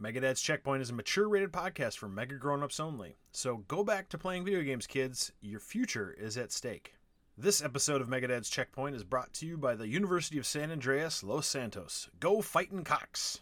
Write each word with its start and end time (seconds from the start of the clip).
Megadad's 0.00 0.42
Checkpoint 0.42 0.82
is 0.82 0.90
a 0.90 0.94
mature 0.94 1.26
rated 1.26 1.52
podcast 1.52 1.96
for 1.96 2.06
mega 2.06 2.34
grown 2.34 2.62
ups 2.62 2.78
only. 2.78 3.16
So 3.32 3.64
go 3.66 3.82
back 3.82 4.10
to 4.10 4.18
playing 4.18 4.44
video 4.44 4.60
games, 4.60 4.86
kids. 4.86 5.32
Your 5.40 5.58
future 5.58 6.14
is 6.20 6.36
at 6.36 6.52
stake. 6.52 6.96
This 7.38 7.62
episode 7.62 8.02
of 8.02 8.08
Megadad's 8.08 8.50
Checkpoint 8.50 8.94
is 8.94 9.04
brought 9.04 9.32
to 9.34 9.46
you 9.46 9.56
by 9.56 9.74
the 9.74 9.88
University 9.88 10.36
of 10.36 10.44
San 10.44 10.70
Andreas, 10.70 11.22
Los 11.22 11.46
Santos. 11.46 12.10
Go 12.20 12.42
fightin' 12.42 12.84
Cox! 12.84 13.40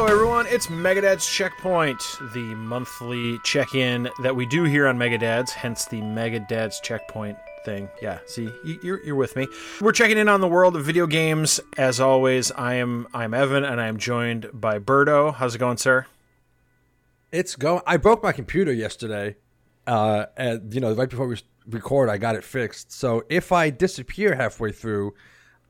Hello, 0.00 0.10
everyone. 0.10 0.46
It's 0.46 0.68
Megadad's 0.68 1.28
Checkpoint, 1.28 2.02
the 2.32 2.54
monthly 2.54 3.38
check 3.44 3.74
in 3.74 4.08
that 4.22 4.34
we 4.34 4.46
do 4.46 4.64
here 4.64 4.86
on 4.88 4.96
Megadad's, 4.96 5.52
hence 5.52 5.84
the 5.84 6.00
Megadad's 6.00 6.80
Checkpoint 6.80 7.36
thing. 7.66 7.86
Yeah, 8.00 8.20
see, 8.24 8.48
you- 8.64 8.80
you're, 8.82 9.04
you're 9.04 9.14
with 9.14 9.36
me. 9.36 9.46
We're 9.78 9.92
checking 9.92 10.16
in 10.16 10.26
on 10.26 10.40
the 10.40 10.48
world 10.48 10.74
of 10.74 10.86
video 10.86 11.06
games. 11.06 11.60
As 11.76 12.00
always, 12.00 12.50
I 12.52 12.76
am 12.76 13.08
I'm 13.12 13.34
Evan, 13.34 13.62
and 13.62 13.78
I 13.78 13.88
am 13.88 13.98
joined 13.98 14.48
by 14.54 14.78
Berto. 14.78 15.34
How's 15.34 15.54
it 15.54 15.58
going, 15.58 15.76
sir? 15.76 16.06
It's 17.30 17.54
going. 17.54 17.82
I 17.86 17.98
broke 17.98 18.22
my 18.22 18.32
computer 18.32 18.72
yesterday. 18.72 19.36
Uh, 19.86 20.24
and 20.34 20.72
you 20.72 20.80
know, 20.80 20.94
right 20.94 21.10
before 21.10 21.26
we 21.26 21.36
record, 21.68 22.08
I 22.08 22.16
got 22.16 22.36
it 22.36 22.42
fixed. 22.44 22.90
So 22.90 23.24
if 23.28 23.52
I 23.52 23.68
disappear 23.68 24.34
halfway 24.34 24.72
through, 24.72 25.12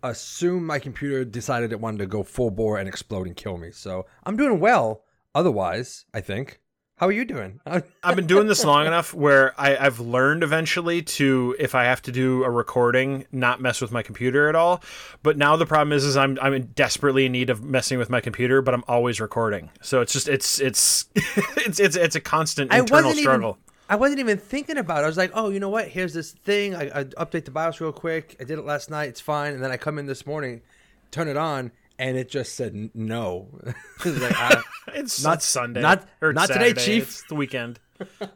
assume 0.02 0.66
my 0.66 0.78
computer 0.78 1.24
decided 1.24 1.72
it 1.72 1.80
wanted 1.80 1.98
to 1.98 2.06
go 2.06 2.22
full 2.22 2.50
bore 2.50 2.78
and 2.78 2.88
explode 2.88 3.27
and 3.27 3.36
kill 3.36 3.56
me. 3.56 3.70
So 3.70 4.06
I'm 4.24 4.36
doing 4.36 4.60
well. 4.60 5.04
Otherwise, 5.34 6.07
I 6.12 6.20
think. 6.20 6.60
How 7.01 7.07
are 7.07 7.12
you 7.12 7.24
doing? 7.24 7.60
I've 7.66 8.15
been 8.15 8.26
doing 8.26 8.46
this 8.46 8.62
long 8.62 8.87
enough 8.87 9.15
where 9.15 9.59
I, 9.59 9.74
I've 9.74 10.01
learned 10.01 10.42
eventually 10.42 11.01
to, 11.01 11.57
if 11.59 11.74
I 11.74 11.84
have 11.84 12.02
to 12.02 12.12
do 12.12 12.45
a 12.45 12.51
recording, 12.51 13.24
not 13.32 13.59
mess 13.59 13.80
with 13.80 13.90
my 13.90 14.02
computer 14.02 14.51
at 14.51 14.54
all. 14.54 14.82
But 15.23 15.38
now 15.38 15.57
the 15.57 15.65
problem 15.65 15.92
is, 15.95 16.04
is 16.04 16.18
I'm 16.18 16.38
I'm 16.42 16.66
desperately 16.74 17.24
in 17.24 17.32
need 17.32 17.48
of 17.48 17.64
messing 17.64 17.98
with 17.98 18.10
my 18.10 18.20
computer, 18.20 18.60
but 18.60 18.74
I'm 18.74 18.85
always 18.87 19.18
recording. 19.18 19.70
So 19.80 20.02
it's 20.02 20.12
just 20.12 20.29
it's 20.29 20.60
it's 20.60 21.07
it's 21.14 21.80
it's 21.80 21.96
it's 21.96 22.16
a 22.16 22.20
constant 22.20 22.70
I 22.70 22.80
internal 22.80 23.04
wasn't 23.09 23.23
struggle. 23.23 23.51
Even, 23.52 23.70
I 23.91 23.96
wasn't 23.96 24.21
even 24.21 24.38
thinking 24.38 24.79
about 24.79 25.01
it. 25.01 25.05
I 25.05 25.07
was 25.09 25.16
like, 25.19 25.33
oh, 25.35 25.51
you 25.51 25.59
know 25.60 25.69
what? 25.69 25.88
Here's 25.88 26.15
this 26.15 26.30
thing. 26.30 26.74
I, 26.77 27.01
I 27.01 27.05
update 27.05 27.45
the 27.45 27.51
BIOS 27.51 27.80
real 27.80 27.93
quick. 27.93 28.37
I 28.41 28.45
did 28.45 28.59
it 28.59 28.65
last 28.65 28.88
night. 28.88 29.09
It's 29.09 29.21
fine. 29.21 29.52
And 29.52 29.63
then 29.63 29.73
I 29.73 29.77
come 29.77 29.99
in 29.99 30.07
this 30.07 30.24
morning, 30.24 30.63
turn 31.10 31.27
it 31.27 31.37
on, 31.37 31.73
and 31.99 32.16
it 32.16 32.30
just 32.30 32.55
said 32.55 32.91
no. 32.95 33.49
It's 34.05 34.21
like, 34.21 34.35
I- 34.37 34.63
It's 34.95 35.23
Not- 35.23 35.30
not 35.30 35.43
Sunday, 35.43 35.80
not- 35.82 36.09
or 36.23 36.32
not 36.32 36.49
today, 36.49 36.73
Chief. 36.73 37.02
It's 37.02 37.23
the 37.24 37.35
weekend, 37.35 37.79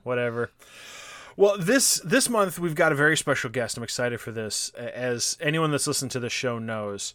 whatever. 0.02 0.50
Well, 1.36 1.58
this 1.58 2.00
this 2.04 2.28
month 2.30 2.60
we've 2.60 2.76
got 2.76 2.92
a 2.92 2.94
very 2.94 3.16
special 3.16 3.50
guest. 3.50 3.76
I'm 3.76 3.82
excited 3.82 4.20
for 4.20 4.30
this. 4.30 4.68
As 4.70 5.36
anyone 5.40 5.72
that's 5.72 5.88
listened 5.88 6.12
to 6.12 6.20
the 6.20 6.30
show 6.30 6.60
knows, 6.60 7.12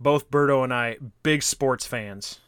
both 0.00 0.30
Berto 0.30 0.64
and 0.64 0.72
I 0.72 0.96
big 1.22 1.42
sports 1.42 1.86
fans, 1.86 2.40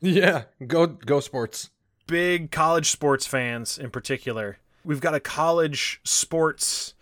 yeah, 0.00 0.44
go 0.66 0.88
go 0.88 1.20
sports. 1.20 1.70
Big 2.10 2.50
college 2.50 2.90
sports 2.90 3.24
fans 3.24 3.78
in 3.78 3.88
particular. 3.88 4.58
We've 4.84 5.00
got 5.00 5.14
a 5.14 5.20
college 5.20 6.00
sports 6.02 6.94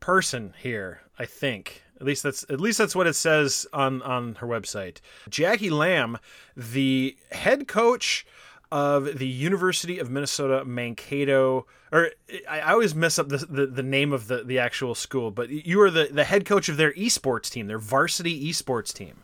person 0.00 0.54
here, 0.58 1.02
I 1.18 1.26
think. 1.26 1.82
At 2.00 2.06
least 2.06 2.22
that's 2.22 2.44
at 2.48 2.60
least 2.60 2.78
that's 2.78 2.96
what 2.96 3.06
it 3.06 3.14
says 3.14 3.66
on 3.72 4.00
on 4.02 4.36
her 4.36 4.46
website. 4.46 4.98
Jackie 5.28 5.70
Lamb, 5.70 6.18
the 6.56 7.16
head 7.30 7.68
coach 7.68 8.26
of 8.72 9.18
the 9.18 9.28
University 9.28 9.98
of 9.98 10.10
Minnesota 10.10 10.64
Mankato, 10.64 11.66
or 11.92 12.10
I, 12.48 12.72
always 12.72 12.94
mess 12.94 13.18
up 13.18 13.28
the, 13.28 13.38
the 13.38 13.66
the 13.66 13.82
name 13.82 14.12
of 14.12 14.28
the 14.28 14.42
the 14.44 14.58
actual 14.58 14.94
school, 14.94 15.30
but 15.30 15.50
you 15.50 15.80
are 15.82 15.90
the 15.90 16.08
the 16.10 16.24
head 16.24 16.46
coach 16.46 16.68
of 16.68 16.78
their 16.78 16.92
esports 16.94 17.50
team, 17.50 17.66
their 17.66 17.78
varsity 17.78 18.50
esports 18.50 18.92
team. 18.92 19.18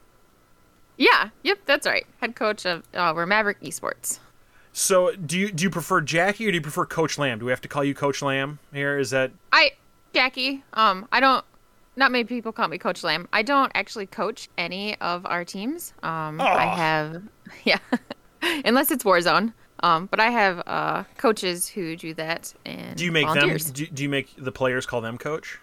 Yeah, 0.96 1.30
yep, 1.42 1.60
that's 1.64 1.86
right. 1.86 2.06
Head 2.20 2.36
coach 2.36 2.66
of 2.66 2.84
uh, 2.92 3.12
we're 3.16 3.26
Maverick 3.26 3.60
Esports. 3.62 4.20
So, 4.72 5.14
do 5.16 5.38
you 5.38 5.50
do 5.50 5.64
you 5.64 5.70
prefer 5.70 6.00
Jackie 6.00 6.46
or 6.46 6.50
do 6.50 6.56
you 6.56 6.60
prefer 6.60 6.86
Coach 6.86 7.18
Lamb? 7.18 7.38
Do 7.40 7.44
we 7.46 7.50
have 7.52 7.60
to 7.62 7.68
call 7.68 7.82
you 7.84 7.94
Coach 7.94 8.22
Lamb 8.22 8.58
here? 8.72 8.98
Is 8.98 9.10
that 9.10 9.32
I 9.52 9.72
Jackie. 10.14 10.62
Um, 10.74 11.08
I 11.12 11.20
don't. 11.20 11.44
Not 11.96 12.12
many 12.12 12.24
people 12.24 12.52
call 12.52 12.68
me 12.68 12.78
Coach 12.78 13.02
Lamb. 13.02 13.28
I 13.32 13.42
don't 13.42 13.70
actually 13.74 14.06
coach 14.06 14.48
any 14.56 14.96
of 15.00 15.26
our 15.26 15.44
teams. 15.44 15.92
Um, 16.04 16.40
I 16.40 16.64
have, 16.66 17.20
yeah, 17.64 17.78
unless 18.64 18.90
it's 18.90 19.04
Warzone. 19.04 19.52
Um, 19.82 20.06
but 20.06 20.20
I 20.20 20.30
have 20.30 20.62
uh 20.66 21.04
coaches 21.16 21.66
who 21.66 21.96
do 21.96 22.14
that 22.14 22.54
and 22.64 22.96
Do 22.96 23.04
you 23.04 23.10
make 23.12 23.24
volunteers. 23.26 23.64
them? 23.64 23.72
Do, 23.74 23.86
do 23.86 24.02
you 24.04 24.08
make 24.08 24.34
the 24.38 24.52
players 24.52 24.86
call 24.86 25.00
them 25.00 25.18
coach? 25.18 25.58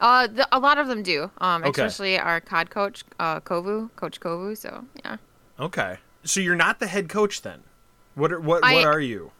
Uh, 0.00 0.26
the, 0.26 0.48
a 0.52 0.58
lot 0.58 0.78
of 0.78 0.88
them 0.88 1.02
do. 1.02 1.30
Um, 1.38 1.62
Okay. 1.62 1.70
especially 1.84 2.18
our 2.18 2.40
COD 2.40 2.70
coach, 2.70 3.04
uh, 3.20 3.40
Kovu, 3.40 3.90
Coach 3.96 4.20
Kovu. 4.20 4.56
So 4.56 4.84
yeah. 5.04 5.16
Okay, 5.60 5.98
so 6.24 6.40
you're 6.40 6.56
not 6.56 6.80
the 6.80 6.86
head 6.88 7.08
coach 7.08 7.42
then. 7.42 7.60
What 8.16 8.32
are, 8.32 8.40
what 8.40 8.64
I- 8.64 8.74
what 8.74 8.84
are 8.86 9.00
you? 9.00 9.30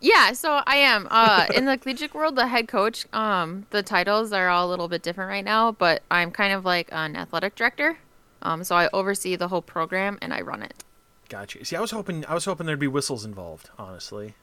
Yeah, 0.00 0.32
so 0.32 0.62
I 0.66 0.76
am. 0.78 1.06
Uh, 1.10 1.46
in 1.54 1.64
the 1.66 1.76
collegiate 1.78 2.12
world, 2.12 2.34
the 2.34 2.48
head 2.48 2.66
coach. 2.66 3.06
Um, 3.12 3.66
the 3.70 3.84
titles 3.84 4.32
are 4.32 4.48
all 4.48 4.66
a 4.66 4.70
little 4.70 4.88
bit 4.88 5.02
different 5.02 5.28
right 5.28 5.44
now, 5.44 5.70
but 5.70 6.02
I'm 6.10 6.32
kind 6.32 6.52
of 6.52 6.64
like 6.64 6.88
an 6.90 7.14
athletic 7.14 7.54
director. 7.54 7.98
Um, 8.42 8.64
so 8.64 8.74
I 8.74 8.88
oversee 8.92 9.36
the 9.36 9.46
whole 9.46 9.62
program 9.62 10.18
and 10.20 10.34
I 10.34 10.40
run 10.40 10.62
it. 10.64 10.82
Gotcha. 11.28 11.64
See, 11.64 11.76
I 11.76 11.80
was 11.80 11.92
hoping 11.92 12.26
I 12.26 12.34
was 12.34 12.44
hoping 12.46 12.66
there'd 12.66 12.80
be 12.80 12.88
whistles 12.88 13.24
involved. 13.24 13.70
Honestly, 13.78 14.34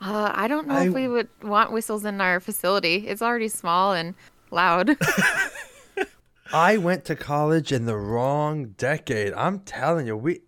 Uh, 0.00 0.32
I 0.34 0.48
don't 0.48 0.66
know 0.66 0.76
I- 0.76 0.86
if 0.86 0.94
we 0.94 1.06
would 1.06 1.28
want 1.42 1.70
whistles 1.70 2.06
in 2.06 2.20
our 2.22 2.40
facility. 2.40 3.08
It's 3.08 3.20
already 3.20 3.48
small 3.48 3.92
and 3.92 4.14
loud. 4.50 4.96
I 6.52 6.78
went 6.78 7.04
to 7.06 7.14
college 7.14 7.72
in 7.72 7.84
the 7.84 7.96
wrong 7.96 8.68
decade. 8.78 9.34
I'm 9.34 9.60
telling 9.60 10.06
you, 10.06 10.16
we, 10.16 10.40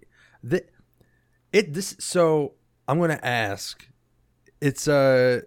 the, 0.42 0.64
it 1.52 1.74
this. 1.74 1.96
So 1.98 2.54
I'm 2.88 2.98
gonna 2.98 3.20
ask. 3.22 3.86
It's 4.60 4.88
uh, 4.88 5.40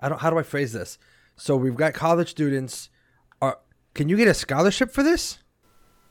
I 0.00 0.08
don't. 0.08 0.20
How 0.20 0.30
do 0.30 0.38
I 0.38 0.42
phrase 0.42 0.72
this? 0.72 0.98
So 1.36 1.56
we've 1.56 1.76
got 1.76 1.94
college 1.94 2.30
students. 2.30 2.90
Are 3.40 3.58
can 3.94 4.08
you 4.08 4.16
get 4.16 4.28
a 4.28 4.34
scholarship 4.34 4.90
for 4.90 5.02
this? 5.02 5.38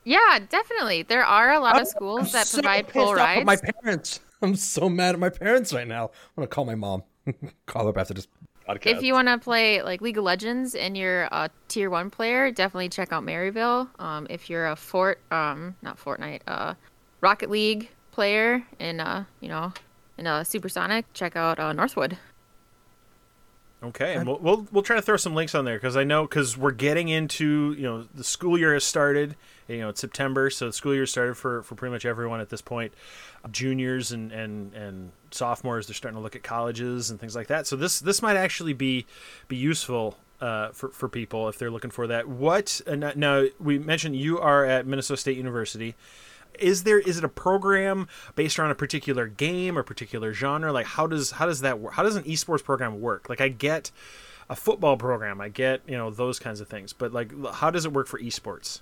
yeah, 0.06 0.38
definitely. 0.48 1.02
There 1.02 1.24
are 1.24 1.52
a 1.52 1.58
lot 1.58 1.80
of 1.80 1.88
schools 1.88 2.26
I'm 2.26 2.32
that 2.32 2.46
so 2.46 2.58
provide 2.58 2.90
full 2.92 3.12
rides. 3.12 3.44
My 3.44 3.56
parents. 3.56 4.20
I'm 4.42 4.54
so 4.54 4.88
mad 4.88 5.14
at 5.14 5.18
my 5.18 5.30
parents 5.30 5.72
right 5.72 5.88
now. 5.88 6.04
I'm 6.04 6.10
gonna 6.36 6.46
call 6.46 6.64
my 6.64 6.74
mom. 6.76 7.02
call 7.66 7.84
her 7.84 7.88
up 7.90 7.98
after 7.98 8.14
this 8.14 8.28
podcast. 8.68 8.86
If 8.86 9.02
you 9.02 9.14
want 9.14 9.26
to 9.26 9.38
play 9.38 9.82
like 9.82 10.00
League 10.00 10.18
of 10.18 10.24
Legends 10.24 10.76
and 10.76 10.96
you're 10.96 11.24
a 11.24 11.50
tier 11.66 11.90
one 11.90 12.10
player, 12.10 12.52
definitely 12.52 12.88
check 12.88 13.12
out 13.12 13.24
Maryville. 13.24 13.88
Um, 14.00 14.26
if 14.30 14.48
you're 14.48 14.68
a 14.68 14.76
Fort, 14.76 15.20
um, 15.32 15.74
not 15.82 15.98
Fortnite, 15.98 16.42
uh, 16.46 16.74
Rocket 17.20 17.50
League 17.50 17.90
player 18.16 18.64
in 18.78 18.98
uh, 18.98 19.24
you 19.40 19.48
know, 19.48 19.72
in 20.16 20.26
uh, 20.26 20.42
Supersonic, 20.42 21.04
check 21.12 21.36
out 21.36 21.60
uh, 21.60 21.72
Northwood. 21.74 22.16
okay, 23.82 24.14
and 24.14 24.26
we'll, 24.26 24.38
we'll 24.38 24.66
we'll 24.72 24.82
try 24.82 24.96
to 24.96 25.02
throw 25.02 25.18
some 25.18 25.34
links 25.34 25.54
on 25.54 25.66
there 25.66 25.76
because 25.76 25.96
I 25.96 26.04
know 26.04 26.22
because 26.22 26.56
we're 26.56 26.70
getting 26.72 27.08
into 27.08 27.74
you 27.76 27.82
know 27.82 28.06
the 28.14 28.24
school 28.24 28.58
year 28.58 28.72
has 28.72 28.84
started. 28.84 29.36
You 29.68 29.80
know 29.80 29.90
it's 29.90 30.00
September, 30.00 30.48
so 30.48 30.66
the 30.66 30.72
school 30.72 30.94
year 30.94 31.04
started 31.06 31.36
for 31.36 31.62
for 31.62 31.74
pretty 31.74 31.92
much 31.92 32.06
everyone 32.06 32.40
at 32.40 32.48
this 32.48 32.62
point. 32.62 32.94
Juniors 33.50 34.12
and 34.12 34.32
and 34.32 34.72
and 34.74 35.12
sophomores, 35.30 35.86
they're 35.86 35.94
starting 35.94 36.16
to 36.16 36.22
look 36.22 36.34
at 36.34 36.42
colleges 36.42 37.10
and 37.10 37.20
things 37.20 37.36
like 37.36 37.48
that. 37.48 37.66
So 37.66 37.76
this 37.76 38.00
this 38.00 38.22
might 38.22 38.36
actually 38.36 38.72
be 38.72 39.04
be 39.46 39.56
useful 39.56 40.16
uh, 40.40 40.70
for 40.70 40.88
for 40.88 41.08
people 41.08 41.48
if 41.50 41.58
they're 41.58 41.70
looking 41.70 41.90
for 41.90 42.06
that. 42.06 42.26
What 42.28 42.80
uh, 42.86 42.94
now- 42.94 43.12
now 43.14 43.44
we 43.60 43.78
mentioned 43.78 44.16
you 44.16 44.38
are 44.38 44.64
at 44.64 44.86
Minnesota 44.86 45.20
State 45.20 45.36
University. 45.36 45.94
Is 46.60 46.84
there 46.84 46.98
is 46.98 47.18
it 47.18 47.24
a 47.24 47.28
program 47.28 48.08
based 48.34 48.58
around 48.58 48.70
a 48.70 48.74
particular 48.74 49.26
game 49.26 49.78
or 49.78 49.82
particular 49.82 50.32
genre? 50.32 50.72
Like 50.72 50.86
how 50.86 51.06
does 51.06 51.32
how 51.32 51.46
does 51.46 51.60
that 51.60 51.78
work? 51.78 51.94
How 51.94 52.02
does 52.02 52.16
an 52.16 52.24
esports 52.24 52.64
program 52.64 53.00
work? 53.00 53.28
Like 53.28 53.40
I 53.40 53.48
get 53.48 53.90
a 54.48 54.56
football 54.56 54.96
program, 54.96 55.40
I 55.40 55.48
get 55.48 55.82
you 55.86 55.96
know 55.96 56.10
those 56.10 56.38
kinds 56.38 56.60
of 56.60 56.68
things, 56.68 56.92
but 56.92 57.12
like 57.12 57.32
how 57.54 57.70
does 57.70 57.84
it 57.84 57.92
work 57.92 58.06
for 58.06 58.18
esports? 58.18 58.80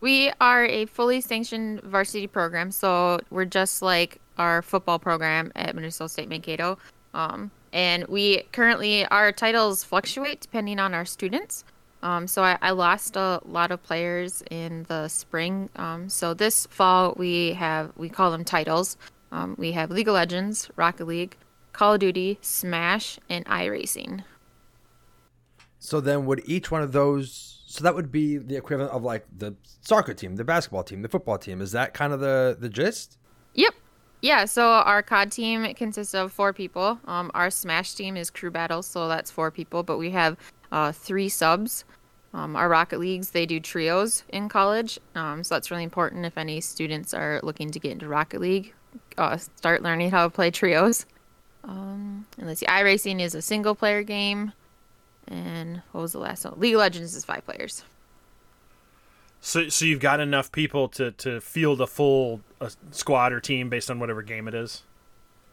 We 0.00 0.32
are 0.40 0.64
a 0.64 0.86
fully 0.86 1.20
sanctioned 1.20 1.82
varsity 1.82 2.26
program, 2.26 2.70
so 2.70 3.20
we're 3.30 3.44
just 3.44 3.82
like 3.82 4.18
our 4.38 4.62
football 4.62 4.98
program 4.98 5.52
at 5.54 5.74
Minnesota 5.74 6.08
State 6.08 6.28
Mankato. 6.28 6.78
Um, 7.12 7.50
and 7.72 8.06
we 8.08 8.44
currently 8.52 9.04
our 9.06 9.32
titles 9.32 9.84
fluctuate 9.84 10.40
depending 10.40 10.78
on 10.78 10.94
our 10.94 11.04
students. 11.04 11.64
Um, 12.02 12.26
so 12.26 12.42
I, 12.42 12.58
I 12.62 12.70
lost 12.70 13.16
a 13.16 13.40
lot 13.44 13.70
of 13.70 13.82
players 13.82 14.42
in 14.50 14.84
the 14.88 15.08
spring. 15.08 15.68
Um, 15.76 16.08
so 16.08 16.34
this 16.34 16.66
fall 16.66 17.14
we 17.16 17.52
have 17.52 17.92
we 17.96 18.08
call 18.08 18.30
them 18.30 18.44
titles. 18.44 18.96
Um, 19.32 19.54
we 19.58 19.72
have 19.72 19.90
League 19.90 20.08
of 20.08 20.14
Legends, 20.14 20.70
Rocket 20.76 21.06
League, 21.06 21.36
Call 21.72 21.94
of 21.94 22.00
Duty, 22.00 22.38
Smash, 22.40 23.18
and 23.28 23.44
iRacing. 23.46 24.24
So 25.78 26.00
then, 26.00 26.26
would 26.26 26.42
each 26.44 26.70
one 26.70 26.82
of 26.82 26.92
those? 26.92 27.62
So 27.66 27.84
that 27.84 27.94
would 27.94 28.10
be 28.10 28.36
the 28.38 28.56
equivalent 28.56 28.92
of 28.92 29.02
like 29.04 29.24
the 29.36 29.54
soccer 29.82 30.14
team, 30.14 30.36
the 30.36 30.44
basketball 30.44 30.82
team, 30.82 31.02
the 31.02 31.08
football 31.08 31.38
team. 31.38 31.60
Is 31.60 31.72
that 31.72 31.94
kind 31.94 32.12
of 32.12 32.20
the 32.20 32.56
the 32.58 32.68
gist? 32.68 33.18
Yep. 33.54 33.74
Yeah, 34.22 34.44
so 34.44 34.68
our 34.68 35.02
COD 35.02 35.32
team 35.32 35.74
consists 35.74 36.12
of 36.12 36.30
four 36.30 36.52
people. 36.52 37.00
Um, 37.06 37.30
our 37.32 37.48
Smash 37.48 37.94
team 37.94 38.18
is 38.18 38.28
crew 38.30 38.50
battles, 38.50 38.86
so 38.86 39.08
that's 39.08 39.30
four 39.30 39.50
people, 39.50 39.82
but 39.82 39.96
we 39.96 40.10
have 40.10 40.36
uh, 40.72 40.92
three 40.92 41.28
subs. 41.28 41.84
Um, 42.32 42.54
our 42.54 42.68
Rocket 42.68 43.00
Leagues, 43.00 43.30
they 43.30 43.44
do 43.44 43.58
trios 43.58 44.22
in 44.28 44.48
college, 44.48 45.00
um, 45.16 45.42
so 45.42 45.56
that's 45.56 45.70
really 45.72 45.82
important 45.82 46.24
if 46.24 46.38
any 46.38 46.60
students 46.60 47.12
are 47.12 47.40
looking 47.42 47.72
to 47.72 47.80
get 47.80 47.90
into 47.90 48.06
Rocket 48.06 48.40
League, 48.40 48.72
uh, 49.18 49.36
start 49.36 49.82
learning 49.82 50.12
how 50.12 50.28
to 50.28 50.30
play 50.30 50.52
trios. 50.52 51.06
Um, 51.64 52.26
and 52.38 52.46
let's 52.46 52.60
see, 52.60 52.66
iRacing 52.66 53.20
is 53.20 53.34
a 53.34 53.42
single 53.42 53.74
player 53.74 54.04
game, 54.04 54.52
and 55.26 55.82
what 55.90 56.02
was 56.02 56.12
the 56.12 56.20
last 56.20 56.44
one? 56.44 56.54
League 56.56 56.74
of 56.74 56.78
Legends 56.78 57.16
is 57.16 57.24
five 57.24 57.44
players. 57.44 57.82
So, 59.40 59.68
so 59.68 59.84
you've 59.84 60.00
got 60.00 60.20
enough 60.20 60.52
people 60.52 60.88
to, 60.90 61.10
to 61.12 61.40
field 61.40 61.80
a 61.80 61.86
full 61.86 62.42
uh, 62.60 62.70
squad 62.92 63.32
or 63.32 63.40
team 63.40 63.70
based 63.70 63.90
on 63.90 63.98
whatever 63.98 64.22
game 64.22 64.46
it 64.46 64.54
is. 64.54 64.84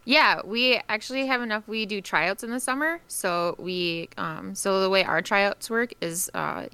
Yeah, 0.08 0.40
we 0.46 0.80
actually 0.88 1.26
have 1.26 1.42
enough. 1.42 1.68
We 1.68 1.86
do 1.86 2.00
tryouts 2.00 2.42
in 2.42 2.50
the 2.50 2.62
summer, 2.62 3.02
so 3.10 3.56
we 3.60 4.08
um, 4.18 4.56
so 4.56 4.80
the 4.80 4.90
way 4.90 5.04
our 5.04 5.22
tryouts 5.22 5.70
work 5.70 5.94
is 6.00 6.32
uh, 6.34 6.68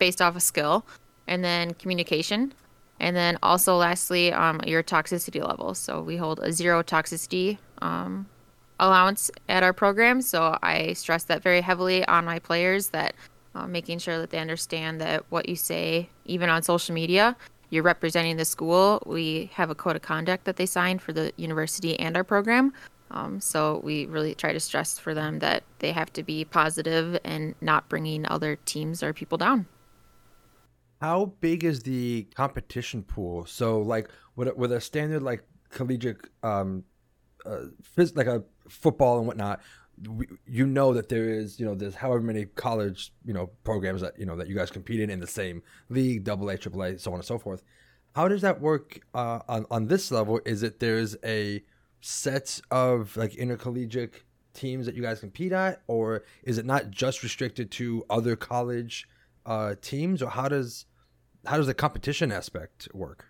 based 0.00 0.20
off 0.20 0.34
a 0.34 0.38
of 0.38 0.42
skill, 0.42 0.84
and 1.28 1.44
then 1.44 1.74
communication, 1.74 2.52
and 2.98 3.14
then 3.14 3.38
also 3.40 3.76
lastly 3.76 4.32
um, 4.32 4.60
your 4.66 4.82
toxicity 4.82 5.46
level. 5.46 5.74
So 5.74 6.02
we 6.02 6.16
hold 6.16 6.40
a 6.40 6.52
zero 6.52 6.82
toxicity 6.82 7.58
um, 7.80 8.26
allowance 8.80 9.30
at 9.48 9.62
our 9.62 9.72
program. 9.72 10.20
So 10.20 10.58
I 10.60 10.94
stress 10.94 11.22
that 11.22 11.40
very 11.40 11.60
heavily 11.60 12.04
on 12.08 12.24
my 12.24 12.40
players 12.40 12.88
that 12.88 13.14
uh, 13.54 13.68
making 13.68 14.00
sure 14.00 14.18
that 14.18 14.30
they 14.30 14.38
understand 14.38 15.00
that 15.00 15.24
what 15.28 15.48
you 15.48 15.54
say, 15.54 16.08
even 16.24 16.48
on 16.48 16.64
social 16.64 16.96
media, 16.96 17.36
you're 17.72 17.82
representing 17.82 18.36
the 18.36 18.44
school. 18.44 19.02
We 19.06 19.50
have 19.54 19.70
a 19.70 19.74
code 19.74 19.96
of 19.96 20.02
conduct 20.02 20.44
that 20.44 20.56
they 20.56 20.66
sign 20.66 20.98
for 20.98 21.14
the 21.14 21.32
university 21.38 21.98
and 21.98 22.18
our 22.18 22.22
program. 22.22 22.74
Um, 23.10 23.40
so 23.40 23.80
we 23.82 24.04
really 24.04 24.34
try 24.34 24.52
to 24.52 24.60
stress 24.60 24.98
for 24.98 25.14
them 25.14 25.38
that 25.38 25.64
they 25.78 25.90
have 25.92 26.12
to 26.12 26.22
be 26.22 26.44
positive 26.44 27.18
and 27.24 27.54
not 27.62 27.88
bringing 27.88 28.26
other 28.28 28.56
teams 28.66 29.02
or 29.02 29.14
people 29.14 29.38
down. 29.38 29.66
How 31.00 31.32
big 31.40 31.64
is 31.64 31.82
the 31.82 32.24
competition 32.34 33.02
pool? 33.02 33.46
So, 33.46 33.80
like, 33.80 34.10
with 34.36 34.48
a, 34.48 34.54
with 34.54 34.72
a 34.72 34.80
standard 34.80 35.22
like 35.22 35.42
collegiate, 35.70 36.18
um, 36.42 36.84
uh, 37.46 37.64
phys- 37.96 38.16
like 38.16 38.26
a 38.26 38.44
football 38.68 39.18
and 39.18 39.26
whatnot, 39.26 39.62
you 40.46 40.66
know 40.66 40.92
that 40.92 41.08
there 41.08 41.28
is 41.28 41.60
you 41.60 41.66
know 41.66 41.74
there's 41.74 41.94
however 41.94 42.22
many 42.22 42.44
college 42.44 43.12
you 43.24 43.32
know 43.32 43.50
programs 43.62 44.00
that 44.00 44.18
you 44.18 44.26
know 44.26 44.36
that 44.36 44.48
you 44.48 44.54
guys 44.54 44.70
compete 44.70 45.00
in 45.00 45.10
in 45.10 45.20
the 45.20 45.26
same 45.26 45.62
league 45.88 46.24
double 46.24 46.48
a 46.48 46.58
triple 46.58 46.82
a 46.82 46.98
so 46.98 47.12
on 47.12 47.18
and 47.18 47.24
so 47.24 47.38
forth. 47.38 47.62
How 48.14 48.28
does 48.28 48.42
that 48.42 48.60
work 48.60 49.00
uh, 49.14 49.40
on 49.48 49.66
on 49.70 49.86
this 49.86 50.10
level? 50.10 50.40
Is 50.44 50.62
it 50.62 50.80
there's 50.80 51.16
a 51.24 51.62
set 52.00 52.60
of 52.70 53.16
like 53.16 53.34
intercollegiate 53.36 54.14
teams 54.54 54.86
that 54.86 54.94
you 54.94 55.02
guys 55.02 55.20
compete 55.20 55.52
at 55.52 55.82
or 55.86 56.24
is 56.42 56.58
it 56.58 56.66
not 56.66 56.90
just 56.90 57.22
restricted 57.22 57.70
to 57.70 58.04
other 58.10 58.36
college 58.36 59.08
uh, 59.46 59.74
teams? 59.80 60.22
Or 60.22 60.30
how 60.30 60.48
does 60.48 60.86
how 61.46 61.56
does 61.56 61.66
the 61.66 61.74
competition 61.74 62.32
aspect 62.32 62.88
work 62.92 63.26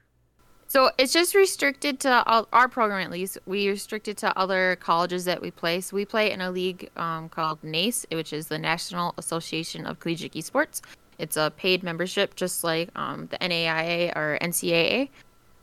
so 0.72 0.90
it's 0.96 1.12
just 1.12 1.34
restricted 1.34 2.00
to 2.00 2.24
all, 2.24 2.48
our 2.50 2.66
program 2.66 3.02
at 3.02 3.10
least. 3.10 3.36
We 3.44 3.68
restricted 3.68 4.16
to 4.16 4.38
other 4.38 4.76
colleges 4.76 5.26
that 5.26 5.42
we 5.42 5.50
play. 5.50 5.82
So 5.82 5.94
we 5.94 6.06
play 6.06 6.30
in 6.30 6.40
a 6.40 6.50
league 6.50 6.88
um, 6.96 7.28
called 7.28 7.62
NACE, 7.62 8.06
which 8.10 8.32
is 8.32 8.46
the 8.48 8.58
National 8.58 9.12
Association 9.18 9.84
of 9.84 10.00
Collegiate 10.00 10.32
Esports. 10.32 10.80
It's 11.18 11.36
a 11.36 11.52
paid 11.54 11.82
membership, 11.82 12.36
just 12.36 12.64
like 12.64 12.88
um, 12.96 13.26
the 13.26 13.36
NAIA 13.36 14.16
or 14.16 14.38
NCAA. 14.40 15.10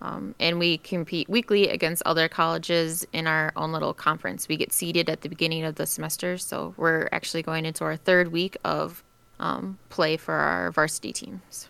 Um, 0.04 0.36
and 0.40 0.60
we 0.60 0.78
compete 0.78 1.28
weekly 1.28 1.70
against 1.70 2.04
other 2.06 2.30
colleges 2.30 3.04
in 3.12 3.26
our 3.26 3.52
own 3.56 3.72
little 3.72 3.96
conference. 3.96 4.48
We 4.48 4.58
get 4.58 4.72
seeded 4.72 5.10
at 5.10 5.22
the 5.22 5.30
beginning 5.30 5.64
of 5.64 5.74
the 5.74 5.88
semester, 5.88 6.38
so 6.38 6.76
we're 6.78 7.10
actually 7.12 7.42
going 7.42 7.66
into 7.66 7.84
our 7.84 7.96
third 7.96 8.32
week 8.32 8.58
of 8.64 9.04
um, 9.40 9.80
play 9.90 10.18
for 10.18 10.36
our 10.36 10.70
varsity 10.70 11.14
teams. 11.14 11.68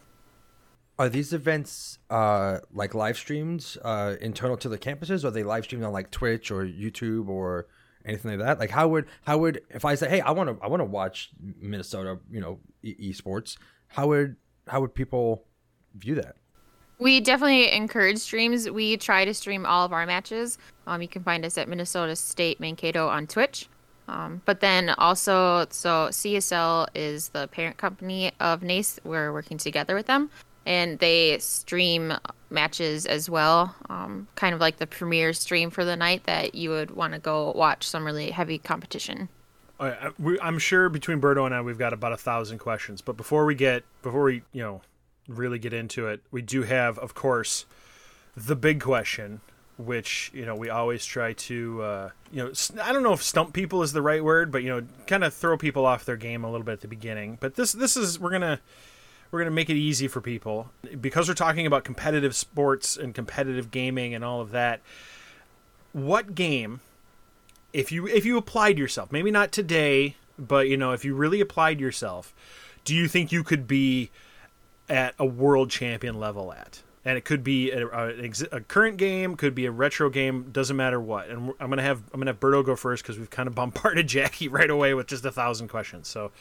Are 0.99 1.07
these 1.07 1.31
events 1.31 1.97
uh, 2.09 2.59
like 2.73 2.93
live 2.93 3.15
streams 3.15 3.77
uh, 3.83 4.17
internal 4.19 4.57
to 4.57 4.67
the 4.67 4.77
campuses? 4.77 5.23
Or 5.23 5.27
are 5.27 5.31
they 5.31 5.43
live 5.43 5.63
streamed 5.63 5.85
on 5.85 5.93
like 5.93 6.11
Twitch 6.11 6.51
or 6.51 6.65
YouTube 6.65 7.29
or 7.29 7.67
anything 8.05 8.31
like 8.31 8.45
that? 8.45 8.59
Like 8.59 8.69
how 8.69 8.89
would 8.89 9.05
how 9.25 9.37
would 9.37 9.61
if 9.69 9.85
I 9.85 9.95
say, 9.95 10.09
hey, 10.09 10.19
I 10.19 10.31
want 10.31 10.49
to 10.49 10.63
I 10.63 10.67
want 10.67 10.81
to 10.81 10.85
watch 10.85 11.29
Minnesota, 11.39 12.19
you 12.29 12.41
know, 12.41 12.59
e- 12.83 13.13
esports, 13.13 13.57
how 13.87 14.07
would 14.07 14.35
how 14.67 14.81
would 14.81 14.93
people 14.93 15.45
view 15.95 16.15
that? 16.15 16.35
We 16.99 17.21
definitely 17.21 17.71
encourage 17.71 18.17
streams. 18.17 18.69
We 18.69 18.97
try 18.97 19.23
to 19.23 19.33
stream 19.33 19.65
all 19.65 19.85
of 19.85 19.93
our 19.93 20.05
matches. 20.05 20.57
Um, 20.85 21.01
you 21.01 21.07
can 21.07 21.23
find 21.23 21.45
us 21.45 21.57
at 21.57 21.69
Minnesota 21.69 22.13
State 22.13 22.59
Mankato 22.59 23.07
on 23.07 23.25
Twitch. 23.25 23.69
Um, 24.09 24.41
but 24.43 24.59
then 24.59 24.89
also, 24.97 25.67
so 25.69 26.09
CSL 26.09 26.87
is 26.95 27.29
the 27.29 27.47
parent 27.47 27.77
company 27.77 28.31
of 28.39 28.63
NACE. 28.63 28.99
We're 29.05 29.31
working 29.31 29.57
together 29.57 29.95
with 29.95 30.07
them 30.07 30.29
and 30.69 30.99
they 30.99 31.39
stream 31.39 32.13
matches 32.51 33.07
as 33.07 33.27
well, 33.27 33.75
um, 33.89 34.27
kind 34.35 34.53
of 34.53 34.61
like 34.61 34.77
the 34.77 34.85
premier 34.85 35.33
stream 35.33 35.71
for 35.71 35.83
the 35.83 35.95
night 35.95 36.25
that 36.25 36.53
you 36.53 36.69
would 36.69 36.91
want 36.91 37.13
to 37.13 37.19
go 37.19 37.51
watch 37.55 37.87
some 37.87 38.05
really 38.05 38.29
heavy 38.29 38.59
competition. 38.59 39.29
I'm 39.79 40.59
sure 40.59 40.89
between 40.89 41.19
Berto 41.19 41.45
and 41.45 41.55
I, 41.55 41.61
we've 41.61 41.77
got 41.79 41.91
about 41.91 42.11
a 42.11 42.17
thousand 42.17 42.59
questions. 42.59 43.01
But 43.01 43.17
before 43.17 43.45
we 43.45 43.55
get, 43.55 43.83
before 44.03 44.23
we, 44.23 44.43
you 44.51 44.61
know, 44.61 44.81
really 45.27 45.57
get 45.57 45.73
into 45.73 46.07
it, 46.07 46.21
we 46.31 46.41
do 46.43 46.63
have, 46.63 46.99
of 46.99 47.15
course, 47.15 47.65
the 48.37 48.55
big 48.55 48.81
question, 48.81 49.41
which 49.77 50.29
you 50.33 50.45
know 50.45 50.53
we 50.53 50.69
always 50.69 51.03
try 51.05 51.33
to, 51.33 51.81
uh, 51.81 52.09
you 52.31 52.43
know, 52.43 52.51
I 52.83 52.91
don't 52.91 53.03
know 53.03 53.13
if 53.13 53.23
stump 53.23 53.53
people 53.53 53.81
is 53.81 53.93
the 53.93 54.01
right 54.01 54.23
word, 54.23 54.51
but 54.51 54.61
you 54.63 54.69
know, 54.69 54.85
kind 55.07 55.23
of 55.23 55.33
throw 55.33 55.57
people 55.57 55.85
off 55.85 56.05
their 56.05 56.17
game 56.17 56.43
a 56.43 56.51
little 56.51 56.65
bit 56.65 56.73
at 56.73 56.81
the 56.81 56.89
beginning. 56.89 57.37
But 57.39 57.55
this, 57.55 57.71
this 57.71 57.95
is 57.95 58.19
we're 58.19 58.31
gonna 58.31 58.59
we're 59.31 59.39
going 59.39 59.51
to 59.51 59.55
make 59.55 59.69
it 59.69 59.75
easy 59.75 60.07
for 60.07 60.21
people. 60.21 60.71
Because 60.99 61.27
we're 61.27 61.35
talking 61.35 61.67
about 61.67 61.83
competitive 61.83 62.35
sports 62.35 62.97
and 62.97 63.13
competitive 63.13 63.71
gaming 63.71 64.13
and 64.13 64.23
all 64.23 64.41
of 64.41 64.51
that 64.51 64.81
what 65.91 66.35
game 66.35 66.81
if 67.73 67.91
you 67.91 68.07
if 68.07 68.23
you 68.23 68.37
applied 68.37 68.77
yourself 68.77 69.11
maybe 69.11 69.31
not 69.31 69.51
today 69.51 70.15
but 70.37 70.67
you 70.67 70.77
know 70.77 70.91
if 70.91 71.03
you 71.03 71.15
really 71.15 71.41
applied 71.41 71.79
yourself 71.79 72.31
do 72.85 72.95
you 72.95 73.07
think 73.07 73.31
you 73.31 73.43
could 73.43 73.67
be 73.67 74.09
at 74.89 75.13
a 75.19 75.25
world 75.25 75.69
champion 75.69 76.19
level 76.19 76.51
at? 76.51 76.81
And 77.05 77.17
it 77.17 77.25
could 77.25 77.43
be 77.43 77.71
a, 77.71 77.87
a, 77.87 78.31
a 78.51 78.61
current 78.61 78.97
game 78.97 79.35
could 79.35 79.55
be 79.55 79.65
a 79.65 79.71
retro 79.71 80.09
game 80.09 80.49
doesn't 80.51 80.75
matter 80.75 80.99
what. 80.99 81.29
And 81.29 81.53
i'm 81.59 81.69
gonna 81.69 81.81
have 81.81 82.01
i'm 82.13 82.19
gonna 82.19 82.31
have 82.31 82.39
berto 82.39 82.65
go 82.65 82.75
first 82.75 83.03
because 83.03 83.17
we've 83.17 83.29
kind 83.29 83.47
of 83.47 83.55
bombarded 83.55 84.07
jackie 84.07 84.47
right 84.47 84.69
away 84.69 84.93
with 84.93 85.07
just 85.07 85.23
a 85.25 85.31
thousand 85.31 85.69
questions. 85.69 86.07
So 86.07 86.31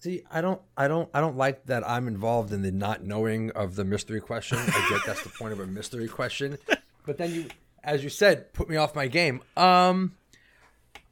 See, 0.00 0.22
I 0.30 0.40
don't, 0.40 0.62
I 0.78 0.88
don't, 0.88 1.10
I 1.12 1.20
don't 1.20 1.36
like 1.36 1.66
that 1.66 1.86
I'm 1.86 2.08
involved 2.08 2.54
in 2.54 2.62
the 2.62 2.72
not 2.72 3.04
knowing 3.04 3.50
of 3.50 3.76
the 3.76 3.84
mystery 3.84 4.22
question. 4.22 4.56
I 4.58 4.86
get 4.88 5.02
that's 5.04 5.22
the 5.22 5.28
point 5.28 5.52
of 5.52 5.60
a 5.60 5.66
mystery 5.66 6.08
question, 6.08 6.56
but 7.04 7.18
then 7.18 7.34
you, 7.34 7.46
as 7.84 8.02
you 8.02 8.08
said, 8.08 8.54
put 8.54 8.70
me 8.70 8.76
off 8.76 8.94
my 8.94 9.08
game. 9.08 9.42
Um, 9.58 10.16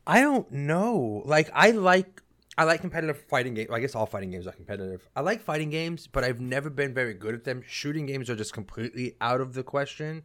I 0.07 0.23
don't 0.23 0.51
know. 0.51 1.21
Like, 1.27 1.51
I 1.53 1.73
like, 1.73 2.23
I 2.57 2.65
like 2.65 2.81
competitive 2.81 3.23
fighting 3.29 3.53
games. 3.53 3.69
I 3.71 3.81
guess 3.81 3.95
all 3.95 4.07
fighting 4.07 4.31
games 4.31 4.47
are 4.47 4.53
competitive. 4.53 5.07
I 5.15 5.21
like 5.21 5.43
fighting 5.43 5.69
games, 5.69 6.07
but 6.07 6.25
I've 6.25 6.41
never 6.41 6.71
been 6.71 6.95
very 6.95 7.13
good 7.13 7.35
at 7.35 7.45
them. 7.45 7.63
Shooting 7.69 8.07
games 8.07 8.31
are 8.31 8.37
just 8.37 8.55
completely 8.55 9.17
out 9.21 9.43
of 9.43 9.53
the 9.53 9.63
question. 9.63 10.23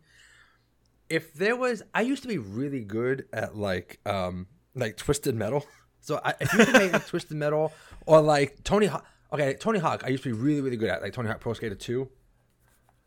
If 1.10 1.34
there 1.34 1.58
was, 1.58 1.84
I 1.93 2.03
used 2.03 2.22
to 2.22 2.29
be 2.29 2.38
really 2.38 2.86
good 2.86 3.25
at 3.34 3.58
like, 3.58 4.00
um, 4.05 4.48
like 4.74 4.96
twisted 4.96 5.36
metal. 5.36 5.65
So 6.03 6.19
I, 6.24 6.33
if 6.41 6.51
you 6.51 6.65
could 6.65 6.74
make 6.74 6.93
like 6.93 7.07
Twisted 7.07 7.38
Metal 7.38 7.72
or 8.05 8.22
like 8.22 8.62
Tony 8.63 8.88
Hawk, 8.88 9.05
okay, 9.31 9.53
Tony 9.53 9.79
Hawk, 9.79 10.03
I 10.05 10.10
used 10.10 10.24
to 10.24 10.29
be 10.29 10.39
really 10.39 10.62
really 10.62 10.77
good 10.77 10.89
at 10.89 11.01
like 11.01 11.13
Tony 11.13 11.29
Hawk 11.29 11.39
Pro 11.39 11.53
Skater 11.53 11.75
Two. 11.75 12.10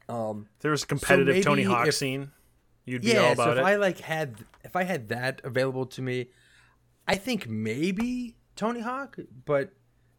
Um, 0.09 0.49
there 0.61 0.71
was 0.71 0.85
a 0.85 0.87
competitive 0.87 1.37
so 1.37 1.43
Tony 1.43 1.63
Hawk 1.63 1.89
if, 1.89 1.95
scene. 1.95 2.31
You'd 2.87 3.03
be 3.03 3.09
yeah, 3.09 3.21
all 3.21 3.33
about 3.33 3.45
so 3.45 3.53
if 3.53 3.59
it. 3.59 3.65
I 3.65 3.77
like 3.77 4.01
had 4.01 4.37
if 4.65 4.77
I 4.77 4.85
had 4.85 5.11
that 5.11 5.43
available 5.45 5.85
to 5.87 6.01
me, 6.03 6.31
I 7.07 7.17
think 7.17 7.49
maybe 7.49 8.37
Tony 8.55 8.81
Hawk, 8.81 9.19
but 9.45 9.73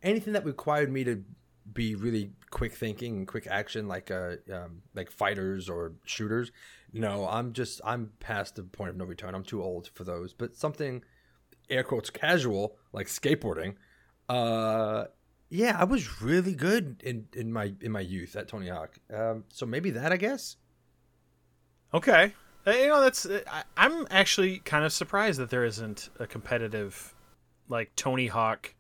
anything 0.03 0.34
that 0.34 0.46
required 0.46 0.91
me 0.91 1.03
to 1.03 1.24
be 1.74 1.96
really 1.96 2.31
quick 2.51 2.74
thinking 2.74 3.17
and 3.17 3.27
quick 3.27 3.48
action, 3.50 3.88
like 3.88 4.12
uh, 4.12 4.36
um, 4.53 4.84
like 4.93 5.10
fighters 5.10 5.67
or 5.67 5.93
shooters. 6.05 6.51
No, 6.93 7.27
I'm 7.27 7.53
just 7.53 7.81
I'm 7.84 8.12
past 8.19 8.55
the 8.55 8.63
point 8.63 8.91
of 8.91 8.98
no 8.98 9.05
return. 9.05 9.34
I'm 9.34 9.43
too 9.43 9.63
old 9.63 9.89
for 9.96 10.03
those. 10.03 10.34
But 10.34 10.55
something 10.55 11.03
air 11.69 11.83
quotes 11.83 12.09
casual 12.09 12.75
like 12.93 13.07
skateboarding 13.07 13.75
uh 14.29 15.05
yeah 15.50 15.75
i 15.79 15.83
was 15.83 16.21
really 16.21 16.53
good 16.53 17.01
in 17.03 17.27
in 17.33 17.51
my 17.51 17.74
in 17.81 17.91
my 17.91 18.01
youth 18.01 18.36
at 18.36 18.47
tony 18.47 18.67
hawk 18.67 18.97
um 19.13 19.43
so 19.50 19.65
maybe 19.65 19.91
that 19.91 20.12
i 20.12 20.17
guess 20.17 20.57
okay 21.93 22.33
uh, 22.65 22.71
you 22.71 22.88
know 22.88 23.01
that's 23.01 23.25
uh, 23.25 23.41
I, 23.50 23.63
i'm 23.77 24.05
actually 24.09 24.59
kind 24.59 24.83
of 24.86 24.91
surprised 24.91 25.39
that 25.39 25.50
there 25.50 25.63
isn't 25.65 26.09
a 26.19 26.27
competitive 26.27 27.13
like 27.69 27.95
tony 27.95 28.27
hawk 28.27 28.74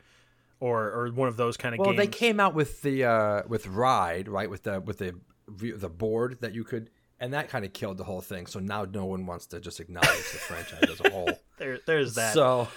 or 0.59 0.91
or 0.91 1.09
one 1.11 1.27
of 1.27 1.37
those 1.37 1.55
kind 1.55 1.75
of 1.75 1.79
Well, 1.79 1.91
games. 1.91 1.97
they 1.99 2.07
came 2.07 2.39
out 2.39 2.55
with 2.55 2.81
the 2.81 3.03
uh, 3.05 3.43
with 3.47 3.67
Ride, 3.67 4.27
right? 4.27 4.49
With 4.49 4.63
the 4.63 4.81
with 4.81 4.97
the 4.97 5.13
the 5.47 5.87
board 5.87 6.39
that 6.41 6.55
you 6.55 6.63
could, 6.63 6.89
and 7.19 7.31
that 7.35 7.47
kind 7.47 7.63
of 7.63 7.73
killed 7.73 7.97
the 7.99 8.03
whole 8.05 8.21
thing. 8.21 8.47
So 8.47 8.59
now 8.59 8.83
no 8.91 9.05
one 9.05 9.27
wants 9.27 9.45
to 9.47 9.59
just 9.59 9.79
acknowledge 9.79 10.09
the 10.31 10.39
franchise 10.39 10.89
as 10.89 10.99
a 10.99 11.11
whole. 11.11 11.29
There, 11.57 11.79
there's 11.85 12.15
that. 12.15 12.33
So 12.33 12.67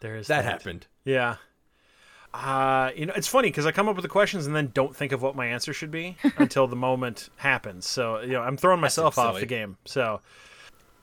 there 0.00 0.16
is 0.16 0.28
that 0.28 0.44
happened. 0.44 0.86
Yeah. 1.04 1.36
Uh, 2.32 2.90
you 2.96 3.06
know, 3.06 3.12
it's 3.14 3.28
funny 3.28 3.48
because 3.48 3.64
I 3.64 3.70
come 3.70 3.88
up 3.88 3.94
with 3.94 4.02
the 4.02 4.08
questions 4.08 4.46
and 4.46 4.56
then 4.56 4.72
don't 4.74 4.94
think 4.94 5.12
of 5.12 5.22
what 5.22 5.36
my 5.36 5.46
answer 5.46 5.72
should 5.72 5.92
be 5.92 6.16
until 6.36 6.66
the 6.66 6.76
moment 6.76 7.30
happens. 7.36 7.86
So 7.86 8.20
you 8.20 8.32
know, 8.32 8.42
I'm 8.42 8.56
throwing 8.56 8.80
myself 8.80 9.18
off 9.18 9.34
silly. 9.34 9.40
the 9.40 9.46
game. 9.46 9.76
So, 9.84 10.20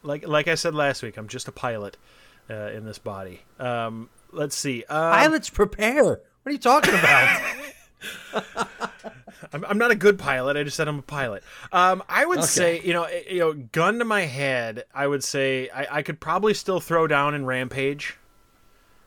like 0.03 0.27
like 0.27 0.47
I 0.47 0.55
said 0.55 0.75
last 0.75 1.03
week, 1.03 1.17
I'm 1.17 1.27
just 1.27 1.47
a 1.47 1.51
pilot 1.53 1.95
uh, 2.49 2.71
in 2.71 2.83
this 2.85 2.99
body. 2.99 3.41
Um, 3.59 4.09
let's 4.31 4.55
see. 4.55 4.83
Um, 4.89 5.13
Pilots 5.13 5.49
prepare. 5.49 6.03
What 6.03 6.19
are 6.45 6.51
you 6.51 6.57
talking 6.57 6.93
about? 6.93 7.41
I'm, 9.53 9.65
I'm 9.65 9.77
not 9.77 9.91
a 9.91 9.95
good 9.95 10.17
pilot. 10.19 10.57
I 10.57 10.63
just 10.63 10.77
said 10.77 10.87
I'm 10.87 10.99
a 10.99 11.03
pilot. 11.03 11.43
Um, 11.71 12.03
I 12.07 12.25
would 12.25 12.43
say, 12.43 12.81
you 12.81 12.93
know, 12.93 13.07
you 13.29 13.39
know, 13.39 13.53
gun 13.53 13.99
to 13.99 14.05
my 14.05 14.21
head, 14.21 14.85
I 14.93 15.07
would 15.07 15.23
say 15.23 15.69
I, 15.69 15.97
I 15.97 16.01
could 16.01 16.19
probably 16.19 16.53
still 16.53 16.79
throw 16.79 17.07
down 17.07 17.35
in 17.35 17.45
Rampage. 17.45 18.17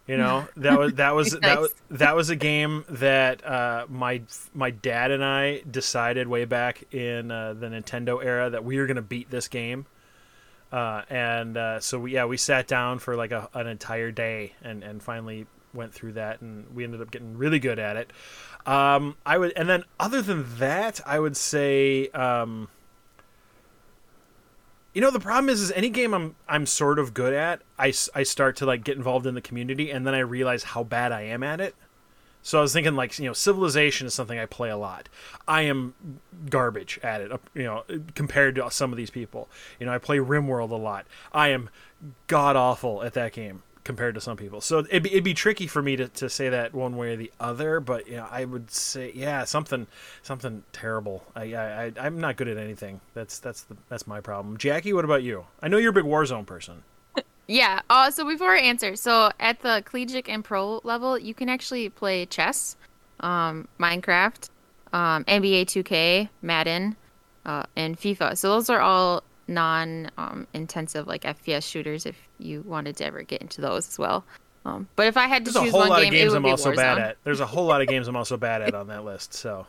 You 0.06 0.18
know, 0.18 0.46
that 0.56 0.78
was 0.78 0.94
that 0.94 1.14
was 1.14 1.32
that 1.32 1.60
was 1.60 1.74
that 1.90 2.14
was 2.14 2.30
a 2.30 2.36
game 2.36 2.84
that 2.88 3.44
uh, 3.44 3.86
my 3.88 4.22
my 4.52 4.70
dad 4.70 5.10
and 5.10 5.24
I 5.24 5.62
decided 5.70 6.28
way 6.28 6.44
back 6.44 6.92
in 6.92 7.30
uh, 7.30 7.54
the 7.54 7.66
Nintendo 7.68 8.22
era 8.22 8.50
that 8.50 8.64
we 8.64 8.78
were 8.78 8.86
going 8.86 8.96
to 8.96 9.02
beat 9.02 9.30
this 9.30 9.48
game. 9.48 9.86
Uh, 10.72 11.02
and 11.08 11.56
uh, 11.56 11.78
so 11.78 12.00
we, 12.00 12.14
yeah, 12.14 12.24
we 12.24 12.36
sat 12.36 12.66
down 12.66 12.98
for 12.98 13.14
like 13.14 13.30
a, 13.30 13.48
an 13.54 13.68
entire 13.68 14.10
day 14.10 14.54
and, 14.60 14.82
and 14.82 15.00
finally 15.00 15.46
went 15.74 15.92
through 15.92 16.12
that, 16.12 16.40
and 16.40 16.74
we 16.74 16.84
ended 16.84 17.02
up 17.02 17.10
getting 17.10 17.36
really 17.36 17.58
good 17.58 17.78
at 17.78 17.96
it. 17.96 18.12
Um, 18.66 19.16
I 19.26 19.38
would, 19.38 19.52
and 19.56 19.68
then 19.68 19.84
other 20.00 20.22
than 20.22 20.46
that, 20.58 21.00
I 21.04 21.18
would 21.18 21.36
say, 21.36 22.08
um, 22.08 22.68
you 24.94 25.00
know, 25.00 25.10
the 25.10 25.20
problem 25.20 25.48
is, 25.48 25.60
is 25.60 25.72
any 25.72 25.90
game 25.90 26.14
I'm 26.14 26.36
I'm 26.48 26.66
sort 26.66 26.98
of 26.98 27.12
good 27.12 27.34
at, 27.34 27.62
I, 27.78 27.92
I 28.14 28.22
start 28.22 28.56
to 28.56 28.66
like 28.66 28.84
get 28.84 28.96
involved 28.96 29.26
in 29.26 29.34
the 29.34 29.42
community, 29.42 29.90
and 29.90 30.06
then 30.06 30.14
I 30.14 30.20
realize 30.20 30.62
how 30.62 30.84
bad 30.84 31.12
I 31.12 31.22
am 31.22 31.42
at 31.42 31.60
it. 31.60 31.74
So 32.42 32.58
I 32.58 32.62
was 32.62 32.74
thinking, 32.74 32.94
like, 32.94 33.18
you 33.18 33.24
know, 33.24 33.32
Civilization 33.32 34.06
is 34.06 34.12
something 34.12 34.38
I 34.38 34.44
play 34.44 34.68
a 34.68 34.76
lot. 34.76 35.08
I 35.48 35.62
am 35.62 35.94
garbage 36.50 37.00
at 37.02 37.22
it, 37.22 37.32
you 37.54 37.62
know, 37.62 37.84
compared 38.14 38.56
to 38.56 38.70
some 38.70 38.92
of 38.92 38.98
these 38.98 39.08
people. 39.08 39.48
You 39.80 39.86
know, 39.86 39.92
I 39.92 39.98
play 39.98 40.18
RimWorld 40.18 40.70
a 40.70 40.76
lot. 40.76 41.06
I 41.32 41.48
am 41.48 41.70
god 42.26 42.54
awful 42.54 43.02
at 43.02 43.14
that 43.14 43.32
game 43.32 43.62
compared 43.84 44.14
to 44.14 44.20
some 44.20 44.36
people. 44.36 44.60
So 44.60 44.80
it'd 44.80 45.02
be, 45.02 45.10
it'd 45.10 45.24
be 45.24 45.34
tricky 45.34 45.66
for 45.66 45.82
me 45.82 45.96
to, 45.96 46.08
to 46.08 46.28
say 46.28 46.48
that 46.48 46.74
one 46.74 46.96
way 46.96 47.12
or 47.12 47.16
the 47.16 47.30
other. 47.38 47.80
But 47.80 48.08
you 48.08 48.16
know, 48.16 48.26
I 48.30 48.44
would 48.44 48.70
say, 48.70 49.12
yeah, 49.14 49.44
something 49.44 49.86
something 50.22 50.64
terrible. 50.72 51.24
I, 51.36 51.54
I 51.54 51.92
I'm 52.00 52.20
not 52.20 52.36
good 52.36 52.48
at 52.48 52.56
anything. 52.56 53.00
That's 53.12 53.38
that's 53.38 53.62
the 53.62 53.76
that's 53.88 54.06
my 54.06 54.20
problem. 54.20 54.56
Jackie, 54.56 54.92
what 54.92 55.04
about 55.04 55.22
you? 55.22 55.46
I 55.62 55.68
know 55.68 55.76
you're 55.76 55.90
a 55.90 55.94
big 55.94 56.04
Warzone 56.04 56.46
person. 56.46 56.82
Yeah. 57.46 57.82
Uh, 57.90 58.10
so 58.10 58.26
before 58.26 58.52
I 58.52 58.60
answer, 58.60 58.96
so 58.96 59.30
at 59.38 59.60
the 59.60 59.82
collegiate 59.84 60.30
and 60.30 60.42
pro 60.42 60.80
level, 60.82 61.18
you 61.18 61.34
can 61.34 61.50
actually 61.50 61.90
play 61.90 62.24
chess, 62.24 62.74
um, 63.20 63.68
Minecraft, 63.78 64.48
um, 64.94 65.24
NBA 65.24 65.66
2K, 65.66 66.30
Madden, 66.40 66.96
uh, 67.44 67.64
and 67.76 67.98
FIFA. 67.98 68.38
So 68.38 68.48
those 68.48 68.70
are 68.70 68.80
all 68.80 69.22
non-intensive 69.46 71.06
like 71.06 71.22
FPS 71.22 71.62
shooters. 71.64 72.06
If 72.06 72.16
you 72.38 72.62
wanted 72.62 72.96
to 72.96 73.06
ever 73.06 73.22
get 73.22 73.40
into 73.42 73.60
those 73.60 73.88
as 73.88 73.98
well. 73.98 74.24
Um, 74.66 74.88
but 74.96 75.06
if 75.06 75.16
I 75.16 75.26
had 75.26 75.44
to 75.44 75.50
There's 75.50 75.56
a 75.56 75.64
choose 75.66 75.72
whole 75.72 75.80
one 75.80 75.88
lot 75.90 76.00
game, 76.02 76.14
of 76.14 76.20
it 76.20 76.28
would 76.28 76.36
I'm 76.36 76.42
be 76.42 76.50
also 76.50 76.74
bad 76.74 76.98
at. 76.98 77.16
There's 77.24 77.40
a 77.40 77.46
whole 77.46 77.66
lot 77.66 77.82
of 77.82 77.88
games 77.88 78.08
I'm 78.08 78.16
also 78.16 78.36
bad 78.38 78.62
at 78.62 78.74
on 78.74 78.86
that 78.86 79.04
list. 79.04 79.34
So 79.34 79.66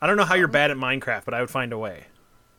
I 0.00 0.06
don't 0.06 0.16
know 0.16 0.24
how 0.24 0.36
you're 0.36 0.48
bad 0.48 0.70
at 0.70 0.76
Minecraft, 0.76 1.24
but 1.24 1.34
I 1.34 1.40
would 1.40 1.50
find 1.50 1.72
a 1.72 1.78
way. 1.78 2.04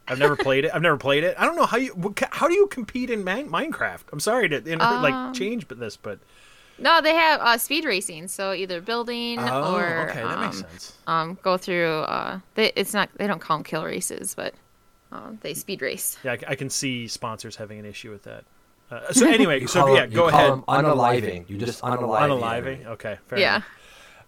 I've 0.07 0.19
never 0.19 0.35
played 0.35 0.65
it. 0.65 0.71
I've 0.73 0.81
never 0.81 0.97
played 0.97 1.23
it. 1.23 1.35
I 1.37 1.45
don't 1.45 1.55
know 1.55 1.65
how 1.65 1.77
you 1.77 2.13
how 2.31 2.47
do 2.49 2.53
you 2.55 2.67
compete 2.67 3.09
in 3.09 3.23
Minecraft? 3.23 4.01
I'm 4.11 4.19
sorry 4.19 4.49
to 4.49 4.57
inter- 4.57 4.83
Um, 4.83 5.01
like 5.01 5.33
change 5.33 5.67
but 5.69 5.79
this, 5.79 5.95
but 5.95 6.19
No, 6.77 6.99
they 6.99 7.13
have 7.15 7.39
uh, 7.39 7.57
speed 7.57 7.85
racing. 7.85 8.27
So 8.27 8.51
either 8.51 8.81
building 8.81 9.39
oh, 9.39 9.75
or 9.75 10.09
okay, 10.09 10.21
that 10.23 10.39
makes 10.41 10.57
um, 10.57 10.69
sense. 10.69 10.97
um, 11.07 11.37
go 11.41 11.55
through. 11.55 11.99
Uh, 12.01 12.39
they, 12.55 12.73
it's 12.75 12.93
not. 12.93 13.09
They 13.15 13.27
don't 13.27 13.39
call 13.39 13.57
them 13.57 13.63
kill 13.63 13.85
races, 13.85 14.35
but 14.35 14.53
um, 15.11 15.37
they 15.41 15.53
speed 15.53 15.81
race. 15.81 16.17
Yeah, 16.23 16.33
I, 16.33 16.37
c- 16.37 16.45
I 16.49 16.55
can 16.55 16.69
see 16.69 17.07
sponsors 17.07 17.55
having 17.55 17.79
an 17.79 17.85
issue 17.85 18.11
with 18.11 18.23
that. 18.23 18.43
Uh, 18.89 19.11
so 19.13 19.27
anyway, 19.29 19.65
so 19.65 19.81
call 19.85 19.95
yeah, 19.95 20.01
them- 20.01 20.11
go 20.13 20.27
ahead. 20.27 20.51
them 20.51 20.63
unaliving. 20.67 21.49
You 21.49 21.57
just 21.57 21.81
unalive. 21.81 22.27
the 22.27 22.35
Unaliving. 22.35 22.85
Okay, 22.87 23.17
fair 23.27 23.39
yeah. 23.39 23.55
enough. 23.55 23.65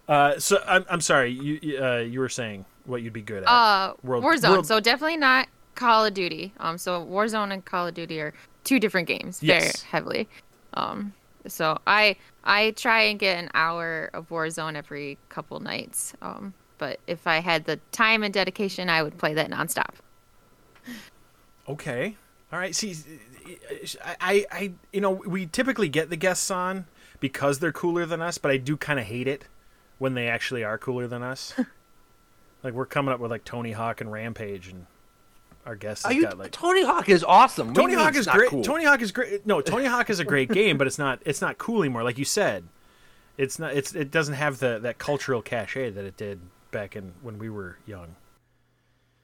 Uh, 0.06 0.38
so 0.38 0.62
I'm 0.66 0.84
I'm 0.90 1.00
sorry. 1.00 1.30
You 1.30 1.58
you, 1.62 1.82
uh, 1.84 1.96
you 1.98 2.20
were 2.20 2.28
saying 2.28 2.64
what 2.84 3.00
you'd 3.02 3.12
be 3.14 3.22
good 3.22 3.42
at. 3.44 3.48
Uh, 3.48 3.94
World- 4.02 4.24
Warzone. 4.24 4.50
World- 4.50 4.66
So 4.66 4.78
definitely 4.80 5.16
not 5.16 5.48
Call 5.74 6.04
of 6.04 6.12
Duty. 6.14 6.52
Um, 6.60 6.76
so 6.78 7.04
Warzone 7.04 7.52
and 7.52 7.64
Call 7.64 7.86
of 7.86 7.94
Duty 7.94 8.20
are 8.20 8.34
two 8.64 8.78
different 8.78 9.08
games, 9.08 9.40
very 9.40 9.60
Yes. 9.64 9.82
heavily. 9.82 10.28
Um, 10.74 11.12
so 11.46 11.78
I 11.86 12.16
I 12.44 12.72
try 12.72 13.02
and 13.04 13.18
get 13.18 13.38
an 13.38 13.48
hour 13.54 14.10
of 14.12 14.28
Warzone 14.28 14.76
every 14.76 15.16
couple 15.30 15.58
nights. 15.60 16.12
Um, 16.20 16.52
but 16.78 17.00
if 17.06 17.26
I 17.26 17.38
had 17.40 17.64
the 17.64 17.78
time 17.92 18.22
and 18.22 18.34
dedication, 18.34 18.90
I 18.90 19.02
would 19.02 19.16
play 19.16 19.32
that 19.34 19.50
nonstop. 19.50 19.94
Okay. 21.68 22.16
All 22.52 22.58
right. 22.58 22.74
See, 22.74 22.94
I, 24.04 24.16
I, 24.20 24.46
I, 24.50 24.72
you 24.92 25.00
know, 25.00 25.10
we 25.10 25.46
typically 25.46 25.88
get 25.88 26.10
the 26.10 26.16
guests 26.16 26.50
on 26.50 26.86
because 27.20 27.58
they're 27.58 27.72
cooler 27.72 28.06
than 28.06 28.22
us, 28.22 28.38
but 28.38 28.50
I 28.50 28.56
do 28.58 28.76
kind 28.76 28.98
of 28.98 29.06
hate 29.06 29.26
it 29.26 29.46
when 29.98 30.14
they 30.14 30.28
actually 30.28 30.62
are 30.64 30.78
cooler 30.78 31.06
than 31.06 31.22
us. 31.22 31.54
like 32.62 32.74
we're 32.74 32.86
coming 32.86 33.12
up 33.12 33.20
with 33.20 33.30
like 33.30 33.44
Tony 33.44 33.72
Hawk 33.72 34.00
and 34.00 34.12
Rampage, 34.12 34.68
and 34.68 34.86
our 35.66 35.74
guests 35.74 36.04
Are 36.04 36.12
you, 36.12 36.22
got 36.22 36.38
like 36.38 36.50
Tony 36.52 36.84
Hawk 36.84 37.08
is 37.08 37.24
awesome. 37.24 37.68
What 37.68 37.76
Tony 37.76 37.94
Hawk 37.94 38.14
is 38.14 38.26
great. 38.26 38.50
cool? 38.50 38.62
Tony 38.62 38.84
Hawk 38.84 39.00
is 39.02 39.12
great. 39.12 39.46
No, 39.46 39.60
Tony 39.60 39.86
Hawk 39.86 40.10
is 40.10 40.20
a 40.20 40.24
great 40.24 40.48
game, 40.52 40.78
but 40.78 40.86
it's 40.86 40.98
not. 40.98 41.20
It's 41.24 41.40
not 41.40 41.58
cool 41.58 41.82
anymore. 41.82 42.02
Like 42.02 42.18
you 42.18 42.24
said, 42.24 42.64
it's 43.36 43.58
not. 43.58 43.74
It's 43.74 43.94
it 43.94 44.10
doesn't 44.10 44.34
have 44.34 44.58
the 44.58 44.78
that 44.82 44.98
cultural 44.98 45.42
cachet 45.42 45.90
that 45.90 46.04
it 46.04 46.16
did 46.16 46.40
back 46.70 46.96
in 46.96 47.12
when 47.22 47.38
we 47.38 47.48
were 47.48 47.78
young. 47.86 48.16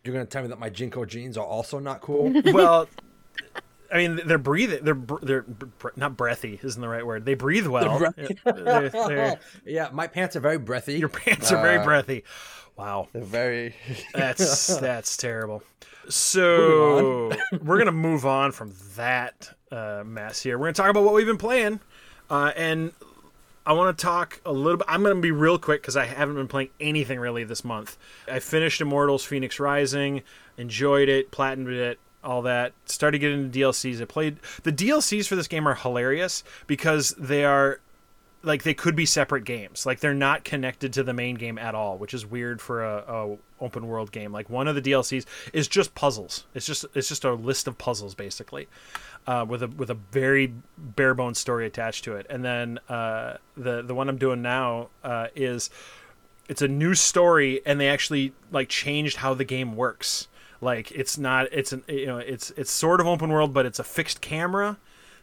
You're 0.04 0.12
gonna 0.14 0.26
tell 0.26 0.42
me 0.42 0.48
that 0.48 0.58
my 0.58 0.70
JNCO 0.70 1.06
jeans 1.06 1.36
are 1.36 1.44
also 1.46 1.78
not 1.78 2.00
cool? 2.00 2.32
well 2.52 2.88
i 3.92 3.96
mean 3.96 4.20
they're 4.24 4.38
breathing 4.38 4.84
they're 4.84 5.00
they're 5.22 5.44
not 5.96 6.16
breathy 6.16 6.60
isn't 6.62 6.80
the 6.80 6.88
right 6.88 7.04
word 7.04 7.24
they 7.24 7.34
breathe 7.34 7.66
well. 7.66 7.98
They're- 7.98 8.90
they're- 8.92 9.40
yeah, 9.66 9.88
my 9.92 10.06
pants 10.06 10.36
are 10.36 10.40
very 10.40 10.58
breathy. 10.58 10.98
your 10.98 11.08
pants 11.08 11.50
are 11.50 11.60
very 11.60 11.78
Uh, 11.78 11.84
breathy 11.84 12.22
wow 12.76 13.08
They're 13.12 13.22
very. 13.22 13.74
that's 14.14 14.76
that's 14.78 15.16
terrible 15.16 15.62
so 16.08 17.32
we're 17.62 17.78
gonna 17.78 17.90
move 17.92 18.24
on 18.26 18.52
from 18.52 18.72
that 18.96 19.50
uh, 19.72 20.02
mess 20.06 20.40
here 20.42 20.56
we're 20.58 20.66
gonna 20.66 20.74
talk 20.74 20.90
about 20.90 21.04
what 21.04 21.14
we've 21.14 21.26
been 21.26 21.36
playing 21.38 21.80
uh, 22.30 22.52
and 22.56 22.92
I 23.70 23.72
want 23.72 23.96
to 23.96 24.02
talk 24.02 24.40
a 24.44 24.50
little 24.52 24.78
bit. 24.78 24.88
I'm 24.90 25.04
going 25.04 25.14
to 25.14 25.22
be 25.22 25.30
real 25.30 25.56
quick 25.56 25.80
because 25.80 25.96
I 25.96 26.04
haven't 26.04 26.34
been 26.34 26.48
playing 26.48 26.70
anything 26.80 27.20
really 27.20 27.44
this 27.44 27.64
month. 27.64 27.96
I 28.26 28.40
finished 28.40 28.80
Immortals 28.80 29.24
Fenyx 29.24 29.60
Rising, 29.60 30.22
enjoyed 30.58 31.08
it, 31.08 31.30
platinumed 31.30 31.78
it, 31.78 32.00
all 32.24 32.42
that. 32.42 32.72
Started 32.86 33.20
getting 33.20 33.44
into 33.44 33.56
DLCs. 33.60 34.02
I 34.02 34.06
played. 34.06 34.38
The 34.64 34.72
DLCs 34.72 35.28
for 35.28 35.36
this 35.36 35.46
game 35.46 35.68
are 35.68 35.76
hilarious 35.76 36.42
because 36.66 37.10
they 37.10 37.44
are 37.44 37.78
like 38.42 38.62
they 38.62 38.74
could 38.74 38.96
be 38.96 39.06
separate 39.06 39.44
games. 39.44 39.84
Like 39.84 40.00
they're 40.00 40.14
not 40.14 40.44
connected 40.44 40.92
to 40.94 41.02
the 41.02 41.12
main 41.12 41.34
game 41.34 41.58
at 41.58 41.74
all, 41.74 41.98
which 41.98 42.14
is 42.14 42.24
weird 42.24 42.60
for 42.60 42.82
a, 42.84 43.04
a 43.06 43.36
open 43.60 43.86
world 43.86 44.12
game. 44.12 44.32
Like 44.32 44.48
one 44.48 44.66
of 44.66 44.74
the 44.74 44.82
DLCs 44.82 45.26
is 45.52 45.68
just 45.68 45.94
puzzles. 45.94 46.46
It's 46.54 46.66
just 46.66 46.86
it's 46.94 47.08
just 47.08 47.24
a 47.24 47.34
list 47.34 47.66
of 47.66 47.76
puzzles 47.76 48.14
basically, 48.14 48.68
uh, 49.26 49.44
with 49.46 49.62
a 49.62 49.68
with 49.68 49.90
a 49.90 49.98
very 50.12 50.54
bare 50.78 51.14
bones 51.14 51.38
story 51.38 51.66
attached 51.66 52.04
to 52.04 52.14
it. 52.14 52.26
And 52.30 52.44
then 52.44 52.78
uh, 52.88 53.36
the 53.56 53.82
the 53.82 53.94
one 53.94 54.08
I'm 54.08 54.18
doing 54.18 54.42
now 54.42 54.88
uh, 55.04 55.28
is 55.34 55.68
it's 56.48 56.62
a 56.62 56.68
new 56.68 56.94
story, 56.94 57.60
and 57.66 57.80
they 57.80 57.88
actually 57.88 58.32
like 58.50 58.68
changed 58.68 59.18
how 59.18 59.34
the 59.34 59.44
game 59.44 59.76
works. 59.76 60.28
Like 60.62 60.90
it's 60.92 61.18
not 61.18 61.48
it's 61.52 61.72
an 61.72 61.84
you 61.88 62.06
know 62.06 62.18
it's 62.18 62.50
it's 62.52 62.70
sort 62.70 63.00
of 63.00 63.06
open 63.06 63.30
world, 63.30 63.52
but 63.52 63.66
it's 63.66 63.78
a 63.78 63.84
fixed 63.84 64.20
camera 64.22 64.78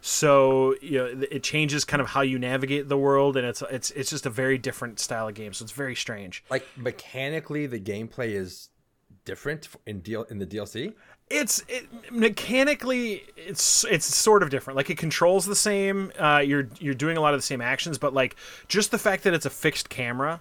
so 0.08 0.74
you 0.82 0.98
know 0.98 1.26
it 1.30 1.44
changes 1.44 1.84
kind 1.84 2.00
of 2.00 2.08
how 2.08 2.22
you 2.22 2.40
navigate 2.40 2.88
the 2.88 2.98
world 2.98 3.36
and 3.36 3.46
it's 3.46 3.62
it's 3.70 3.92
it's 3.92 4.10
just 4.10 4.26
a 4.26 4.30
very 4.30 4.58
different 4.58 5.02
style 5.02 5.28
of 5.28 5.34
game 5.34 5.52
so 5.52 5.64
it's 5.64 5.74
very 5.74 5.96
strange. 5.96 6.46
Like 6.50 6.66
mechanically, 6.78 7.68
the 7.68 7.80
gameplay 7.80 8.30
is 8.30 8.70
different 9.26 9.68
in 9.86 10.00
deal 10.00 10.24
in 10.30 10.40
the 10.40 10.46
DLC. 10.46 10.94
it's 11.30 11.62
it, 11.68 11.88
mechanically 12.10 13.24
it's 13.36 13.84
it's 13.84 14.06
sort 14.06 14.44
of 14.44 14.50
different. 14.50 14.78
Like 14.78 14.90
it 14.90 14.98
controls 14.98 15.46
the 15.46 15.58
same 15.58 16.14
uh, 16.18 16.38
you're 16.40 16.70
you're 16.80 16.94
doing 16.94 17.18
a 17.18 17.22
lot 17.22 17.34
of 17.34 17.40
the 17.40 17.46
same 17.46 17.60
actions 17.60 17.98
but 17.98 18.14
like 18.14 18.38
just 18.70 18.92
the 18.92 18.98
fact 18.98 19.24
that 19.24 19.34
it's 19.34 19.46
a 19.46 19.50
fixed 19.50 19.90
camera 19.90 20.40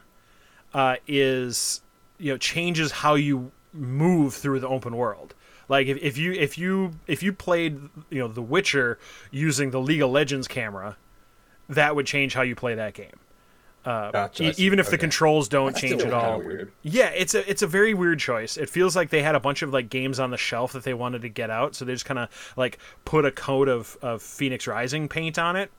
uh, 0.75 0.96
is 1.08 1.80
you 2.18 2.30
know 2.30 2.38
changes 2.38 2.92
how 2.92 3.16
you 3.16 3.50
move 3.73 4.32
through 4.32 4.61
the 4.61 4.68
open 4.68 4.96
world 4.96 5.35
like 5.68 5.87
if, 5.87 5.96
if 5.99 6.16
you 6.18 6.32
if 6.32 6.56
you 6.58 6.92
if 7.06 7.23
you 7.23 7.32
played 7.32 7.78
you 8.11 8.18
know 8.20 8.28
the 8.28 8.42
witcher 8.42 8.99
using 9.30 9.70
the 9.70 9.80
league 9.80 10.02
of 10.02 10.11
legends 10.11 10.46
camera 10.49 10.96
that 11.68 11.96
would 11.96 12.06
change 12.06 12.35
how 12.35 12.42
you 12.42 12.54
play 12.54 12.75
that 12.76 12.94
game 12.94 13.18
Uh, 13.85 14.11
Gotcha, 14.11 14.42
e- 14.44 14.49
I 14.49 14.52
see. 14.52 14.62
even 14.64 14.78
if 14.80 14.90
the 14.90 14.99
controls 14.99 15.49
don't 15.49 15.73
That's 15.73 15.80
change 15.80 16.02
at 16.02 16.12
all. 16.12 16.38
weird. 16.40 16.73
Yeah, 16.82 17.11
it's 17.11 17.35
a 17.35 17.49
it's 17.49 17.62
a 17.62 17.66
very 17.68 17.94
weird 17.94 18.18
choice. 18.18 18.56
It 18.56 18.68
feels 18.68 18.96
like 18.96 19.11
they 19.11 19.23
had 19.23 19.35
a 19.37 19.40
bunch 19.40 19.62
of 19.62 19.73
like 19.73 19.88
games 19.90 20.18
on 20.18 20.30
the 20.30 20.37
shelf 20.37 20.73
that 20.73 20.82
they 20.82 20.94
wanted 20.94 21.23
to 21.23 21.28
get 21.28 21.50
out, 21.50 21.75
so 21.76 21.85
they 21.85 21.92
just 21.92 22.04
kind 22.04 22.18
of 22.18 22.28
like 22.56 22.78
put 23.04 23.25
a 23.25 23.30
coat 23.30 23.68
of 23.68 23.96
of 24.02 24.23
Fenyx 24.23 24.66
Rising 24.66 25.08
paint 25.08 25.38
on 25.38 25.54
it. 25.56 25.70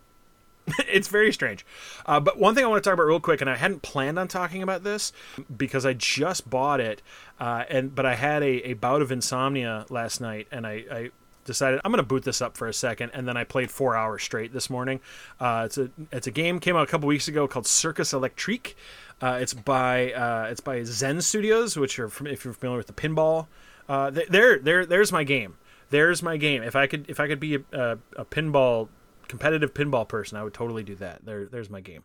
it's 0.87 1.07
very 1.07 1.31
strange. 1.31 1.65
Uh, 2.05 2.19
but 2.19 2.39
one 2.39 2.55
thing 2.55 2.63
I 2.63 2.67
want 2.67 2.83
to 2.83 2.87
talk 2.87 2.95
about 2.95 3.07
real 3.07 3.19
quick, 3.19 3.41
and 3.41 3.49
I 3.49 3.55
hadn't 3.55 3.81
planned 3.81 4.19
on 4.19 4.27
talking 4.27 4.61
about 4.61 4.83
this 4.83 5.13
because 5.55 5.85
I 5.85 5.93
just 5.93 6.49
bought 6.49 6.79
it, 6.79 7.01
uh, 7.39 7.63
and 7.69 7.93
but 7.93 8.05
I 8.05 8.15
had 8.15 8.43
a, 8.43 8.69
a 8.69 8.73
bout 8.73 9.01
of 9.01 9.11
insomnia 9.11 9.85
last 9.89 10.21
night, 10.21 10.47
and 10.51 10.65
I. 10.65 10.83
I 10.91 11.09
decided 11.45 11.79
I'm 11.85 11.93
going 11.93 12.03
to 12.03 12.05
boot 12.05 12.25
this 12.25 12.41
up 12.41 12.57
for 12.57 12.67
a 12.67 12.73
second, 12.73 13.11
and 13.13 13.25
then 13.25 13.37
I 13.37 13.45
played 13.45 13.71
four 13.71 13.95
hours 13.95 14.21
straight 14.21 14.51
this 14.51 14.69
morning. 14.69 14.99
Uh, 15.39 15.63
it's 15.65 15.77
a 15.77 15.89
it's 16.11 16.27
a 16.27 16.31
game 16.31 16.59
came 16.59 16.75
out 16.75 16.83
a 16.83 16.91
couple 16.91 17.07
weeks 17.07 17.29
ago 17.29 17.47
called 17.47 17.65
Circus 17.65 18.11
Electrique. 18.11 18.75
Uh, 19.21 19.39
it's 19.41 19.53
by 19.53 20.11
uh, 20.11 20.47
it's 20.51 20.59
by 20.59 20.83
Zen 20.83 21.21
Studios, 21.21 21.77
which 21.77 21.97
are 21.99 22.09
from, 22.09 22.27
if 22.27 22.43
you're 22.43 22.53
familiar 22.53 22.77
with 22.77 22.87
the 22.87 22.93
pinball. 22.93 23.47
Uh, 23.87 24.09
there 24.09 24.59
there 24.59 24.85
there's 24.85 25.13
my 25.13 25.23
game. 25.23 25.55
There's 25.89 26.21
my 26.21 26.35
game. 26.35 26.63
If 26.63 26.75
I 26.75 26.85
could 26.85 27.09
if 27.09 27.19
I 27.19 27.27
could 27.27 27.39
be 27.39 27.55
a, 27.55 27.61
a, 27.71 27.97
a 28.17 28.25
pinball 28.25 28.89
competitive 29.27 29.73
pinball 29.73 30.07
person, 30.07 30.37
I 30.37 30.43
would 30.43 30.53
totally 30.53 30.83
do 30.83 30.95
that. 30.95 31.25
There 31.25 31.45
there's 31.45 31.69
my 31.69 31.81
game 31.81 32.03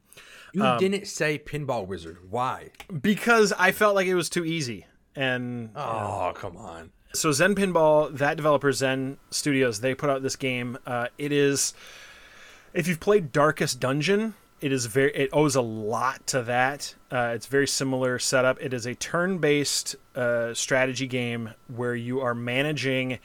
You 0.52 0.64
Um, 0.64 0.78
didn't 0.78 1.06
say 1.06 1.38
Pinball 1.38 1.86
Wizard. 1.86 2.18
Why? 2.30 2.70
because 3.00 3.52
I 3.58 3.72
felt 3.72 3.94
like 3.94 4.06
it 4.06 4.14
was 4.14 4.28
too 4.28 4.44
easy 4.44 4.86
and. 5.14 5.70
Oh, 5.76 6.32
come 6.34 6.56
on. 6.56 6.90
So 7.14 7.30
Zen 7.30 7.54
Pinball, 7.54 8.16
that 8.16 8.36
developer 8.38 8.72
Zen 8.72 9.18
Studios, 9.30 9.80
they 9.80 9.94
put 9.94 10.08
out 10.08 10.22
this 10.22 10.36
game. 10.36 10.78
Uh, 10.86 11.08
it 11.18 11.30
is, 11.30 11.74
if 12.72 12.88
you've 12.88 13.00
played 13.00 13.32
Darkest 13.32 13.78
Dungeon, 13.80 14.32
it 14.62 14.72
is 14.72 14.86
very. 14.86 15.14
It 15.14 15.28
owes 15.32 15.54
a 15.54 15.60
lot 15.60 16.26
to 16.28 16.42
that. 16.44 16.94
Uh, 17.10 17.32
it's 17.34 17.44
very 17.46 17.66
similar 17.68 18.18
setup. 18.18 18.62
It 18.62 18.72
is 18.72 18.86
a 18.86 18.94
turn-based 18.94 19.96
uh, 20.14 20.54
strategy 20.54 21.06
game 21.06 21.50
where 21.66 21.94
you 21.94 22.20
are 22.22 22.34
managing 22.34 23.18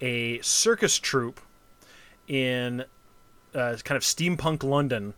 a 0.00 0.40
circus 0.40 0.98
troupe 0.98 1.40
in 2.28 2.84
uh, 3.54 3.76
kind 3.84 3.96
of 3.96 4.02
steampunk 4.02 4.62
London, 4.62 5.14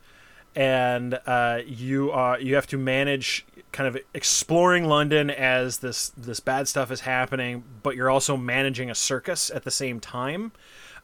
and 0.55 1.19
uh, 1.27 1.61
you 1.67 2.11
are 2.11 2.41
you 2.41 2.55
have 2.55 2.67
to 2.69 2.79
manage 2.79 3.47
kind 3.73 3.87
of 3.87 3.99
exploring 4.15 4.85
London 4.85 5.31
as 5.31 5.79
this 5.79 6.11
this 6.17 6.41
bad 6.41 6.69
stuff 6.69 6.91
is 6.91 7.01
happening, 7.01 7.65
but 7.83 7.95
you're 7.95 8.11
also 8.11 8.37
managing 8.37 8.91
a 8.91 8.95
circus 8.95 9.51
at 9.51 9.65
the 9.65 9.71
same 9.71 10.01
time. 10.01 10.53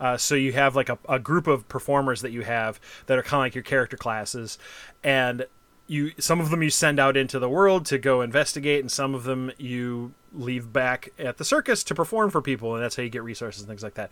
Uh, 0.00 0.16
so 0.16 0.34
you 0.34 0.52
have 0.52 0.74
like 0.74 0.88
a, 0.88 0.98
a 1.08 1.18
group 1.18 1.46
of 1.46 1.68
performers 1.68 2.22
that 2.22 2.32
you 2.32 2.42
have 2.42 2.80
that 3.06 3.18
are 3.18 3.22
kind 3.22 3.40
of 3.40 3.44
like 3.44 3.54
your 3.54 3.62
character 3.62 3.96
classes, 3.96 4.58
and 5.04 5.46
you 5.86 6.12
some 6.18 6.40
of 6.40 6.50
them 6.50 6.62
you 6.62 6.70
send 6.70 6.98
out 6.98 7.16
into 7.16 7.38
the 7.38 7.48
world 7.48 7.84
to 7.86 7.98
go 7.98 8.22
investigate, 8.22 8.80
and 8.80 8.90
some 8.90 9.14
of 9.14 9.24
them 9.24 9.52
you 9.58 10.12
leave 10.34 10.72
back 10.72 11.12
at 11.18 11.36
the 11.38 11.44
circus 11.44 11.84
to 11.84 11.94
perform 11.94 12.30
for 12.30 12.40
people, 12.40 12.74
and 12.74 12.82
that's 12.82 12.96
how 12.96 13.02
you 13.02 13.08
get 13.08 13.22
resources 13.22 13.62
and 13.62 13.68
things 13.68 13.82
like 13.82 13.94
that. 13.94 14.10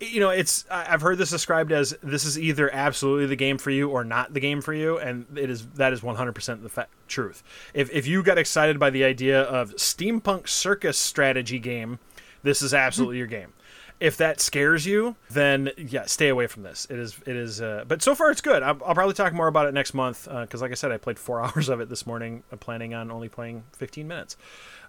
You 0.00 0.20
know 0.20 0.30
it's 0.30 0.64
i've 0.70 1.00
heard 1.00 1.18
this 1.18 1.30
described 1.30 1.72
as 1.72 1.96
this 2.04 2.24
is 2.24 2.38
either 2.38 2.72
absolutely 2.72 3.26
the 3.26 3.34
game 3.34 3.58
for 3.58 3.70
you 3.70 3.88
or 3.88 4.04
not 4.04 4.32
the 4.32 4.38
game 4.38 4.60
for 4.60 4.72
you 4.72 4.96
and 4.96 5.26
it 5.36 5.50
is 5.50 5.66
that 5.70 5.92
is 5.92 6.02
100% 6.02 6.62
the 6.62 6.68
fa- 6.68 6.86
truth. 7.08 7.42
If, 7.74 7.90
if 7.90 8.06
you 8.06 8.22
got 8.22 8.38
excited 8.38 8.78
by 8.78 8.90
the 8.90 9.02
idea 9.02 9.42
of 9.42 9.74
steampunk 9.74 10.48
circus 10.48 10.96
strategy 10.96 11.58
game 11.58 11.98
this 12.44 12.62
is 12.62 12.72
absolutely 12.72 13.18
your 13.18 13.26
game 13.26 13.52
if 14.00 14.16
that 14.16 14.40
scares 14.40 14.86
you 14.86 15.16
then 15.30 15.70
yeah 15.76 16.04
stay 16.06 16.28
away 16.28 16.46
from 16.46 16.62
this 16.62 16.86
it 16.90 16.98
is 16.98 17.18
it 17.26 17.36
is 17.36 17.60
uh, 17.60 17.84
but 17.88 18.00
so 18.02 18.14
far 18.14 18.30
it's 18.30 18.40
good 18.40 18.62
I'll, 18.62 18.78
I'll 18.86 18.94
probably 18.94 19.14
talk 19.14 19.32
more 19.32 19.48
about 19.48 19.66
it 19.66 19.74
next 19.74 19.94
month 19.94 20.28
because 20.28 20.62
like 20.62 20.70
i 20.70 20.74
said 20.74 20.92
i 20.92 20.96
played 20.98 21.18
four 21.18 21.40
hours 21.44 21.68
of 21.68 21.80
it 21.80 21.88
this 21.88 22.06
morning 22.06 22.42
i'm 22.52 22.58
planning 22.58 22.94
on 22.94 23.10
only 23.10 23.28
playing 23.28 23.64
15 23.76 24.06
minutes 24.06 24.36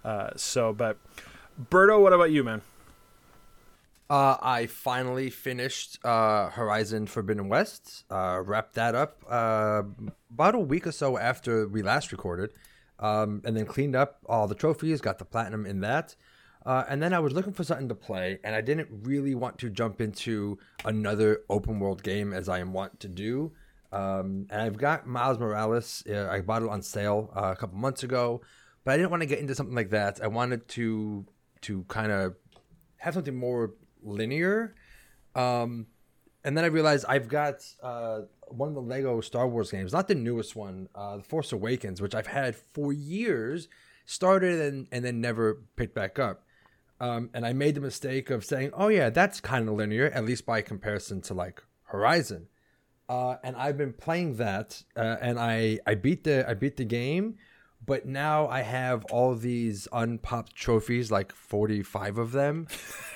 uh, 0.04 0.30
so 0.36 0.72
but 0.72 0.96
berto 1.70 2.00
what 2.00 2.12
about 2.12 2.30
you 2.30 2.44
man 2.44 2.62
Uh, 4.10 4.36
I 4.42 4.66
finally 4.66 5.30
finished 5.30 6.04
uh, 6.04 6.50
Horizon 6.50 7.06
Forbidden 7.06 7.48
West. 7.48 8.02
Uh, 8.10 8.42
wrapped 8.44 8.74
that 8.74 8.96
up 8.96 9.22
uh, 9.30 9.82
about 10.34 10.56
a 10.56 10.58
week 10.58 10.84
or 10.86 10.90
so 10.90 11.16
after 11.16 11.68
we 11.68 11.80
last 11.82 12.10
recorded, 12.10 12.50
um, 12.98 13.40
and 13.44 13.56
then 13.56 13.66
cleaned 13.66 13.94
up 13.94 14.18
all 14.26 14.48
the 14.48 14.56
trophies. 14.56 15.00
Got 15.00 15.18
the 15.20 15.24
platinum 15.24 15.64
in 15.64 15.80
that, 15.82 16.16
uh, 16.66 16.84
and 16.88 17.02
then 17.02 17.12
I 17.14 17.18
was 17.20 17.32
looking 17.32 17.52
for 17.52 17.64
something 17.64 17.88
to 17.88 17.94
play, 17.94 18.38
and 18.44 18.54
I 18.54 18.60
didn't 18.60 18.88
really 19.02 19.34
want 19.34 19.58
to 19.58 19.70
jump 19.70 20.00
into 20.00 20.58
another 20.84 21.40
open 21.48 21.80
world 21.80 22.02
game 22.02 22.32
as 22.32 22.48
I 22.48 22.58
am 22.58 22.72
wont 22.72 23.00
to 23.00 23.08
do. 23.08 23.52
Um, 23.92 24.46
and 24.50 24.62
I've 24.62 24.76
got 24.76 25.06
Miles 25.06 25.38
Morales. 25.38 26.04
Uh, 26.08 26.28
I 26.28 26.42
bought 26.42 26.62
it 26.62 26.68
on 26.68 26.82
sale 26.82 27.32
uh, 27.34 27.52
a 27.52 27.56
couple 27.56 27.78
months 27.78 28.02
ago, 28.02 28.42
but 28.84 28.92
I 28.92 28.96
didn't 28.96 29.10
want 29.10 29.22
to 29.22 29.26
get 29.26 29.38
into 29.38 29.54
something 29.54 29.74
like 29.74 29.90
that. 29.90 30.20
I 30.22 30.28
wanted 30.28 30.68
to 30.68 31.26
to 31.62 31.84
kind 31.88 32.12
of 32.12 32.36
have 32.98 33.14
something 33.14 33.36
more 33.36 33.74
linear. 34.02 34.74
Um, 35.34 35.86
and 36.44 36.56
then 36.56 36.64
I 36.64 36.68
realized 36.68 37.04
I've 37.08 37.28
got 37.28 37.56
uh, 37.82 38.20
one 38.48 38.68
of 38.68 38.74
the 38.74 38.82
Lego 38.82 39.20
Star 39.20 39.48
Wars 39.48 39.70
games, 39.70 39.92
not 39.92 40.08
the 40.08 40.14
newest 40.14 40.56
one, 40.56 40.88
uh, 40.94 41.18
The 41.18 41.22
Force 41.22 41.52
Awakens, 41.52 42.00
which 42.00 42.14
I've 42.14 42.26
had 42.26 42.56
for 42.56 42.92
years, 42.92 43.68
started 44.06 44.60
and, 44.60 44.88
and 44.90 45.04
then 45.04 45.20
never 45.20 45.62
picked 45.76 45.94
back 45.94 46.18
up. 46.18 46.44
Um, 47.00 47.30
and 47.32 47.46
I 47.46 47.54
made 47.54 47.74
the 47.74 47.80
mistake 47.80 48.28
of 48.28 48.44
saying, 48.44 48.72
oh, 48.74 48.88
yeah, 48.88 49.08
that's 49.08 49.40
kind 49.40 49.68
of 49.68 49.74
linear, 49.74 50.10
at 50.10 50.24
least 50.24 50.44
by 50.44 50.60
comparison 50.60 51.22
to 51.22 51.34
like 51.34 51.62
Horizon. 51.84 52.48
Uh, 53.08 53.36
and 53.42 53.56
I've 53.56 53.76
been 53.76 53.92
playing 53.92 54.36
that, 54.36 54.84
uh, 54.96 55.16
and 55.20 55.40
I, 55.40 55.80
I 55.84 55.96
beat 55.96 56.22
the 56.22 56.48
I 56.48 56.54
beat 56.54 56.76
the 56.76 56.84
game, 56.84 57.38
but 57.84 58.06
now 58.06 58.46
I 58.46 58.60
have 58.60 59.04
all 59.06 59.34
these 59.34 59.88
unpopped 59.92 60.54
trophies, 60.54 61.10
like 61.10 61.32
forty 61.32 61.82
five 61.82 62.18
of 62.18 62.30
them, 62.30 62.68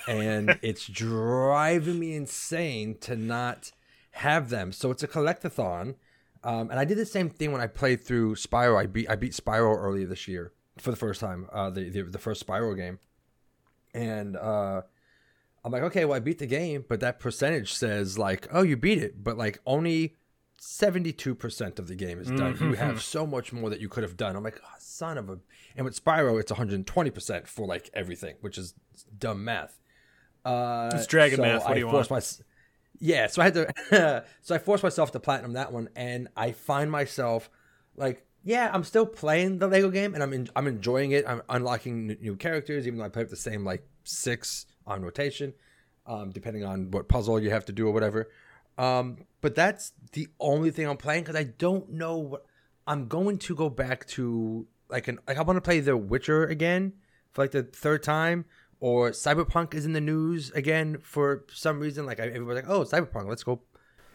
and 0.09 0.59
it's 0.63 0.89
driving 0.89 2.01
me 2.01 2.17
insane 2.17 2.97
to 3.03 3.15
not 3.15 3.71
have 4.11 4.51
them. 4.51 4.73
So 4.73 4.91
it's 4.91 5.05
a 5.05 5.09
collectathon, 5.09 5.95
um, 6.43 6.71
and 6.71 6.81
I 6.81 6.85
did 6.85 6.99
the 6.99 7.07
same 7.07 7.31
thing 7.31 7.53
when 7.53 7.61
I 7.61 7.69
played 7.69 8.03
through 8.03 8.35
Spyro. 8.35 8.77
I 8.77 8.87
beat 8.87 9.09
I 9.09 9.15
beat 9.15 9.31
Spyro 9.31 9.79
earlier 9.79 10.09
this 10.09 10.27
year 10.27 10.53
for 10.77 10.91
the 10.91 10.97
first 10.97 11.21
time, 11.21 11.49
uh, 11.53 11.71
the, 11.71 11.89
the 11.89 12.03
the 12.03 12.19
first 12.19 12.45
Spyro 12.45 12.77
game, 12.77 12.99
and 13.95 14.37
uh, 14.37 14.83
I'm 15.65 15.73
like, 15.73 15.83
okay, 15.85 16.05
well, 16.05 16.17
I 16.17 16.21
beat 16.21 16.39
the 16.39 16.47
game, 16.47 16.85
but 16.89 17.01
that 17.01 17.19
percentage 17.21 17.73
says 17.73 18.19
like, 18.19 18.47
oh, 18.53 18.63
you 18.63 18.77
beat 18.77 18.99
it, 19.03 19.23
but 19.25 19.39
like 19.39 19.61
only 19.65 20.17
72% 20.61 21.79
of 21.79 21.89
the 21.89 21.95
game 21.95 22.19
is 22.21 22.29
done. 22.31 22.57
You 22.61 22.73
have 22.75 23.03
so 23.03 23.27
much 23.27 23.53
more 23.53 23.71
that 23.71 23.81
you 23.81 23.89
could 23.89 24.03
have 24.03 24.17
done. 24.17 24.35
I'm 24.37 24.43
like, 24.43 24.61
oh, 24.65 24.69
son 24.79 25.19
of 25.19 25.29
a. 25.31 25.39
And 25.77 25.85
with 25.85 26.03
Spyro, 26.03 26.41
it's 26.41 26.51
120% 26.53 27.47
for 27.47 27.67
like 27.67 27.91
everything, 27.95 28.37
which 28.41 28.59
is 28.59 28.75
dumb 29.19 29.45
math. 29.45 29.79
Uh, 30.45 30.91
It's 30.95 31.07
dragon 31.07 31.41
math. 31.41 31.63
What 31.63 31.71
I 31.71 31.75
do 31.75 31.81
you 31.81 31.87
want? 31.87 32.11
my- 32.11 32.21
yeah, 33.01 33.27
so 33.27 33.43
I 33.43 33.45
had 33.47 33.55
to. 33.55 34.25
so 34.43 34.55
I 34.55 34.59
forced 34.59 34.83
myself 34.83 35.13
to 35.13 35.21
platinum 35.21 35.55
that 35.55 35.73
one, 35.73 35.89
and 35.97 36.29
I 36.37 36.53
find 36.53 36.91
myself 36.91 37.51
like, 37.97 38.25
yeah, 38.45 38.71
I'm 38.73 38.85
still 38.85 39.07
playing 39.07 39.59
the 39.59 39.67
Lego 39.67 39.91
game, 39.91 40.15
and 40.15 40.23
I'm 40.23 40.47
I'm 40.55 40.67
enjoying 40.67 41.13
it. 41.13 41.25
I'm 41.27 41.43
unlocking 41.49 42.07
new 42.21 42.37
characters, 42.37 42.87
even 42.87 42.99
though 42.99 43.07
I 43.07 43.09
play 43.09 43.23
with 43.23 43.31
the 43.31 43.37
same 43.37 43.65
like 43.65 43.87
six 44.05 44.67
on 44.87 45.03
rotation, 45.03 45.55
um, 46.07 46.31
depending 46.31 46.63
on 46.63 46.91
what 46.91 47.09
puzzle 47.09 47.41
you 47.41 47.51
have 47.51 47.65
to 47.65 47.73
do 47.73 47.89
or 47.89 47.93
whatever. 47.93 48.31
Um, 48.77 49.17
but 49.41 49.55
that's 49.55 49.93
the 50.13 50.29
only 50.39 50.71
thing 50.71 50.87
I'm 50.87 50.99
playing 50.99 51.25
because 51.25 51.37
I 51.37 51.45
don't 51.45 51.91
know 51.91 52.19
what 52.19 52.45
I'm 52.87 53.09
going 53.09 53.39
to 53.39 53.55
go 53.55 53.71
back 53.71 54.07
to. 54.09 54.67
Like 54.91 55.09
an 55.09 55.19
like 55.27 55.39
I 55.39 55.43
want 55.43 55.57
to 55.57 55.63
play 55.63 55.81
The 55.81 55.97
Witcher 55.97 56.45
again 56.45 56.93
for 57.33 57.43
like 57.43 57.53
the 57.53 57.63
third 57.63 58.03
time, 58.03 58.45
or 58.79 59.13
Cyberpunk 59.13 59.73
is 59.73 59.87
in 59.87 59.95
the 59.95 60.01
news 60.03 60.51
again 60.51 60.99
for 61.03 61.47
some 61.51 61.81
reason. 61.81 62.05
Like 62.05 62.19
everybody's 62.19 62.65
like, 62.65 62.71
"Oh, 62.71 62.85
Cyberpunk, 62.85 63.27
let's 63.27 63.43
go." 63.43 63.63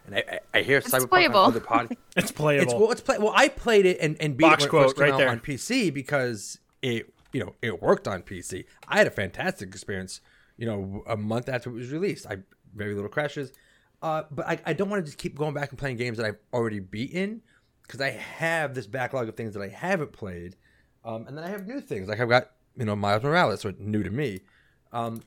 And 0.09 0.15
I, 0.15 0.39
I, 0.53 0.59
I 0.59 0.61
hear 0.63 0.81
Cyberpunk 0.81 1.09
playable. 1.09 1.39
on 1.39 1.45
other 1.51 1.59
podcasts. 1.59 1.97
it's 2.17 2.31
playable 2.31 2.63
It's 2.63 2.73
well, 2.73 2.91
it's 2.91 3.01
play. 3.01 3.17
Well, 3.19 3.33
I 3.35 3.47
played 3.47 3.85
it 3.85 3.99
and, 4.01 4.17
and 4.19 4.35
beat 4.35 4.43
Box 4.43 4.65
it 4.65 4.71
when 4.71 4.81
it 4.81 4.85
first 4.85 4.95
quote 4.95 5.05
came 5.05 5.13
right 5.13 5.21
out 5.21 5.25
there. 5.25 5.29
on 5.29 5.39
PC 5.39 5.93
because 5.93 6.59
it 6.81 7.13
you 7.31 7.39
know 7.39 7.55
it 7.61 7.81
worked 7.81 8.07
on 8.07 8.23
PC. 8.23 8.65
I 8.87 8.97
had 8.97 9.07
a 9.07 9.11
fantastic 9.11 9.69
experience. 9.69 10.21
You 10.57 10.65
know, 10.65 11.03
a 11.07 11.15
month 11.15 11.47
after 11.47 11.69
it 11.69 11.73
was 11.73 11.91
released, 11.91 12.25
I 12.27 12.37
very 12.75 12.93
little 12.93 13.09
crashes. 13.09 13.53
Uh, 14.01 14.23
but 14.31 14.47
I, 14.47 14.59
I 14.65 14.73
don't 14.73 14.89
want 14.89 15.01
to 15.03 15.05
just 15.05 15.17
keep 15.17 15.37
going 15.37 15.53
back 15.53 15.69
and 15.69 15.77
playing 15.77 15.97
games 15.97 16.17
that 16.17 16.25
I've 16.25 16.39
already 16.53 16.79
beaten 16.79 17.41
because 17.83 18.01
I 18.01 18.11
have 18.11 18.73
this 18.73 18.87
backlog 18.87 19.27
of 19.27 19.35
things 19.35 19.53
that 19.53 19.61
I 19.61 19.67
haven't 19.67 20.13
played, 20.13 20.55
um, 21.03 21.27
and 21.27 21.37
then 21.37 21.43
I 21.43 21.49
have 21.49 21.67
new 21.67 21.81
things 21.81 22.07
like 22.07 22.19
I've 22.19 22.29
got 22.29 22.51
you 22.75 22.85
know 22.85 22.95
Miles 22.95 23.23
Morales, 23.23 23.61
so 23.61 23.73
new 23.77 24.03
to 24.03 24.09
me. 24.09 24.41
Um, 24.91 25.21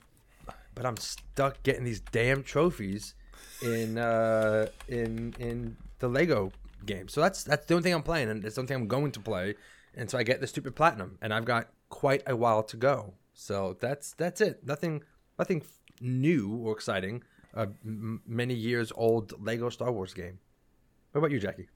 but 0.75 0.87
I'm 0.87 0.97
stuck 0.97 1.63
getting 1.63 1.85
these 1.85 2.01
damn 2.01 2.43
trophies 2.43 3.15
in 3.63 3.99
uh, 3.99 4.67
in 4.89 5.35
in 5.39 5.77
the 5.99 6.09
Lego 6.09 6.53
game. 6.87 7.09
So 7.09 7.21
that's 7.21 7.45
that's 7.45 7.67
the 7.67 7.75
only 7.75 7.85
thing 7.85 7.95
I'm 7.95 8.03
playing, 8.03 8.29
and 8.31 8.45
it's 8.45 8.57
the 8.57 8.61
only 8.61 8.69
thing 8.69 8.77
I'm 8.77 8.89
going 8.89 9.13
to 9.13 9.21
play. 9.21 9.55
And 9.95 10.11
so 10.11 10.19
I 10.19 10.23
get 10.23 10.41
the 10.41 10.47
stupid 10.47 10.75
platinum, 10.75 11.19
and 11.21 11.35
I've 11.35 11.45
got 11.45 11.69
quite 11.91 12.23
a 12.27 12.35
while 12.35 12.63
to 12.65 12.77
go. 12.77 13.15
So 13.35 13.77
that's 13.81 14.13
that's 14.13 14.41
it. 14.41 14.67
Nothing 14.67 15.03
nothing 15.39 15.63
new 16.01 16.57
or 16.65 16.73
exciting. 16.73 17.23
A 17.55 17.69
m- 17.85 18.23
many 18.27 18.55
years 18.55 18.93
old 18.97 19.35
Lego 19.45 19.69
Star 19.69 19.93
Wars 19.93 20.15
game. 20.15 20.39
What 21.13 21.19
about 21.19 21.31
you, 21.31 21.39
Jackie? 21.39 21.69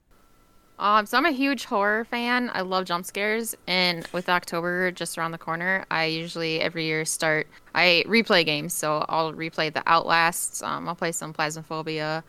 Um, 0.79 1.05
so 1.07 1.17
I'm 1.17 1.25
a 1.25 1.31
huge 1.31 1.65
horror 1.65 2.05
fan. 2.05 2.51
I 2.53 2.61
love 2.61 2.85
jump 2.85 3.05
scares, 3.05 3.55
and 3.65 4.07
with 4.13 4.29
October 4.29 4.91
just 4.91 5.17
around 5.17 5.31
the 5.31 5.37
corner, 5.37 5.85
I 5.89 6.05
usually 6.05 6.61
every 6.61 6.85
year 6.85 7.03
start. 7.03 7.47
I 7.73 8.03
replay 8.07 8.45
games, 8.45 8.73
so 8.73 9.03
I'll 9.09 9.33
replay 9.33 9.73
the 9.73 9.81
Outlasts. 9.87 10.61
Um, 10.61 10.87
I'll 10.87 10.95
play 10.95 11.11
some 11.11 11.33
Phasmophobia. 11.33 12.21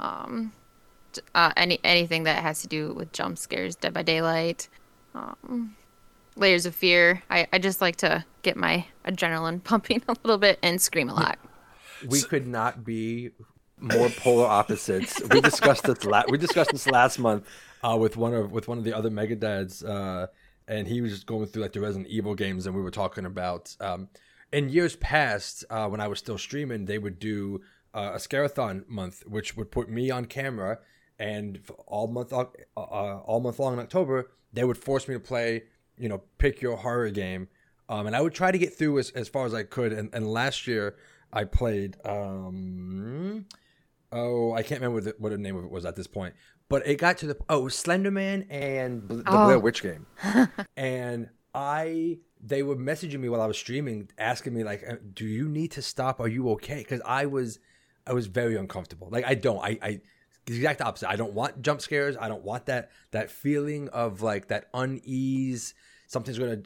Um, 0.00 0.52
uh, 1.34 1.52
any 1.56 1.78
anything 1.84 2.24
that 2.24 2.42
has 2.42 2.62
to 2.62 2.68
do 2.68 2.92
with 2.92 3.12
jump 3.12 3.38
scares, 3.38 3.76
Dead 3.76 3.94
by 3.94 4.02
Daylight, 4.02 4.68
um, 5.14 5.76
Layers 6.36 6.66
of 6.66 6.74
Fear. 6.74 7.22
I, 7.30 7.46
I 7.52 7.58
just 7.58 7.80
like 7.80 7.96
to 7.96 8.24
get 8.42 8.56
my 8.56 8.86
adrenaline 9.04 9.62
pumping 9.64 10.02
a 10.08 10.16
little 10.24 10.38
bit 10.38 10.58
and 10.62 10.80
scream 10.80 11.08
a 11.08 11.14
lot. 11.14 11.38
We 12.06 12.22
could 12.22 12.48
not 12.48 12.84
be 12.84 13.30
more 13.82 14.08
polar 14.10 14.46
opposites. 14.46 15.20
we 15.30 15.40
discussed 15.40 15.84
this. 15.84 16.04
La- 16.04 16.24
we 16.28 16.38
discussed 16.38 16.70
this 16.70 16.86
last 16.86 17.18
month 17.18 17.46
uh, 17.82 17.96
with 17.98 18.16
one 18.16 18.32
of 18.32 18.52
with 18.52 18.68
one 18.68 18.78
of 18.78 18.84
the 18.84 18.96
other 18.96 19.10
mega 19.10 19.36
dads, 19.36 19.82
uh, 19.82 20.28
and 20.68 20.86
he 20.86 21.00
was 21.00 21.12
just 21.12 21.26
going 21.26 21.46
through 21.46 21.62
like 21.62 21.72
the 21.72 21.80
Resident 21.80 22.06
Evil 22.08 22.34
games, 22.34 22.66
and 22.66 22.74
we 22.74 22.82
were 22.82 22.90
talking 22.90 23.26
about. 23.26 23.76
Um, 23.80 24.08
in 24.52 24.68
years 24.68 24.96
past, 24.96 25.64
uh, 25.70 25.88
when 25.88 26.00
I 26.00 26.08
was 26.08 26.18
still 26.18 26.38
streaming, 26.38 26.84
they 26.84 26.98
would 26.98 27.18
do 27.18 27.62
uh, 27.94 28.12
a 28.14 28.18
Scarathon 28.18 28.86
month, 28.86 29.24
which 29.26 29.56
would 29.56 29.70
put 29.70 29.88
me 29.88 30.10
on 30.10 30.26
camera, 30.26 30.78
and 31.18 31.60
all 31.86 32.06
month 32.06 32.32
uh, 32.32 32.46
uh, 32.76 32.80
all 32.80 33.40
month 33.40 33.58
long 33.58 33.72
in 33.72 33.78
October, 33.80 34.30
they 34.52 34.64
would 34.64 34.78
force 34.78 35.08
me 35.08 35.14
to 35.14 35.20
play, 35.20 35.64
you 35.98 36.08
know, 36.08 36.22
pick 36.38 36.60
your 36.60 36.76
horror 36.76 37.10
game, 37.10 37.48
um, 37.88 38.06
and 38.06 38.14
I 38.14 38.20
would 38.20 38.34
try 38.34 38.52
to 38.52 38.58
get 38.58 38.74
through 38.74 38.98
as, 38.98 39.10
as 39.10 39.28
far 39.28 39.46
as 39.46 39.54
I 39.54 39.64
could. 39.64 39.92
And, 39.92 40.10
and 40.12 40.26
last 40.30 40.66
year, 40.68 40.96
I 41.32 41.44
played. 41.44 41.96
Um, 42.04 43.46
oh, 44.12 44.52
I 44.52 44.62
can't 44.62 44.80
remember 44.80 44.96
what 44.96 45.04
the, 45.04 45.14
what 45.18 45.30
the 45.30 45.38
name 45.38 45.56
of 45.56 45.64
it 45.64 45.70
was 45.70 45.84
at 45.84 45.96
this 45.96 46.06
point, 46.06 46.34
but 46.68 46.86
it 46.86 46.96
got 46.96 47.18
to 47.18 47.26
the 47.26 47.36
oh, 47.48 47.62
Slenderman 47.64 48.46
and 48.50 49.08
the 49.08 49.22
oh. 49.26 49.46
Blair 49.46 49.58
Witch 49.58 49.82
game, 49.82 50.06
and 50.76 51.28
I 51.54 52.18
they 52.40 52.62
were 52.62 52.76
messaging 52.76 53.20
me 53.20 53.28
while 53.28 53.40
I 53.40 53.46
was 53.46 53.58
streaming, 53.58 54.10
asking 54.18 54.54
me 54.54 54.64
like, 54.64 54.84
uh, 54.88 54.96
"Do 55.12 55.26
you 55.26 55.48
need 55.48 55.72
to 55.72 55.82
stop? 55.82 56.20
Are 56.20 56.28
you 56.28 56.50
okay?" 56.50 56.78
Because 56.78 57.00
I 57.04 57.26
was 57.26 57.58
I 58.06 58.12
was 58.12 58.26
very 58.26 58.56
uncomfortable. 58.56 59.08
Like 59.10 59.24
I 59.24 59.34
don't 59.34 59.62
I 59.62 59.78
I 59.82 60.00
the 60.46 60.56
exact 60.56 60.80
opposite. 60.80 61.08
I 61.08 61.16
don't 61.16 61.34
want 61.34 61.62
jump 61.62 61.80
scares. 61.80 62.16
I 62.16 62.28
don't 62.28 62.42
want 62.42 62.66
that 62.66 62.90
that 63.12 63.30
feeling 63.30 63.88
of 63.90 64.22
like 64.22 64.48
that 64.48 64.68
unease. 64.74 65.74
Something's 66.06 66.38
gonna. 66.38 66.62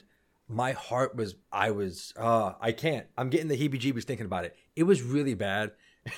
My 0.48 0.72
heart 0.72 1.16
was. 1.16 1.35
I 1.52 1.72
was. 1.72 2.14
Uh, 2.16 2.52
I 2.61 2.72
can't. 2.72 3.06
I'm 3.18 3.30
getting 3.30 3.48
the 3.48 3.56
heebie-jeebies 3.56 4.04
thinking 4.04 4.26
about 4.26 4.44
it. 4.44 4.56
It 4.76 4.85
was 4.85 5.02
really 5.02 5.35
bad. 5.35 5.72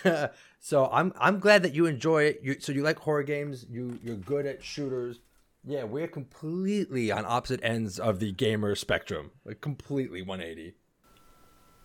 so 0.61 0.89
I'm 0.93 1.13
I'm 1.19 1.39
glad 1.39 1.63
that 1.63 1.75
you 1.75 1.87
enjoy 1.87 2.25
it. 2.25 2.41
You, 2.43 2.57
so 2.61 2.73
you 2.73 2.83
like 2.83 2.99
horror 2.99 3.23
games. 3.23 3.67
You 3.69 3.99
you're 4.03 4.17
good 4.17 4.47
at 4.47 4.63
shooters. 4.63 5.21
Yeah, 5.65 5.85
we're 5.85 6.09
completely 6.09 7.11
on 7.11 7.25
opposite 7.27 7.61
ends 7.63 7.99
of 7.99 8.21
the 8.21 8.33
gamer 8.33 8.75
spectrum. 8.75 9.33
Like 9.45 9.61
completely 9.61 10.23
180. 10.23 10.75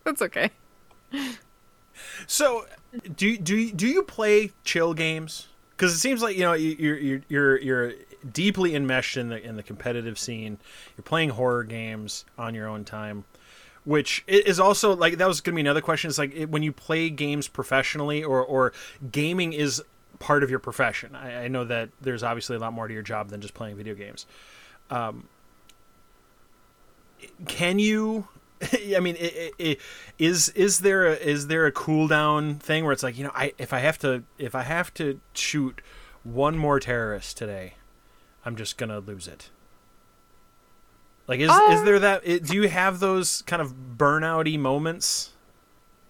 That's 0.04 0.22
okay. 0.22 0.52
So, 2.28 2.66
do 3.16 3.38
do 3.38 3.72
do 3.72 3.88
you 3.88 4.04
play 4.04 4.52
chill 4.64 4.94
games? 4.94 5.48
Because 5.72 5.94
it 5.94 6.00
seems 6.00 6.22
like 6.22 6.36
you 6.36 6.44
know 6.44 6.54
you're 6.54 6.98
you're 6.98 7.22
you're 7.28 7.60
you're 7.60 7.94
deeply 8.32 8.76
enmeshed 8.76 9.18
in 9.18 9.30
the 9.30 9.42
in 9.42 9.56
the 9.56 9.64
competitive 9.64 10.18
scene. 10.18 10.58
You're 10.98 11.04
playing 11.04 11.30
horror 11.30 11.64
games 11.64 12.26
on 12.38 12.56
your 12.56 12.68
own 12.68 12.84
time 12.84 13.26
which 13.86 14.24
is 14.28 14.60
also 14.60 14.96
like 14.96 15.18
that 15.18 15.28
was 15.28 15.42
going 15.42 15.54
to 15.54 15.56
be 15.56 15.62
another 15.62 15.82
question. 15.82 16.10
Is 16.10 16.18
like 16.18 16.48
when 16.50 16.64
you 16.64 16.72
play 16.72 17.10
games 17.10 17.48
professionally, 17.48 18.24
or 18.24 18.44
or 18.44 18.74
gaming 19.12 19.54
is 19.54 19.82
part 20.20 20.44
of 20.44 20.50
your 20.50 20.60
profession. 20.60 21.16
I, 21.16 21.46
I, 21.46 21.48
know 21.50 21.66
that 21.66 21.90
there's 22.00 22.24
obviously 22.24 22.56
a 22.56 22.60
lot 22.60 22.72
more 22.72 22.88
to 22.88 22.94
your 22.94 23.04
job 23.04 23.30
than 23.30 23.42
just 23.42 23.54
playing 23.54 23.76
video 23.76 23.94
games. 23.94 24.26
Um, 24.90 25.28
can 27.48 27.80
you? 27.80 28.28
I 28.96 29.00
mean, 29.02 29.16
it, 29.18 29.34
it, 29.36 29.54
it, 29.60 29.82
is 30.18 30.50
is 30.50 30.80
there 30.80 31.08
a, 31.08 31.16
is 31.16 31.48
there 31.48 31.66
a 31.66 31.72
cooldown 31.72 32.60
thing 32.60 32.84
where 32.84 32.94
it's 32.94 33.04
like 33.04 33.18
you 33.18 33.26
know, 33.26 33.32
I 33.36 33.54
if 33.58 33.74
I 33.74 33.80
have 33.80 33.98
to 34.00 34.24
if 34.38 34.56
I 34.56 34.64
have 34.64 34.94
to 34.96 35.20
shoot 35.34 35.82
one 36.24 36.58
more 36.58 36.80
terrorist 36.80 37.38
today, 37.38 37.74
I'm 38.46 38.56
just 38.56 38.78
gonna 38.78 39.00
lose 39.00 39.28
it. 39.28 39.50
Like, 41.28 41.40
is 41.40 41.50
um, 41.50 41.72
is 41.72 41.84
there 41.84 42.00
that? 42.00 42.24
Do 42.24 42.56
you 42.56 42.68
have 42.68 43.00
those 43.00 43.42
kind 43.44 43.62
of 43.62 43.74
burnouty 43.98 44.60
moments? 44.60 45.32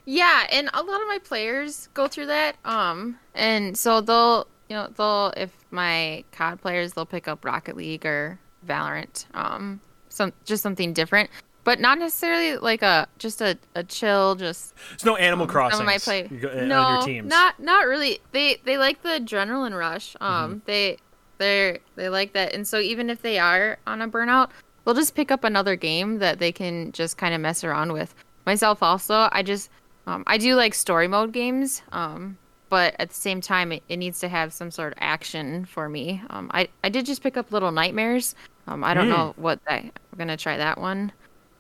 Yeah, 0.06 0.48
and 0.52 0.70
a 0.74 0.82
lot 0.82 1.02
of 1.02 1.08
my 1.08 1.20
players 1.24 1.88
go 1.94 2.08
through 2.08 2.26
that. 2.28 2.58
Um, 2.66 3.20
and 3.34 3.78
so 3.78 4.02
they'll, 4.02 4.48
you 4.70 4.76
know, 4.76 4.88
they'll 4.96 5.34
if 5.38 5.52
my 5.72 6.24
COD 6.32 6.62
players, 6.62 6.94
they'll 6.94 7.06
pick 7.06 7.28
up 7.28 7.46
Rocket 7.46 7.78
League 7.78 8.06
or 8.06 8.40
Valorant. 8.68 9.26
Um, 9.34 9.80
some 10.10 10.34
just 10.46 10.62
something 10.62 10.94
different, 10.94 11.30
but 11.64 11.80
not 11.80 12.00
necessarily 12.00 12.58
like 12.58 12.82
a 12.82 13.08
just 13.18 13.42
a, 13.42 13.58
a 13.76 13.84
chill. 13.84 14.36
Just 14.36 14.74
it's 14.94 15.06
no 15.06 15.16
Animal 15.16 15.46
um, 15.46 15.50
Crossing. 15.50 15.86
My 15.86 16.00
play, 16.00 16.28
no, 16.32 17.06
not 17.06 17.60
not 17.60 17.88
really. 17.88 18.20
They 18.32 18.58
they 18.66 18.78
like 18.78 19.04
the 19.04 19.10
adrenaline 19.10 19.78
rush. 19.78 20.16
Um, 20.20 20.56
mm-hmm. 20.56 20.60
they 20.66 20.98
they 21.38 21.80
they 21.96 22.10
like 22.10 22.34
that, 22.34 22.54
and 22.54 22.68
so 22.68 22.80
even 22.80 23.10
if 23.10 23.22
they 23.22 23.40
are 23.40 23.78
on 23.88 24.02
a 24.02 24.08
burnout, 24.08 24.50
they'll 24.84 24.94
just 24.94 25.16
pick 25.16 25.32
up 25.32 25.44
another 25.44 25.76
game 25.76 26.20
that 26.20 26.40
they 26.40 26.52
can 26.52 26.92
just 26.92 27.18
kind 27.18 27.34
of 27.34 27.42
mess 27.42 27.64
around 27.64 27.94
with. 27.94 28.14
Myself 28.46 28.84
also, 28.84 29.30
I 29.32 29.44
just 29.44 29.70
um, 30.06 30.24
I 30.28 30.38
do 30.38 30.56
like 30.56 30.74
story 30.74 31.08
mode 31.08 31.32
games, 31.32 31.82
um, 31.92 32.38
but 32.70 32.96
at 33.00 33.10
the 33.10 33.16
same 33.16 33.40
time, 33.40 33.72
it, 33.72 33.84
it, 33.88 33.98
needs 33.98 34.20
to 34.20 34.28
have 34.28 34.52
some 34.52 34.70
sort 34.70 34.94
of 34.94 34.98
action 35.00 35.66
for 35.66 35.88
me. 35.88 36.22
Um, 36.30 36.52
I 36.54 36.68
I 36.84 36.90
did 36.90 37.06
just 37.06 37.24
pick 37.24 37.38
up 37.38 37.52
Little 37.52 37.72
Nightmares. 37.72 38.36
Um, 38.68 38.84
I 38.84 38.94
don't 38.94 39.08
mm. 39.08 39.12
know 39.12 39.34
what 39.38 39.64
that. 39.66 39.84
I'm 39.84 40.18
gonna 40.18 40.36
try 40.38 40.58
that 40.58 40.80
one. 40.80 41.12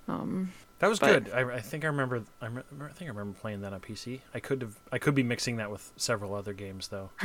Um, 0.09 0.51
that 0.79 0.89
was 0.89 0.99
but, 0.99 1.23
good. 1.23 1.33
I, 1.33 1.55
I, 1.55 1.61
think 1.61 1.85
I 1.85 1.87
remember. 1.87 2.23
I, 2.41 2.47
remember, 2.47 2.89
I 2.89 2.91
think 2.91 3.09
I 3.09 3.13
remember 3.13 3.39
playing 3.39 3.61
that 3.61 3.71
on 3.71 3.79
PC. 3.79 4.19
I 4.33 4.41
could 4.41 4.61
have. 4.61 4.75
I 4.91 4.97
could 4.97 5.15
be 5.15 5.23
mixing 5.23 5.55
that 5.57 5.71
with 5.71 5.93
several 5.95 6.35
other 6.35 6.51
games 6.51 6.89
though. 6.89 7.09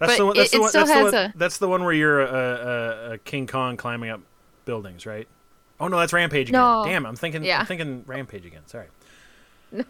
That's 0.00 0.16
the 0.16 0.26
one. 0.26 0.36
That's, 0.36 0.52
it, 0.52 0.56
the 0.56 0.60
one, 0.62 0.70
that's, 0.72 0.90
the 0.90 1.02
one 1.02 1.14
a... 1.14 1.32
that's 1.36 1.58
the 1.58 1.68
one 1.68 1.84
where 1.84 1.92
you're 1.92 2.22
a, 2.22 2.26
a, 2.26 3.12
a 3.12 3.18
King 3.18 3.46
Kong 3.46 3.76
climbing 3.76 4.08
up 4.08 4.22
buildings, 4.70 5.04
right? 5.04 5.26
Oh 5.80 5.88
no, 5.88 5.98
that's 5.98 6.12
Rampage 6.12 6.50
again. 6.50 6.60
No. 6.60 6.84
Damn, 6.84 7.04
I'm 7.04 7.16
thinking 7.16 7.42
yeah. 7.42 7.58
I'm 7.58 7.66
thinking 7.66 8.04
Rampage 8.06 8.46
again. 8.46 8.62
Sorry. 8.66 8.86
No. 9.72 9.84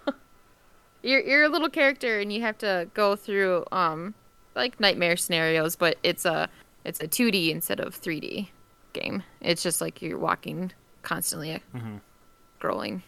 You're 1.02 1.20
you're 1.20 1.44
a 1.44 1.48
little 1.48 1.70
character 1.70 2.20
and 2.20 2.30
you 2.30 2.42
have 2.42 2.58
to 2.58 2.86
go 2.92 3.16
through 3.16 3.64
um 3.72 4.14
like 4.54 4.78
nightmare 4.78 5.16
scenarios, 5.16 5.76
but 5.76 5.96
it's 6.02 6.26
a 6.26 6.48
it's 6.84 7.00
a 7.00 7.08
2D 7.08 7.50
instead 7.50 7.80
of 7.80 7.98
3D 7.98 8.48
game. 8.92 9.22
It's 9.40 9.62
just 9.62 9.80
like 9.80 10.02
you're 10.02 10.18
walking 10.18 10.72
constantly 11.02 11.62
mm-hmm. 11.74 11.96
scrolling. 12.60 13.00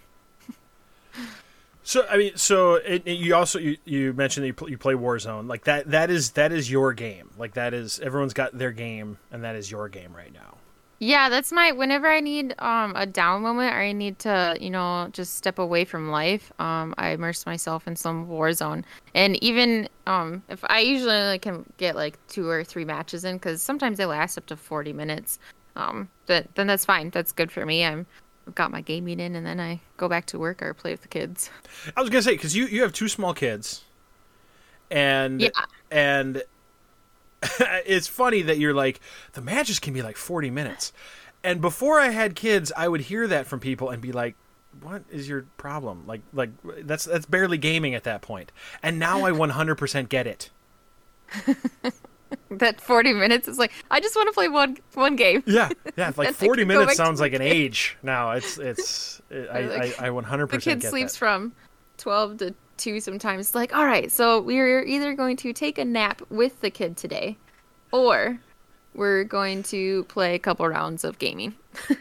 So 1.84 2.06
I 2.08 2.16
mean, 2.16 2.36
so 2.36 2.76
it, 2.76 3.02
it, 3.04 3.18
you 3.18 3.34
also 3.34 3.58
you, 3.58 3.76
you 3.84 4.12
mentioned 4.12 4.44
that 4.44 4.48
you, 4.48 4.54
pl- 4.54 4.70
you 4.70 4.78
play 4.78 4.94
Warzone 4.94 5.48
like 5.48 5.64
that. 5.64 5.90
That 5.90 6.10
is 6.10 6.30
that 6.32 6.52
is 6.52 6.70
your 6.70 6.94
game. 6.94 7.30
Like 7.36 7.54
that 7.54 7.74
is 7.74 8.00
everyone's 8.00 8.34
got 8.34 8.56
their 8.56 8.72
game, 8.72 9.18
and 9.30 9.44
that 9.44 9.56
is 9.56 9.70
your 9.70 9.88
game 9.88 10.14
right 10.14 10.32
now. 10.32 10.56
Yeah, 11.04 11.30
that's 11.30 11.50
my 11.50 11.72
whenever 11.72 12.08
I 12.08 12.20
need 12.20 12.54
um 12.60 12.92
a 12.94 13.06
down 13.06 13.42
moment 13.42 13.74
or 13.74 13.78
I 13.80 13.90
need 13.90 14.20
to, 14.20 14.56
you 14.60 14.70
know, 14.70 15.08
just 15.12 15.34
step 15.34 15.58
away 15.58 15.84
from 15.84 16.10
life, 16.12 16.52
um 16.60 16.94
I 16.96 17.08
immerse 17.08 17.44
myself 17.44 17.88
in 17.88 17.96
some 17.96 18.28
Warzone. 18.28 18.84
And 19.12 19.42
even 19.42 19.88
um 20.06 20.44
if 20.48 20.64
I 20.68 20.78
usually 20.78 21.40
can 21.40 21.64
get 21.76 21.96
like 21.96 22.24
two 22.28 22.48
or 22.48 22.62
three 22.62 22.84
matches 22.84 23.24
in 23.24 23.40
cuz 23.40 23.60
sometimes 23.60 23.98
they 23.98 24.06
last 24.06 24.38
up 24.38 24.46
to 24.46 24.56
40 24.56 24.92
minutes. 24.92 25.40
Um 25.74 26.08
but 26.26 26.46
then 26.54 26.68
that's 26.68 26.84
fine. 26.84 27.10
That's 27.10 27.32
good 27.32 27.50
for 27.50 27.66
me. 27.66 27.84
I'm 27.84 28.06
I've 28.46 28.54
got 28.54 28.70
my 28.70 28.80
gaming 28.80 29.18
in 29.18 29.34
and 29.34 29.44
then 29.44 29.58
I 29.58 29.80
go 29.96 30.08
back 30.08 30.26
to 30.26 30.38
work 30.38 30.62
or 30.62 30.72
play 30.72 30.92
with 30.92 31.02
the 31.02 31.08
kids. 31.08 31.50
I 31.96 32.00
was 32.00 32.10
going 32.10 32.22
to 32.22 32.30
say 32.30 32.36
cuz 32.36 32.54
you 32.54 32.66
you 32.66 32.80
have 32.82 32.92
two 32.92 33.08
small 33.08 33.34
kids. 33.34 33.82
And 34.88 35.40
yeah. 35.40 35.50
and 35.90 36.44
it's 37.86 38.08
funny 38.08 38.42
that 38.42 38.58
you're 38.58 38.74
like 38.74 39.00
the 39.32 39.40
matches 39.40 39.78
can 39.78 39.92
be 39.92 40.02
like 40.02 40.16
40 40.16 40.50
minutes. 40.50 40.92
And 41.44 41.60
before 41.60 41.98
i 42.00 42.10
had 42.10 42.34
kids 42.34 42.72
i 42.76 42.86
would 42.88 43.02
hear 43.02 43.26
that 43.26 43.46
from 43.46 43.60
people 43.60 43.90
and 43.90 44.00
be 44.00 44.12
like 44.12 44.36
what 44.80 45.02
is 45.10 45.28
your 45.28 45.44
problem? 45.58 46.04
Like 46.06 46.22
like 46.32 46.50
that's 46.82 47.04
that's 47.04 47.26
barely 47.26 47.58
gaming 47.58 47.94
at 47.94 48.04
that 48.04 48.22
point." 48.22 48.52
and 48.82 48.98
now 48.98 49.24
i 49.24 49.30
100% 49.30 50.08
get 50.08 50.26
it. 50.26 50.50
That 52.50 52.80
40 52.80 53.12
minutes 53.14 53.46
is 53.46 53.58
like 53.58 53.72
i 53.90 54.00
just 54.00 54.16
want 54.16 54.28
to 54.28 54.32
play 54.32 54.48
one 54.48 54.78
one 54.94 55.16
game. 55.16 55.42
Yeah 55.46 55.68
yeah 55.96 56.12
like 56.16 56.34
40 56.34 56.64
minutes 56.64 56.96
sounds 56.96 57.20
like 57.20 57.34
an 57.34 57.42
age. 57.42 57.96
Now 58.02 58.32
it's 58.32 58.58
it's 58.58 59.20
it, 59.30 59.48
I, 59.50 59.60
like, 59.60 60.00
I, 60.00 60.06
I 60.06 60.10
100% 60.10 60.50
the 60.50 60.58
kid 60.58 60.82
sleeps 60.82 61.12
that. 61.12 61.18
from 61.18 61.52
12 61.98 62.38
to 62.38 62.54
two 62.76 63.00
sometimes 63.00 63.54
like 63.54 63.74
all 63.74 63.86
right 63.86 64.10
so 64.10 64.40
we're 64.40 64.82
either 64.84 65.14
going 65.14 65.36
to 65.36 65.52
take 65.52 65.78
a 65.78 65.84
nap 65.84 66.22
with 66.30 66.60
the 66.60 66.70
kid 66.70 66.96
today 66.96 67.36
or 67.92 68.38
we're 68.94 69.24
going 69.24 69.62
to 69.64 70.04
play 70.04 70.34
a 70.34 70.38
couple 70.38 70.68
rounds 70.68 71.04
of 71.04 71.18
gaming. 71.18 71.54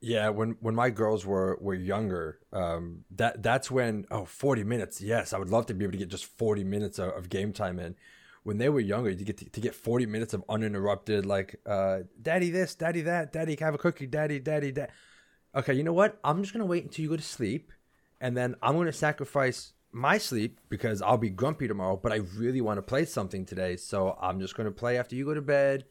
Yeah 0.00 0.28
when 0.28 0.56
when 0.60 0.76
my 0.76 0.90
girls 0.90 1.26
were 1.26 1.58
were 1.60 1.74
younger 1.74 2.38
um 2.52 3.04
that 3.16 3.42
that's 3.42 3.68
when 3.68 4.06
oh 4.12 4.26
40 4.26 4.62
minutes 4.62 5.00
yes 5.00 5.32
i 5.32 5.38
would 5.38 5.50
love 5.50 5.66
to 5.66 5.74
be 5.74 5.84
able 5.84 5.90
to 5.90 5.98
get 5.98 6.08
just 6.08 6.26
40 6.26 6.62
minutes 6.62 7.00
of, 7.00 7.10
of 7.14 7.28
game 7.28 7.52
time 7.52 7.80
in. 7.80 7.96
When 8.44 8.58
they 8.58 8.68
were 8.68 8.78
younger 8.78 9.12
to 9.12 9.24
get 9.24 9.38
to, 9.38 9.50
to 9.50 9.60
get 9.60 9.74
40 9.74 10.06
minutes 10.06 10.34
of 10.34 10.44
uninterrupted 10.48 11.26
like 11.26 11.56
uh 11.66 12.02
daddy 12.22 12.50
this 12.50 12.76
daddy 12.76 13.00
that 13.02 13.32
daddy 13.32 13.56
have 13.58 13.74
a 13.74 13.78
cookie 13.78 14.06
daddy 14.06 14.38
daddy 14.38 14.70
dad 14.70 14.92
okay 15.52 15.74
you 15.74 15.82
know 15.82 15.92
what? 15.92 16.20
I'm 16.22 16.42
just 16.42 16.52
gonna 16.52 16.64
wait 16.64 16.84
until 16.84 17.02
you 17.02 17.08
go 17.08 17.16
to 17.16 17.22
sleep 17.22 17.72
and 18.20 18.36
then 18.36 18.54
i'm 18.62 18.76
gonna 18.76 18.92
sacrifice 18.92 19.72
my 19.92 20.18
sleep 20.18 20.60
because 20.68 21.00
i'll 21.02 21.16
be 21.16 21.30
grumpy 21.30 21.66
tomorrow 21.66 21.96
but 21.96 22.12
i 22.12 22.16
really 22.36 22.60
want 22.60 22.76
to 22.78 22.82
play 22.82 23.04
something 23.04 23.44
today 23.46 23.76
so 23.76 24.16
i'm 24.20 24.38
just 24.40 24.54
gonna 24.54 24.70
play 24.70 24.98
after 24.98 25.16
you 25.16 25.24
go 25.24 25.34
to 25.34 25.42
bed 25.42 25.84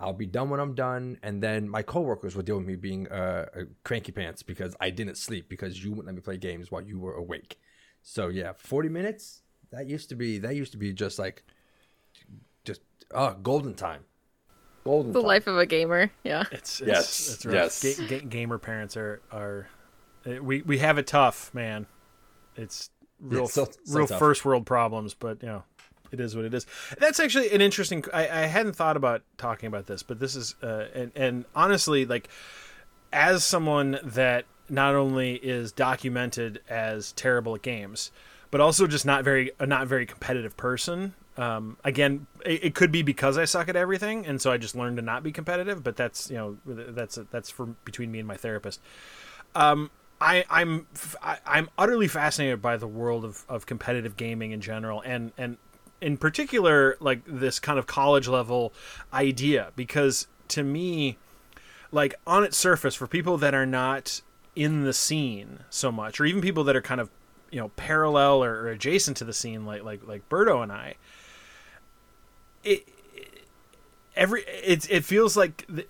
I'll 0.00 0.12
be 0.12 0.26
done 0.26 0.50
when 0.50 0.58
I'm 0.58 0.74
done, 0.74 1.18
and 1.22 1.40
then 1.40 1.68
my 1.68 1.82
coworkers 1.82 2.34
will 2.34 2.42
deal 2.42 2.56
with 2.56 2.66
me 2.66 2.74
being 2.74 3.06
uh, 3.06 3.46
a 3.54 3.60
cranky 3.84 4.10
pants 4.10 4.42
because 4.42 4.74
I 4.80 4.90
didn't 4.90 5.14
sleep 5.16 5.48
because 5.48 5.84
you 5.84 5.90
wouldn't 5.90 6.06
let 6.06 6.16
me 6.16 6.20
play 6.22 6.36
games 6.38 6.72
while 6.72 6.82
you 6.82 6.98
were 6.98 7.14
awake. 7.14 7.60
So 8.02 8.26
yeah, 8.26 8.52
40 8.56 8.88
minutes. 8.88 9.42
That 9.70 9.88
used 9.88 10.08
to 10.08 10.16
be 10.16 10.38
that 10.38 10.56
used 10.56 10.72
to 10.72 10.78
be 10.78 10.92
just 10.92 11.20
like 11.20 11.44
just 12.64 12.80
uh 13.14 13.34
golden 13.34 13.74
time. 13.74 14.04
Golden 14.82 15.12
The 15.12 15.20
time. 15.20 15.26
life 15.28 15.46
of 15.46 15.56
a 15.58 15.66
gamer. 15.66 16.10
Yeah. 16.24 16.44
It's, 16.50 16.80
it's 16.80 16.88
Yes, 16.88 17.34
it's 17.34 17.46
rough. 17.46 17.54
yes. 17.54 17.82
Ga- 18.00 18.06
ga- 18.08 18.26
gamer 18.26 18.58
parents 18.58 18.96
are 18.96 19.20
are 19.30 19.68
uh, 20.26 20.42
we 20.42 20.62
we 20.62 20.78
have 20.78 20.98
it 20.98 21.06
tough, 21.06 21.54
man. 21.54 21.86
It's 22.56 22.90
real 23.22 23.44
it's 23.44 23.54
so- 23.54 23.64
so 23.84 23.98
real 23.98 24.06
tough. 24.06 24.18
first 24.18 24.44
world 24.44 24.66
problems, 24.66 25.14
but 25.14 25.42
you 25.42 25.48
know, 25.48 25.62
it 26.10 26.20
is 26.20 26.36
what 26.36 26.44
it 26.44 26.52
is. 26.52 26.66
That's 26.98 27.18
actually 27.20 27.50
an 27.52 27.60
interesting. 27.62 28.04
I, 28.12 28.22
I 28.28 28.46
hadn't 28.46 28.74
thought 28.76 28.96
about 28.98 29.22
talking 29.38 29.66
about 29.66 29.86
this, 29.86 30.02
but 30.02 30.20
this 30.20 30.36
is 30.36 30.54
uh, 30.62 30.86
and 30.94 31.12
and 31.14 31.44
honestly, 31.54 32.04
like 32.04 32.28
as 33.12 33.44
someone 33.44 33.98
that 34.02 34.44
not 34.68 34.94
only 34.94 35.34
is 35.36 35.72
documented 35.72 36.60
as 36.68 37.12
terrible 37.12 37.54
at 37.54 37.62
games, 37.62 38.10
but 38.50 38.60
also 38.60 38.86
just 38.86 39.06
not 39.06 39.24
very 39.24 39.50
a 39.58 39.66
not 39.66 39.86
very 39.86 40.04
competitive 40.06 40.56
person. 40.56 41.14
Um, 41.38 41.78
again, 41.82 42.26
it, 42.44 42.64
it 42.64 42.74
could 42.74 42.92
be 42.92 43.00
because 43.00 43.38
I 43.38 43.46
suck 43.46 43.70
at 43.70 43.76
everything, 43.76 44.26
and 44.26 44.40
so 44.40 44.52
I 44.52 44.58
just 44.58 44.74
learned 44.76 44.96
to 44.98 45.02
not 45.02 45.22
be 45.22 45.32
competitive. 45.32 45.82
But 45.82 45.96
that's 45.96 46.30
you 46.30 46.36
know 46.36 46.58
that's 46.66 47.18
that's 47.30 47.48
for 47.48 47.66
between 47.86 48.12
me 48.12 48.18
and 48.18 48.28
my 48.28 48.36
therapist. 48.36 48.80
Um, 49.54 49.90
I, 50.22 50.44
I'm 50.48 50.86
f- 50.94 51.16
I, 51.22 51.38
I'm 51.44 51.68
utterly 51.76 52.08
fascinated 52.08 52.62
by 52.62 52.76
the 52.76 52.86
world 52.86 53.24
of, 53.24 53.44
of 53.48 53.66
competitive 53.66 54.16
gaming 54.16 54.52
in 54.52 54.60
general, 54.60 55.02
and 55.04 55.32
and 55.36 55.56
in 56.00 56.16
particular 56.16 56.96
like 57.00 57.22
this 57.26 57.58
kind 57.58 57.78
of 57.78 57.86
college 57.86 58.28
level 58.28 58.72
idea 59.12 59.72
because 59.76 60.26
to 60.48 60.62
me 60.62 61.16
like 61.92 62.14
on 62.26 62.42
its 62.44 62.56
surface 62.56 62.94
for 62.94 63.06
people 63.06 63.36
that 63.38 63.54
are 63.54 63.66
not 63.66 64.20
in 64.56 64.82
the 64.82 64.92
scene 64.92 65.60
so 65.70 65.92
much 65.92 66.20
or 66.20 66.24
even 66.24 66.42
people 66.42 66.64
that 66.64 66.74
are 66.74 66.82
kind 66.82 67.00
of 67.00 67.08
you 67.52 67.60
know 67.60 67.68
parallel 67.76 68.42
or, 68.42 68.62
or 68.62 68.68
adjacent 68.68 69.16
to 69.16 69.24
the 69.24 69.32
scene 69.32 69.64
like 69.64 69.84
like 69.84 70.04
like 70.06 70.28
Berto 70.28 70.62
and 70.62 70.72
I 70.72 70.96
it, 72.64 72.86
it 73.14 73.44
every 74.16 74.42
it 74.42 74.90
it 74.90 75.04
feels 75.04 75.36
like 75.36 75.64
the- 75.68 75.86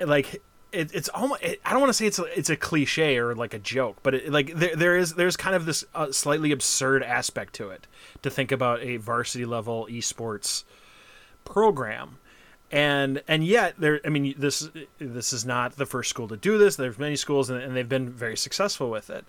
eh, 0.00 0.04
like 0.06 0.40
it, 0.72 0.94
it's 0.94 1.08
almost 1.10 1.42
it, 1.42 1.60
I 1.64 1.70
don't 1.70 1.80
want 1.80 1.90
to 1.90 1.94
say 1.94 2.06
it's 2.06 2.18
a, 2.18 2.24
it's 2.38 2.50
a 2.50 2.56
cliche 2.56 3.16
or 3.18 3.34
like 3.34 3.54
a 3.54 3.58
joke 3.58 3.98
but 4.02 4.14
it, 4.14 4.32
like 4.32 4.54
there, 4.54 4.76
there 4.76 4.96
is 4.96 5.14
there's 5.14 5.36
kind 5.36 5.54
of 5.56 5.66
this 5.66 5.84
uh, 5.94 6.12
slightly 6.12 6.52
absurd 6.52 7.02
aspect 7.02 7.54
to 7.54 7.70
it 7.70 7.86
to 8.22 8.30
think 8.30 8.52
about 8.52 8.80
a 8.82 8.96
varsity 8.96 9.44
level 9.44 9.86
esports 9.90 10.64
program. 11.44 12.18
And 12.72 13.22
and 13.26 13.44
yet 13.44 13.74
there 13.78 14.00
i 14.04 14.08
mean 14.08 14.32
this 14.38 14.68
this 14.98 15.32
is 15.32 15.44
not 15.44 15.76
the 15.76 15.86
first 15.86 16.08
school 16.08 16.28
to 16.28 16.36
do 16.36 16.56
this. 16.56 16.76
There's 16.76 16.98
many 16.98 17.16
schools 17.16 17.50
and, 17.50 17.60
and 17.60 17.74
they've 17.74 17.88
been 17.88 18.08
very 18.08 18.36
successful 18.36 18.90
with 18.90 19.10
it. 19.10 19.24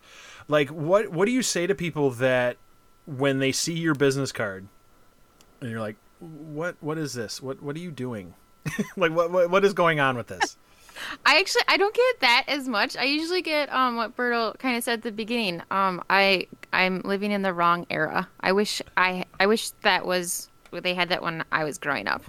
Like 0.47 0.69
what 0.69 1.09
what 1.09 1.25
do 1.25 1.31
you 1.31 1.41
say 1.41 1.65
to 1.65 1.73
people 1.73 2.11
that 2.11 2.57
when 3.07 3.39
they 3.39 3.51
see 3.51 3.73
your 3.73 3.95
business 3.95 4.31
card 4.31 4.67
and 5.59 5.71
you're 5.71 5.79
like 5.79 5.95
what 6.19 6.75
what 6.81 6.99
is 6.99 7.13
this? 7.13 7.41
What 7.41 7.63
what 7.63 7.75
are 7.75 7.79
you 7.79 7.91
doing? 7.91 8.35
Like 8.95 9.11
what, 9.11 9.31
what 9.31 9.49
what 9.49 9.65
is 9.65 9.73
going 9.73 9.99
on 9.99 10.15
with 10.15 10.27
this 10.27 10.55
I 11.25 11.39
actually 11.39 11.63
I 11.67 11.77
don't 11.77 11.93
get 11.93 12.19
that 12.21 12.45
as 12.47 12.67
much. 12.67 12.95
I 12.97 13.03
usually 13.03 13.41
get 13.41 13.71
um 13.73 13.95
what 13.95 14.15
Berto 14.15 14.57
kind 14.59 14.77
of 14.77 14.83
said 14.83 14.99
at 14.99 15.03
the 15.03 15.11
beginning. 15.11 15.61
Um 15.71 16.03
I 16.09 16.47
I'm 16.73 17.01
living 17.01 17.31
in 17.31 17.41
the 17.41 17.53
wrong 17.53 17.85
era. 17.89 18.27
I 18.39 18.51
wish 18.51 18.81
I 18.97 19.25
I 19.39 19.45
wish 19.47 19.71
that 19.81 20.05
was 20.05 20.49
they 20.71 20.93
had 20.93 21.09
that 21.09 21.21
when 21.21 21.43
I 21.51 21.63
was 21.63 21.77
growing 21.77 22.07
up. 22.07 22.23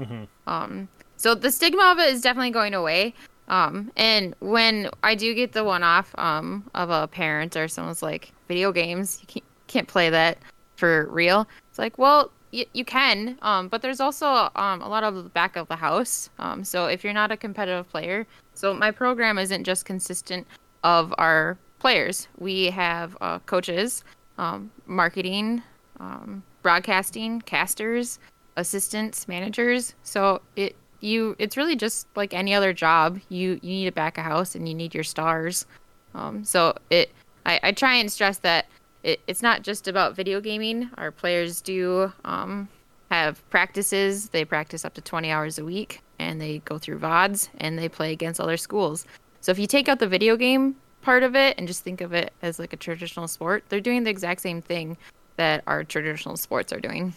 Um 0.47 0.89
so 1.17 1.35
the 1.35 1.51
stigma 1.51 1.93
of 1.93 1.99
it 1.99 2.09
is 2.13 2.21
definitely 2.21 2.51
going 2.51 2.75
away. 2.75 3.15
Um 3.49 3.91
and 3.97 4.35
when 4.41 4.91
I 5.03 5.15
do 5.15 5.35
get 5.35 5.53
the 5.53 5.65
one 5.65 5.83
off 5.83 6.15
um 6.19 6.71
of 6.75 6.91
a 6.91 7.07
parent 7.09 7.57
or 7.57 7.69
someone's 7.69 8.03
like 8.03 8.33
video 8.49 8.73
games, 8.73 9.19
you 9.21 9.27
can't, 9.27 9.45
can't 9.69 9.89
play 9.89 10.11
that 10.11 10.39
for 10.77 11.07
real. 11.11 11.47
It's 11.71 11.79
like, 11.79 11.97
well, 11.97 12.31
y- 12.53 12.67
you 12.73 12.85
can, 12.85 13.39
um, 13.41 13.69
but 13.69 13.81
there's 13.83 14.01
also 14.01 14.51
um, 14.57 14.83
a 14.83 14.89
lot 14.89 15.05
of 15.05 15.15
the 15.15 15.23
back 15.31 15.57
of 15.57 15.69
the 15.69 15.77
house. 15.77 16.29
Um, 16.39 16.65
so 16.65 16.87
if 16.87 17.05
you're 17.05 17.13
not 17.13 17.31
a 17.31 17.37
competitive 17.37 17.89
player, 17.89 18.27
so 18.55 18.75
my 18.75 18.91
program 18.91 19.39
isn't 19.39 19.65
just 19.65 19.85
consistent 19.85 20.47
of 20.85 21.15
our 21.19 21.59
players. 21.79 22.29
We 22.39 22.67
have 22.67 23.17
uh, 23.21 23.41
coaches, 23.41 24.05
um, 24.39 24.71
marketing, 24.87 25.63
um, 26.01 26.43
broadcasting, 26.63 27.41
casters, 27.43 28.19
assistants, 28.57 29.29
managers. 29.29 29.95
So 30.03 30.43
it 30.57 30.77
you 31.01 31.35
it's 31.39 31.57
really 31.57 31.75
just 31.77 32.07
like 32.15 32.33
any 32.33 32.55
other 32.55 32.73
job. 32.73 33.21
You 33.29 33.59
you 33.63 33.71
need 33.71 33.87
a 33.89 33.93
back 33.93 34.19
of 34.19 34.25
house 34.25 34.55
and 34.55 34.69
you 34.69 34.75
need 34.75 34.95
your 34.95 35.05
stars. 35.05 35.67
Um, 36.15 36.45
so 36.45 36.77
it 36.91 37.11
I, 37.45 37.59
I 37.63 37.73
try 37.73 37.95
and 37.95 38.11
stress 38.11 38.39
that 38.39 38.67
it, 39.03 39.21
it's 39.27 39.43
not 39.43 39.63
just 39.63 39.89
about 39.89 40.15
video 40.15 40.41
gaming. 40.41 40.91
Our 40.97 41.11
players 41.11 41.61
do 41.61 42.13
um, 42.25 42.69
have 43.11 43.49
practices. 43.51 44.29
They 44.29 44.45
practice 44.45 44.85
up 44.85 44.95
to 44.95 45.01
20 45.01 45.31
hours 45.31 45.59
a 45.59 45.65
week 45.65 46.03
and 46.23 46.41
they 46.41 46.59
go 46.59 46.79
through 46.79 46.99
VODs 46.99 47.49
and 47.59 47.79
they 47.79 47.89
play 47.89 48.13
against 48.13 48.41
other 48.41 48.57
schools. 48.57 49.07
So 49.41 49.53
if 49.53 49.59
you 49.59 49.67
take 49.67 49.89
out 49.89 49.99
the 49.99 50.07
video 50.07 50.37
game 50.37 50.77
part 51.03 51.23
of 51.23 51.35
it 51.35 51.57
and 51.59 51.67
just 51.67 51.83
think 51.83 52.01
of 52.01 52.13
it 52.13 52.33
as 52.43 52.59
like 52.59 52.73
a 52.73 52.77
traditional 52.77 53.29
sport, 53.29 53.65
they're 53.69 53.81
doing 53.81 54.05
the 54.05 54.11
exact 54.11 54.41
same 54.41 54.63
thing 54.63 54.97
that 55.37 55.63
our 55.67 55.85
traditional 55.85 56.37
sports 56.37 56.73
are 56.73 56.81
doing. 56.81 57.15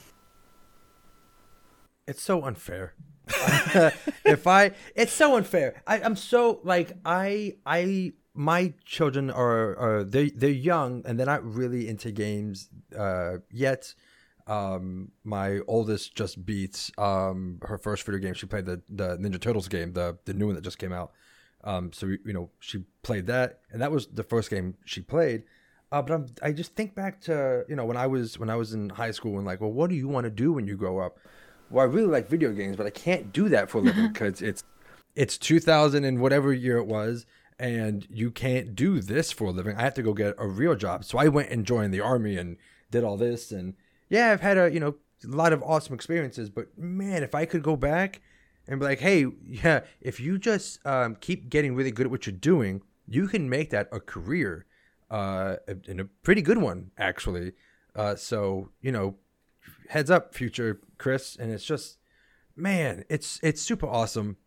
It's 2.07 2.21
so 2.21 2.43
unfair. 2.43 2.93
if 4.25 4.45
I, 4.45 4.71
it's 4.95 5.13
so 5.13 5.35
unfair. 5.35 5.81
I, 5.87 6.01
I'm 6.01 6.15
so 6.15 6.59
like 6.63 6.93
I, 7.05 7.55
I, 7.65 8.13
my 8.33 8.73
children 8.85 9.31
are, 9.31 9.77
are 9.77 10.03
they, 10.03 10.29
they're 10.29 10.49
young 10.49 11.03
and 11.05 11.17
they're 11.17 11.25
not 11.25 11.43
really 11.43 11.87
into 11.87 12.11
games 12.11 12.69
uh, 12.97 13.37
yet. 13.51 13.93
Um, 14.47 15.11
my 15.23 15.59
oldest 15.67 16.13
just 16.15 16.45
beats 16.45 16.91
um 16.97 17.59
her 17.63 17.77
first 17.77 18.05
video 18.05 18.19
game. 18.19 18.33
She 18.33 18.45
played 18.45 18.65
the 18.65 18.81
the 18.89 19.17
Ninja 19.17 19.39
Turtles 19.39 19.67
game, 19.67 19.93
the 19.93 20.17
the 20.25 20.33
new 20.33 20.47
one 20.47 20.55
that 20.55 20.63
just 20.63 20.77
came 20.77 20.93
out. 20.93 21.11
Um, 21.63 21.91
so 21.91 22.05
you 22.05 22.33
know 22.33 22.49
she 22.59 22.85
played 23.01 23.25
that, 23.27 23.61
and 23.71 23.81
that 23.81 23.91
was 23.91 24.07
the 24.07 24.23
first 24.23 24.49
game 24.49 24.75
she 24.85 25.01
played. 25.01 25.43
Uh, 25.91 26.01
but 26.01 26.13
I'm, 26.13 26.25
I 26.41 26.51
just 26.51 26.75
think 26.75 26.93
back 26.93 27.21
to 27.21 27.65
you 27.67 27.75
know 27.75 27.85
when 27.85 27.97
I 27.97 28.07
was 28.07 28.37
when 28.37 28.49
I 28.49 28.55
was 28.55 28.73
in 28.73 28.89
high 28.89 29.11
school 29.11 29.37
and 29.37 29.45
like, 29.45 29.61
well, 29.61 29.71
what 29.71 29.89
do 29.89 29.95
you 29.95 30.07
want 30.07 30.25
to 30.25 30.29
do 30.29 30.53
when 30.53 30.67
you 30.67 30.77
grow 30.77 30.99
up? 30.99 31.17
Well, 31.69 31.83
I 31.83 31.87
really 31.87 32.07
like 32.07 32.29
video 32.29 32.51
games, 32.51 32.75
but 32.75 32.85
I 32.85 32.91
can't 32.91 33.33
do 33.33 33.49
that 33.49 33.69
for 33.69 33.79
a 33.79 33.81
living 33.81 34.07
because 34.13 34.41
it's 34.41 34.63
it's 35.15 35.37
2000 35.37 36.03
and 36.03 36.19
whatever 36.19 36.53
year 36.53 36.77
it 36.77 36.85
was, 36.85 37.25
and 37.57 38.05
you 38.09 38.29
can't 38.29 38.75
do 38.75 38.99
this 38.99 39.31
for 39.31 39.45
a 39.45 39.51
living. 39.51 39.75
I 39.75 39.81
have 39.81 39.93
to 39.95 40.03
go 40.03 40.13
get 40.13 40.35
a 40.37 40.47
real 40.47 40.75
job. 40.75 41.03
So 41.05 41.17
I 41.17 41.29
went 41.29 41.49
and 41.49 41.65
joined 41.65 41.93
the 41.93 42.01
army 42.01 42.37
and 42.37 42.57
did 42.91 43.03
all 43.03 43.17
this, 43.17 43.51
and 43.51 43.73
yeah, 44.09 44.31
I've 44.31 44.41
had 44.41 44.57
a 44.57 44.71
you 44.71 44.79
know 44.79 44.95
a 45.23 45.27
lot 45.27 45.53
of 45.53 45.63
awesome 45.63 45.93
experiences. 45.93 46.49
But 46.49 46.77
man, 46.77 47.23
if 47.23 47.35
I 47.35 47.45
could 47.45 47.63
go 47.63 47.75
back 47.75 48.21
and 48.67 48.79
be 48.79 48.85
like, 48.85 48.99
hey, 48.99 49.27
yeah, 49.45 49.81
if 50.01 50.19
you 50.19 50.37
just 50.37 50.85
um, 50.85 51.15
keep 51.15 51.49
getting 51.49 51.75
really 51.75 51.91
good 51.91 52.07
at 52.07 52.11
what 52.11 52.25
you're 52.25 52.35
doing, 52.35 52.81
you 53.07 53.27
can 53.27 53.49
make 53.49 53.69
that 53.69 53.87
a 53.91 53.99
career, 53.99 54.65
uh, 55.11 55.57
and 55.67 55.99
a 55.99 56.05
pretty 56.23 56.41
good 56.41 56.57
one 56.57 56.91
actually. 56.97 57.53
Uh, 57.95 58.15
so 58.15 58.69
you 58.81 58.91
know, 58.91 59.15
heads 59.89 60.11
up, 60.11 60.33
future 60.33 60.81
Chris, 60.97 61.35
and 61.35 61.51
it's 61.51 61.65
just, 61.65 61.97
man, 62.55 63.05
it's 63.09 63.39
it's 63.43 63.61
super 63.61 63.87
awesome 63.87 64.37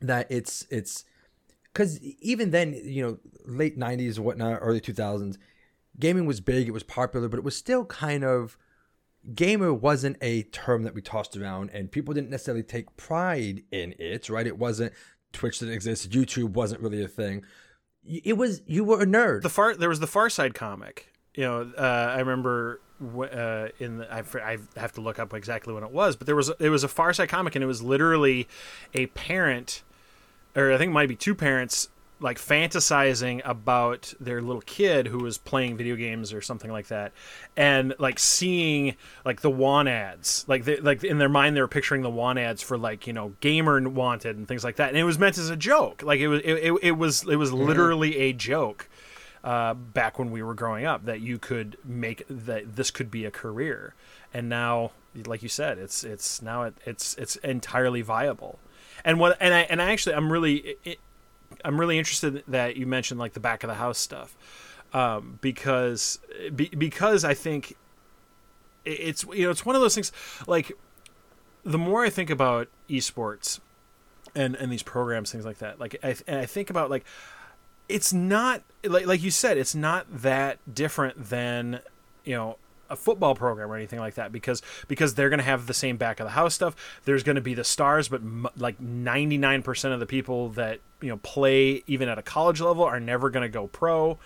that 0.00 0.26
it's 0.30 0.66
it's 0.70 1.04
because 1.72 2.00
even 2.00 2.50
then, 2.50 2.72
you 2.84 3.02
know, 3.02 3.18
late 3.44 3.78
'90s 3.78 4.18
or 4.18 4.22
whatnot, 4.22 4.58
early 4.60 4.80
2000s, 4.80 5.36
gaming 5.98 6.26
was 6.26 6.40
big, 6.40 6.68
it 6.68 6.72
was 6.72 6.82
popular, 6.82 7.28
but 7.28 7.38
it 7.38 7.44
was 7.44 7.56
still 7.56 7.84
kind 7.84 8.24
of 8.24 8.56
gamer 9.34 9.72
wasn't 9.72 10.16
a 10.20 10.44
term 10.44 10.82
that 10.84 10.94
we 10.94 11.02
tossed 11.02 11.36
around 11.36 11.70
and 11.70 11.90
people 11.90 12.14
didn't 12.14 12.30
necessarily 12.30 12.62
take 12.62 12.96
pride 12.96 13.62
in 13.70 13.94
it, 13.98 14.28
right? 14.28 14.46
It 14.46 14.58
wasn't 14.58 14.92
Twitch 15.32 15.60
that 15.60 15.70
existed, 15.70 16.12
YouTube 16.12 16.50
wasn't 16.50 16.80
really 16.80 17.02
a 17.02 17.08
thing. 17.08 17.44
It 18.04 18.36
was 18.36 18.62
you 18.66 18.82
were 18.84 19.02
a 19.02 19.06
nerd. 19.06 19.42
the 19.42 19.50
far 19.50 19.74
there 19.74 19.88
was 19.88 20.00
the 20.00 20.06
Far 20.06 20.30
Side 20.30 20.54
comic. 20.54 21.12
You 21.34 21.44
know, 21.44 21.72
uh, 21.76 21.80
I 22.16 22.18
remember 22.18 22.80
uh, 23.00 23.68
in 23.78 23.98
the, 23.98 24.12
I, 24.12 24.22
I 24.42 24.58
have 24.76 24.92
to 24.92 25.00
look 25.00 25.18
up 25.18 25.34
exactly 25.34 25.74
when 25.74 25.84
it 25.84 25.90
was, 25.90 26.16
but 26.16 26.26
there 26.26 26.34
was 26.34 26.50
it 26.58 26.70
was 26.70 26.82
a 26.82 26.88
Far 26.88 27.12
Side 27.12 27.28
comic, 27.28 27.54
and 27.54 27.62
it 27.62 27.66
was 27.66 27.82
literally 27.82 28.48
a 28.94 29.06
parent, 29.08 29.82
or 30.56 30.72
I 30.72 30.78
think 30.78 30.90
it 30.90 30.94
might 30.94 31.10
be 31.10 31.16
two 31.16 31.34
parents 31.34 31.88
like 32.20 32.38
fantasizing 32.38 33.40
about 33.44 34.12
their 34.20 34.42
little 34.42 34.62
kid 34.62 35.06
who 35.06 35.18
was 35.18 35.38
playing 35.38 35.76
video 35.76 35.96
games 35.96 36.32
or 36.32 36.42
something 36.42 36.70
like 36.70 36.88
that 36.88 37.12
and 37.56 37.94
like 37.98 38.18
seeing 38.18 38.94
like 39.24 39.40
the 39.40 39.50
want 39.50 39.88
ads. 39.88 40.44
Like 40.46 40.64
they, 40.64 40.76
like 40.78 41.02
in 41.02 41.18
their 41.18 41.28
mind 41.28 41.56
they 41.56 41.60
were 41.60 41.68
picturing 41.68 42.02
the 42.02 42.10
want 42.10 42.38
ads 42.38 42.62
for 42.62 42.76
like 42.76 43.06
you 43.06 43.12
know 43.12 43.34
gamer 43.40 43.80
wanted 43.88 44.36
and 44.36 44.46
things 44.46 44.62
like 44.62 44.76
that. 44.76 44.90
And 44.90 44.98
it 44.98 45.04
was 45.04 45.18
meant 45.18 45.38
as 45.38 45.50
a 45.50 45.56
joke. 45.56 46.02
Like 46.02 46.20
it 46.20 46.28
was 46.28 46.40
it, 46.42 46.52
it, 46.52 46.72
it 46.82 46.92
was 46.92 47.26
it 47.26 47.36
was 47.36 47.52
literally 47.52 48.16
a 48.18 48.32
joke 48.32 48.88
uh, 49.42 49.72
back 49.74 50.18
when 50.18 50.30
we 50.30 50.42
were 50.42 50.54
growing 50.54 50.84
up 50.84 51.06
that 51.06 51.20
you 51.20 51.38
could 51.38 51.78
make 51.84 52.24
that 52.28 52.76
this 52.76 52.90
could 52.90 53.10
be 53.10 53.24
a 53.24 53.30
career. 53.30 53.94
And 54.34 54.48
now 54.48 54.92
like 55.26 55.42
you 55.42 55.48
said 55.48 55.78
it's 55.78 56.04
it's 56.04 56.42
now 56.42 56.64
it, 56.64 56.74
it's 56.84 57.14
it's 57.16 57.36
entirely 57.36 58.02
viable. 58.02 58.58
And 59.04 59.18
what 59.18 59.38
and 59.40 59.54
I 59.54 59.60
and 59.60 59.80
I 59.80 59.90
actually 59.92 60.14
I'm 60.14 60.30
really 60.30 60.76
I'm 61.64 61.78
really 61.78 61.98
interested 61.98 62.42
that 62.48 62.76
you 62.76 62.86
mentioned 62.86 63.20
like 63.20 63.32
the 63.32 63.40
back 63.40 63.62
of 63.62 63.68
the 63.68 63.74
house 63.74 63.98
stuff 63.98 64.36
um, 64.92 65.38
because 65.40 66.18
be, 66.54 66.68
because 66.68 67.24
I 67.24 67.34
think 67.34 67.76
it's 68.84 69.24
you 69.24 69.44
know 69.44 69.50
it's 69.50 69.64
one 69.64 69.76
of 69.76 69.82
those 69.82 69.94
things 69.94 70.12
like 70.46 70.72
the 71.64 71.78
more 71.78 72.04
I 72.04 72.10
think 72.10 72.30
about 72.30 72.68
esports 72.88 73.60
and 74.34 74.54
and 74.56 74.72
these 74.72 74.82
programs 74.82 75.30
things 75.30 75.44
like 75.44 75.58
that 75.58 75.78
like 75.78 75.96
I, 76.02 76.16
and 76.26 76.38
I 76.38 76.46
think 76.46 76.70
about 76.70 76.90
like 76.90 77.04
it's 77.88 78.12
not 78.12 78.62
like 78.84 79.06
like 79.06 79.22
you 79.22 79.30
said 79.30 79.58
it's 79.58 79.74
not 79.74 80.06
that 80.22 80.58
different 80.72 81.28
than 81.28 81.80
you 82.24 82.34
know 82.34 82.56
a 82.90 82.96
football 82.96 83.34
program 83.34 83.70
or 83.70 83.76
anything 83.76 83.98
like 83.98 84.14
that 84.14 84.32
because 84.32 84.62
because 84.88 85.14
they're 85.14 85.28
going 85.28 85.38
to 85.38 85.44
have 85.44 85.66
the 85.66 85.74
same 85.74 85.96
back 85.96 86.20
of 86.20 86.24
the 86.24 86.32
house 86.32 86.54
stuff. 86.54 86.74
There's 87.04 87.22
going 87.22 87.36
to 87.36 87.42
be 87.42 87.54
the 87.54 87.64
stars 87.64 88.08
but 88.08 88.20
m- 88.20 88.48
like 88.56 88.78
99% 88.80 89.92
of 89.92 90.00
the 90.00 90.06
people 90.06 90.50
that 90.50 90.80
you 91.00 91.08
know 91.08 91.18
play 91.18 91.82
even 91.86 92.08
at 92.08 92.18
a 92.18 92.22
college 92.22 92.60
level 92.60 92.84
are 92.84 93.00
never 93.00 93.30
going 93.30 93.42
to 93.42 93.48
go 93.48 93.66
pro. 93.68 94.18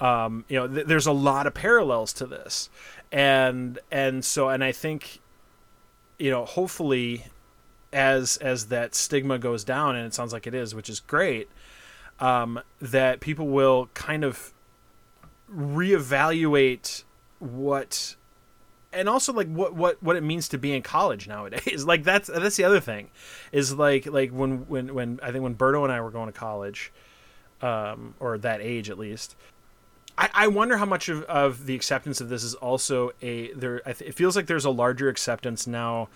Um, 0.00 0.44
you 0.48 0.58
know 0.58 0.68
th- 0.68 0.86
there's 0.86 1.06
a 1.06 1.12
lot 1.12 1.46
of 1.46 1.54
parallels 1.54 2.12
to 2.14 2.26
this. 2.26 2.70
And 3.10 3.78
and 3.90 4.24
so 4.24 4.48
and 4.48 4.64
i 4.64 4.72
think 4.72 5.20
you 6.18 6.30
know 6.30 6.46
hopefully 6.46 7.26
as 7.92 8.38
as 8.38 8.68
that 8.68 8.94
stigma 8.94 9.38
goes 9.38 9.64
down 9.64 9.96
and 9.96 10.06
it 10.06 10.14
sounds 10.14 10.32
like 10.32 10.46
it 10.46 10.54
is 10.54 10.74
which 10.74 10.88
is 10.88 11.00
great 11.00 11.48
um, 12.20 12.60
that 12.80 13.20
people 13.20 13.48
will 13.48 13.88
kind 13.94 14.24
of 14.24 14.52
reevaluate 15.52 17.02
what 17.42 18.16
and 18.92 19.08
also 19.08 19.32
like 19.32 19.48
what 19.48 19.74
what 19.74 20.02
what 20.02 20.16
it 20.16 20.22
means 20.22 20.48
to 20.48 20.58
be 20.58 20.74
in 20.74 20.82
college 20.82 21.26
nowadays. 21.26 21.84
Like 21.92 22.04
that's 22.04 22.28
that's 22.28 22.56
the 22.56 22.64
other 22.64 22.80
thing 22.80 23.10
is 23.50 23.74
like 23.74 24.06
like 24.06 24.30
when 24.30 24.68
when 24.68 24.94
when 24.94 25.20
i 25.22 25.32
think 25.32 25.42
when 25.42 25.54
berto 25.54 25.82
and 25.82 25.92
i 25.92 26.00
were 26.00 26.10
going 26.10 26.26
to 26.26 26.32
college 26.32 26.92
um 27.60 28.14
or 28.20 28.38
that 28.38 28.60
age 28.60 28.88
at 28.88 28.98
least 28.98 29.36
i 30.16 30.30
i 30.32 30.48
wonder 30.48 30.76
how 30.76 30.86
much 30.86 31.08
of, 31.08 31.22
of 31.24 31.66
the 31.66 31.74
acceptance 31.74 32.20
of 32.20 32.28
this 32.28 32.44
is 32.44 32.54
also 32.54 33.10
a 33.20 33.52
there 33.52 33.76
it 33.86 34.14
feels 34.14 34.36
like 34.36 34.46
there's 34.46 34.64
a 34.64 34.70
larger 34.70 35.08
acceptance 35.08 35.66
now, 35.66 36.08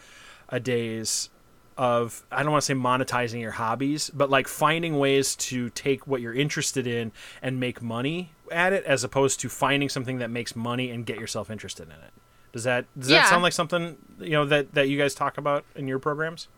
a 0.48 0.60
days 0.60 1.30
of 1.76 2.24
I 2.32 2.42
don't 2.42 2.52
want 2.52 2.62
to 2.62 2.66
say 2.66 2.74
monetizing 2.74 3.40
your 3.40 3.52
hobbies, 3.52 4.10
but 4.10 4.30
like 4.30 4.48
finding 4.48 4.98
ways 4.98 5.36
to 5.36 5.70
take 5.70 6.06
what 6.06 6.20
you're 6.20 6.34
interested 6.34 6.86
in 6.86 7.12
and 7.42 7.60
make 7.60 7.82
money 7.82 8.32
at 8.52 8.72
it, 8.72 8.84
as 8.84 9.04
opposed 9.04 9.40
to 9.40 9.48
finding 9.48 9.88
something 9.88 10.18
that 10.18 10.30
makes 10.30 10.54
money 10.56 10.90
and 10.90 11.04
get 11.06 11.18
yourself 11.18 11.50
interested 11.50 11.84
in 11.88 11.92
it. 11.94 12.12
Does 12.52 12.64
that 12.64 12.86
does 12.98 13.10
Yeah. 13.10 13.22
that 13.22 13.28
sound 13.28 13.42
like 13.42 13.52
something 13.52 13.96
you 14.20 14.30
know 14.30 14.44
that 14.46 14.74
that 14.74 14.88
you 14.88 14.96
guys 14.98 15.14
talk 15.14 15.36
about 15.38 15.64
in 15.74 15.86
your 15.88 15.98
programs? 15.98 16.48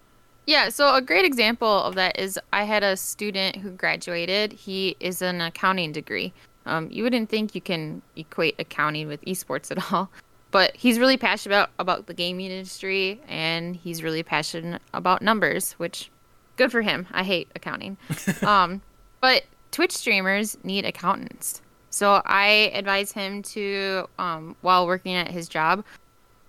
Yeah, 0.47 0.71
so 0.71 0.95
a 0.95 1.03
great 1.03 1.25
example 1.27 1.83
of 1.83 1.95
that 1.97 2.19
is 2.19 2.39
I 2.53 2.65
had 2.65 2.83
a 2.83 2.97
student 2.97 3.57
who 3.57 3.71
graduated. 3.71 4.53
He 4.53 4.97
is 4.99 5.21
an 5.21 5.41
accounting 5.43 5.93
degree. 5.93 6.33
Um, 6.65 6.89
you 6.91 7.03
wouldn't 7.03 7.29
think 7.29 7.55
you 7.55 7.61
can 7.61 8.01
equate 8.17 8.55
accounting 8.59 9.09
with 9.09 9.21
esports 9.27 9.71
at 9.71 9.93
all, 9.93 10.11
but 10.51 10.75
he's 10.77 10.99
really 10.99 11.17
passionate 11.19 11.55
about, 11.55 11.71
about 11.79 12.07
the 12.07 12.15
gaming 12.15 12.51
industry 12.51 13.21
and 13.29 13.77
he's 13.77 14.03
really 14.03 14.23
passionate 14.23 14.81
about 14.95 15.21
numbers, 15.21 15.73
which 15.73 16.11
good 16.57 16.71
for 16.73 16.81
him. 16.81 17.07
I 17.13 17.25
hate 17.25 17.49
accounting. 17.55 17.99
um, 18.43 18.81
but 19.21 19.45
Twitch 19.71 19.93
streamers 19.93 20.57
need 20.65 20.85
accountants. 20.87 21.61
So 21.91 22.23
I 22.25 22.71
advise 22.75 23.13
him 23.13 23.43
to, 23.43 24.09
um, 24.19 24.57
while 24.61 24.87
working 24.87 25.15
at 25.15 25.31
his 25.31 25.49
job, 25.49 25.85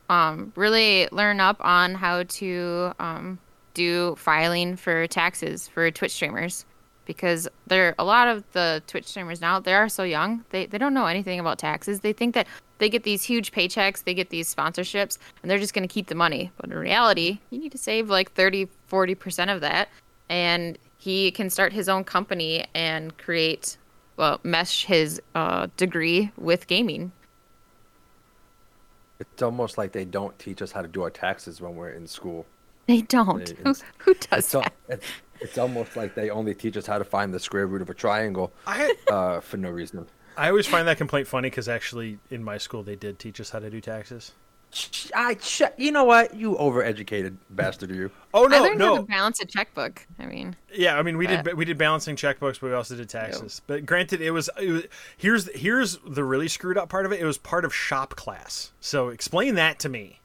um, 0.09 0.51
really 0.55 1.07
learn 1.11 1.39
up 1.39 1.57
on 1.61 1.95
how 1.95 2.23
to 2.23 2.93
um, 2.99 3.39
do 3.73 4.15
filing 4.17 4.75
for 4.75 5.07
taxes 5.07 5.67
for 5.67 5.89
Twitch 5.91 6.11
streamers. 6.11 6.65
Because 7.05 7.47
there 7.65 7.87
are 7.87 7.95
a 7.97 8.03
lot 8.03 8.27
of 8.27 8.43
the 8.51 8.83
Twitch 8.85 9.07
streamers 9.07 9.41
now 9.41 9.59
they 9.59 9.73
are 9.73 9.89
so 9.89 10.03
young 10.03 10.45
they, 10.51 10.67
they 10.67 10.77
don't 10.77 10.93
know 10.93 11.07
anything 11.07 11.39
about 11.39 11.57
taxes. 11.57 12.01
They 12.01 12.13
think 12.13 12.35
that 12.35 12.45
they 12.77 12.87
get 12.87 13.01
these 13.01 13.23
huge 13.23 13.51
paychecks 13.51 14.03
they 14.03 14.13
get 14.13 14.29
these 14.29 14.53
sponsorships 14.53 15.17
and 15.41 15.49
they're 15.49 15.57
just 15.57 15.73
going 15.73 15.87
to 15.87 15.91
keep 15.91 16.05
the 16.05 16.13
money. 16.13 16.51
But 16.57 16.69
in 16.69 16.77
reality 16.77 17.39
you 17.49 17.57
need 17.57 17.71
to 17.71 17.79
save 17.79 18.11
like 18.11 18.31
30 18.33 18.67
40% 18.91 19.55
of 19.55 19.61
that 19.61 19.89
and 20.29 20.77
he 20.99 21.31
can 21.31 21.49
start 21.49 21.73
his 21.73 21.89
own 21.89 22.03
company 22.03 22.67
and 22.75 23.17
create 23.17 23.77
well 24.19 24.39
mesh 24.43 24.85
his 24.85 25.19
uh, 25.33 25.67
degree 25.77 26.31
with 26.37 26.67
gaming 26.67 27.11
It's 29.19 29.41
almost 29.41 29.77
like 29.77 29.91
they 29.91 30.05
don't 30.05 30.37
teach 30.39 30.61
us 30.61 30.71
how 30.71 30.81
to 30.81 30.87
do 30.87 31.01
our 31.03 31.09
taxes 31.09 31.59
when 31.61 31.75
we're 31.75 31.89
in 31.91 32.05
school. 32.07 32.45
they 32.87 33.01
don't 33.01 33.45
They- 33.47 33.55
who, 33.63 33.73
who 33.99 34.13
does 34.13 34.43
It's, 34.43 34.51
that 34.51 34.73
it's, 34.87 35.05
it's 35.41 35.57
almost 35.57 35.95
like 35.95 36.15
they 36.15 36.29
only 36.29 36.53
teach 36.53 36.77
us 36.77 36.85
how 36.85 36.97
to 36.99 37.03
find 37.05 37.33
the 37.33 37.39
square 37.39 37.65
root 37.67 37.81
of 37.81 37.89
a 37.89 37.93
triangle 37.93 38.51
I 38.67 38.93
uh, 39.09 39.39
for 39.39 39.57
no 39.57 39.69
reason. 39.71 40.05
I 40.37 40.49
always 40.49 40.67
find 40.67 40.87
that 40.87 40.97
complaint 40.97 41.27
funny 41.27 41.49
because 41.49 41.67
actually 41.67 42.19
in 42.29 42.43
my 42.43 42.57
school 42.57 42.83
they 42.83 42.95
did 42.95 43.19
teach 43.19 43.41
us 43.41 43.49
how 43.49 43.59
to 43.59 43.69
do 43.69 43.81
taxes. 43.81 44.33
Sh- 44.71 45.09
I 45.15 45.35
sh- 45.41 45.61
you 45.77 45.91
know 45.91 46.03
what? 46.03 46.35
You 46.35 46.55
overeducated 46.55 47.37
bastard, 47.49 47.89
you. 47.89 48.11
Oh 48.33 48.45
no, 48.45 48.57
I 48.57 48.59
no, 48.59 48.65
learned 48.65 48.81
how 48.81 48.87
no, 48.87 48.97
to 48.97 49.03
balance 49.03 49.39
a 49.39 49.45
checkbook. 49.45 50.05
I 50.19 50.27
mean, 50.27 50.55
Yeah, 50.71 50.97
I 50.97 51.01
mean 51.01 51.17
we 51.17 51.25
did 51.25 51.53
we 51.53 51.65
did 51.65 51.77
balancing 51.77 52.15
checkbooks, 52.15 52.59
but 52.59 52.63
we 52.63 52.73
also 52.73 52.95
did 52.95 53.09
taxes. 53.09 53.61
But 53.65 53.85
granted, 53.85 54.21
it 54.21 54.31
was, 54.31 54.49
it 54.61 54.71
was 54.71 54.83
here's 55.17 55.49
here's 55.55 55.97
the 56.05 56.23
really 56.23 56.47
screwed 56.47 56.77
up 56.77 56.89
part 56.89 57.05
of 57.05 57.11
it. 57.11 57.19
It 57.19 57.25
was 57.25 57.39
part 57.39 57.65
of 57.65 57.73
shop 57.73 58.15
class. 58.15 58.71
So 58.79 59.09
explain 59.09 59.55
that 59.55 59.79
to 59.79 59.89
me. 59.89 60.19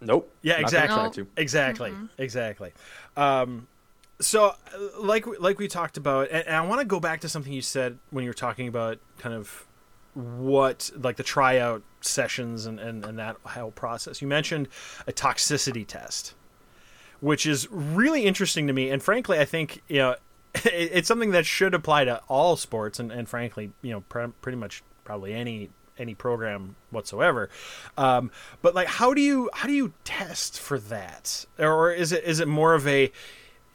Nope. 0.00 0.32
Yeah, 0.42 0.58
exactly. 0.58 0.96
gonna 0.96 1.10
try 1.10 1.24
to. 1.24 1.28
Exactly, 1.36 1.92
exactly. 2.16 2.72
Um, 3.16 3.66
so, 4.20 4.46
uh, 4.46 4.54
like 4.98 5.26
like 5.40 5.58
we 5.58 5.68
talked 5.68 5.96
about, 5.96 6.30
and, 6.30 6.46
and 6.46 6.56
I 6.56 6.60
want 6.62 6.80
to 6.80 6.86
go 6.86 7.00
back 7.00 7.20
to 7.22 7.28
something 7.28 7.52
you 7.52 7.62
said 7.62 7.98
when 8.10 8.24
you 8.24 8.30
were 8.30 8.34
talking 8.34 8.68
about 8.68 8.98
kind 9.18 9.34
of 9.34 9.66
what 10.14 10.90
like 10.96 11.16
the 11.16 11.22
tryout 11.22 11.82
sessions 12.00 12.66
and, 12.66 12.80
and, 12.80 13.04
and 13.04 13.18
that 13.18 13.36
whole 13.44 13.70
process. 13.70 14.20
You 14.20 14.28
mentioned 14.28 14.68
a 15.06 15.12
toxicity 15.12 15.86
test, 15.86 16.34
which 17.20 17.46
is 17.46 17.70
really 17.70 18.24
interesting 18.24 18.66
to 18.66 18.72
me, 18.72 18.90
and 18.90 19.02
frankly, 19.02 19.38
I 19.38 19.44
think 19.44 19.82
you 19.88 19.98
know 19.98 20.16
it's 20.64 21.08
something 21.08 21.30
that 21.30 21.46
should 21.46 21.74
apply 21.74 22.04
to 22.04 22.20
all 22.28 22.56
sports, 22.56 22.98
and, 22.98 23.12
and 23.12 23.28
frankly, 23.28 23.72
you 23.82 23.92
know, 23.92 24.00
pre- 24.02 24.32
pretty 24.40 24.58
much 24.58 24.82
probably 25.04 25.32
any 25.32 25.70
any 25.98 26.14
program 26.14 26.76
whatsoever. 26.90 27.50
Um, 27.96 28.30
but 28.62 28.74
like, 28.74 28.88
how 28.88 29.14
do 29.14 29.20
you 29.20 29.50
how 29.52 29.68
do 29.68 29.74
you 29.74 29.92
test 30.04 30.58
for 30.58 30.78
that, 30.78 31.44
or 31.58 31.92
is 31.92 32.12
it 32.12 32.24
is 32.24 32.40
it 32.40 32.48
more 32.48 32.74
of 32.74 32.86
a 32.88 33.12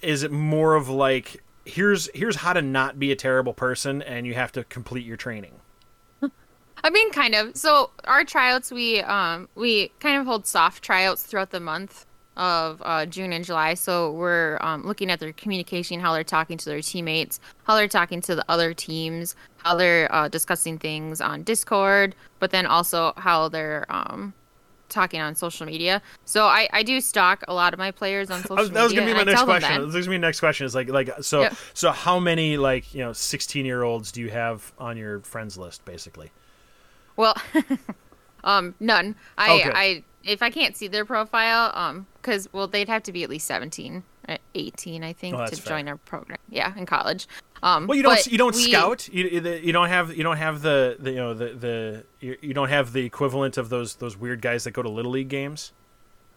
is 0.01 0.23
it 0.23 0.31
more 0.31 0.75
of 0.75 0.89
like 0.89 1.43
here's 1.63 2.09
here's 2.13 2.37
how 2.37 2.53
to 2.53 2.61
not 2.61 2.99
be 2.99 3.11
a 3.11 3.15
terrible 3.15 3.53
person, 3.53 4.01
and 4.01 4.27
you 4.27 4.33
have 4.33 4.51
to 4.53 4.63
complete 4.65 5.05
your 5.05 5.17
training. 5.17 5.53
I 6.85 6.91
mean, 6.91 7.11
kind 7.11 7.33
of. 7.33 7.57
So 7.57 7.89
our 8.03 8.23
tryouts, 8.23 8.71
we 8.71 9.01
um 9.01 9.49
we 9.55 9.89
kind 9.99 10.17
of 10.21 10.27
hold 10.27 10.45
soft 10.45 10.83
tryouts 10.83 11.23
throughout 11.23 11.49
the 11.49 11.59
month 11.59 12.05
of 12.37 12.79
uh, 12.85 13.07
June 13.07 13.33
and 13.33 13.43
July. 13.43 13.73
So 13.73 14.11
we're 14.11 14.59
um, 14.61 14.85
looking 14.85 15.09
at 15.09 15.19
their 15.19 15.33
communication, 15.33 15.99
how 15.99 16.13
they're 16.13 16.23
talking 16.23 16.57
to 16.59 16.65
their 16.65 16.81
teammates, 16.81 17.39
how 17.63 17.75
they're 17.75 17.87
talking 17.87 18.21
to 18.21 18.35
the 18.35 18.45
other 18.49 18.71
teams, 18.75 19.35
how 19.63 19.75
they're 19.75 20.13
uh, 20.13 20.27
discussing 20.27 20.77
things 20.77 21.21
on 21.21 21.41
Discord, 21.41 22.13
but 22.39 22.51
then 22.51 22.67
also 22.67 23.13
how 23.17 23.49
they're 23.49 23.87
um 23.89 24.35
talking 24.87 25.19
on 25.19 25.33
social 25.33 25.65
media. 25.65 26.03
So 26.25 26.45
I, 26.45 26.69
I 26.71 26.83
do 26.83 27.01
stalk 27.01 27.43
a 27.47 27.53
lot 27.55 27.73
of 27.73 27.79
my 27.79 27.89
players 27.89 28.29
on 28.29 28.41
social 28.43 28.57
was- 28.57 28.69
that 28.69 28.83
was 28.83 28.93
gonna 28.93 29.07
be 29.07 29.13
my 29.15 29.23
next 29.23 29.41
question. 29.41 29.71
that. 29.73 29.79
That 29.79 29.85
was 29.87 30.05
gonna 30.05 30.17
be 30.17 30.17
my 30.19 30.27
next 30.27 30.39
question. 30.39 30.67
Is 30.67 30.75
like 30.75 30.89
like 30.89 31.09
so 31.21 31.41
Yep. 31.41 31.55
so 31.73 31.91
how 31.91 32.19
many 32.19 32.57
like 32.57 32.93
you 32.93 33.03
know 33.03 33.11
sixteen 33.11 33.65
year 33.65 33.81
olds 33.81 34.11
do 34.11 34.21
you 34.21 34.29
have 34.29 34.71
on 34.77 34.97
your 34.97 35.21
friends 35.21 35.57
list 35.57 35.83
basically? 35.83 36.29
Well, 37.17 37.35
um, 38.43 38.75
none. 38.79 39.15
I, 39.37 39.59
Okay. 39.59 39.71
I, 39.73 40.03
if 40.23 40.41
I 40.41 40.49
can't 40.49 40.75
see 40.75 40.87
their 40.87 41.05
profile, 41.05 41.71
um, 41.75 42.07
because 42.21 42.47
well, 42.51 42.67
they'd 42.67 42.89
have 42.89 43.03
to 43.03 43.11
be 43.11 43.23
at 43.23 43.29
least 43.29 43.45
seventeen, 43.47 44.03
uh, 44.27 44.37
eighteen, 44.55 45.03
I 45.03 45.13
think, 45.13 45.35
Oh, 45.35 45.45
to 45.45 45.55
fair. 45.55 45.77
join 45.77 45.87
our 45.87 45.97
program. 45.97 46.39
Yeah, 46.49 46.73
in 46.75 46.85
college. 46.85 47.27
Um, 47.63 47.87
Well, 47.87 47.95
you 47.95 48.03
don't 48.03 48.25
you 48.27 48.37
don't 48.37 48.55
we- 48.55 48.71
scout. 48.71 49.07
You, 49.09 49.25
you 49.25 49.71
don't 49.71 49.89
have 49.89 50.15
you 50.15 50.23
don't 50.23 50.37
have 50.37 50.61
the, 50.61 50.97
the 50.99 51.11
you 51.11 51.17
know 51.17 51.33
the 51.33 51.45
the 51.53 52.03
you, 52.19 52.37
you 52.41 52.53
don't 52.53 52.69
have 52.69 52.93
the 52.93 53.05
equivalent 53.05 53.57
of 53.57 53.69
those 53.69 53.95
those 53.95 54.17
weird 54.17 54.41
guys 54.41 54.63
that 54.63 54.71
go 54.71 54.81
to 54.81 54.89
little 54.89 55.11
league 55.11 55.29
games. 55.29 55.71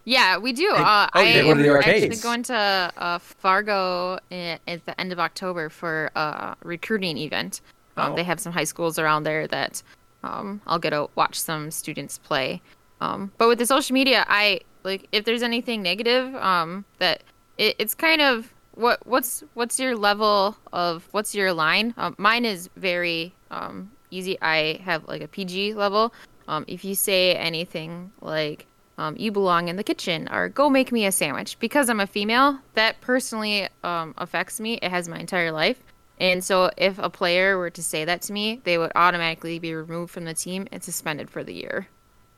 Yeah, 0.04 0.38
we 0.38 0.52
do. 0.54 0.70
Uh, 0.70 1.08
oh, 1.14 1.20
I 1.20 1.22
yeah, 1.24 1.42
go 1.42 1.54
to 1.54 1.68
am 1.68 1.76
actually 1.82 2.16
going 2.16 2.42
to 2.44 2.92
uh, 2.96 3.18
Fargo 3.18 4.18
i- 4.30 4.58
at 4.66 4.84
the 4.86 4.98
end 4.98 5.12
of 5.12 5.18
October 5.18 5.68
for 5.68 6.10
a 6.14 6.56
recruiting 6.62 7.16
event. 7.18 7.60
Um, 7.96 8.12
Oh. 8.12 8.16
They 8.16 8.22
have 8.24 8.38
some 8.38 8.52
high 8.52 8.64
schools 8.64 8.98
around 8.98 9.24
there 9.24 9.46
that 9.48 9.82
um, 10.22 10.60
I'll 10.66 10.78
get 10.78 10.90
to 10.90 11.08
watch 11.14 11.40
some 11.40 11.70
students 11.70 12.18
play. 12.18 12.60
Um, 13.00 13.32
but 13.38 13.48
with 13.48 13.58
the 13.58 13.66
social 13.66 13.94
media, 13.94 14.24
I 14.28 14.60
like 14.84 15.08
if 15.12 15.24
there's 15.24 15.42
anything 15.42 15.82
negative, 15.82 16.34
um, 16.36 16.84
that 16.98 17.22
it, 17.56 17.76
it's 17.78 17.94
kind 17.94 18.20
of 18.20 18.52
what 18.74 19.06
what's 19.06 19.44
what's 19.54 19.78
your 19.78 19.96
level 19.96 20.56
of 20.72 21.08
what's 21.12 21.34
your 21.34 21.52
line? 21.52 21.94
Um, 21.96 22.14
mine 22.18 22.44
is 22.44 22.68
very 22.76 23.34
um, 23.50 23.90
easy. 24.10 24.38
I 24.42 24.80
have 24.84 25.06
like 25.06 25.22
a 25.22 25.28
PG 25.28 25.74
level. 25.74 26.12
Um, 26.48 26.64
if 26.66 26.84
you 26.84 26.94
say 26.94 27.34
anything 27.34 28.10
like 28.20 28.66
um, 28.98 29.16
you 29.16 29.30
belong 29.30 29.68
in 29.68 29.76
the 29.76 29.84
kitchen 29.84 30.28
or 30.30 30.48
go 30.48 30.68
make 30.68 30.90
me 30.90 31.06
a 31.06 31.12
sandwich 31.12 31.58
because 31.60 31.88
i'm 31.88 32.00
a 32.00 32.06
female 32.06 32.58
that 32.74 33.00
personally 33.00 33.68
um, 33.84 34.12
affects 34.18 34.58
me 34.60 34.74
it 34.74 34.90
has 34.90 35.08
my 35.08 35.18
entire 35.18 35.52
life 35.52 35.80
and 36.18 36.42
so 36.42 36.70
if 36.76 36.98
a 36.98 37.10
player 37.10 37.58
were 37.58 37.70
to 37.70 37.82
say 37.82 38.04
that 38.04 38.22
to 38.22 38.32
me 38.32 38.60
they 38.64 38.78
would 38.78 38.92
automatically 38.94 39.58
be 39.58 39.74
removed 39.74 40.12
from 40.12 40.24
the 40.24 40.34
team 40.34 40.66
and 40.72 40.82
suspended 40.82 41.30
for 41.30 41.44
the 41.44 41.54
year. 41.54 41.88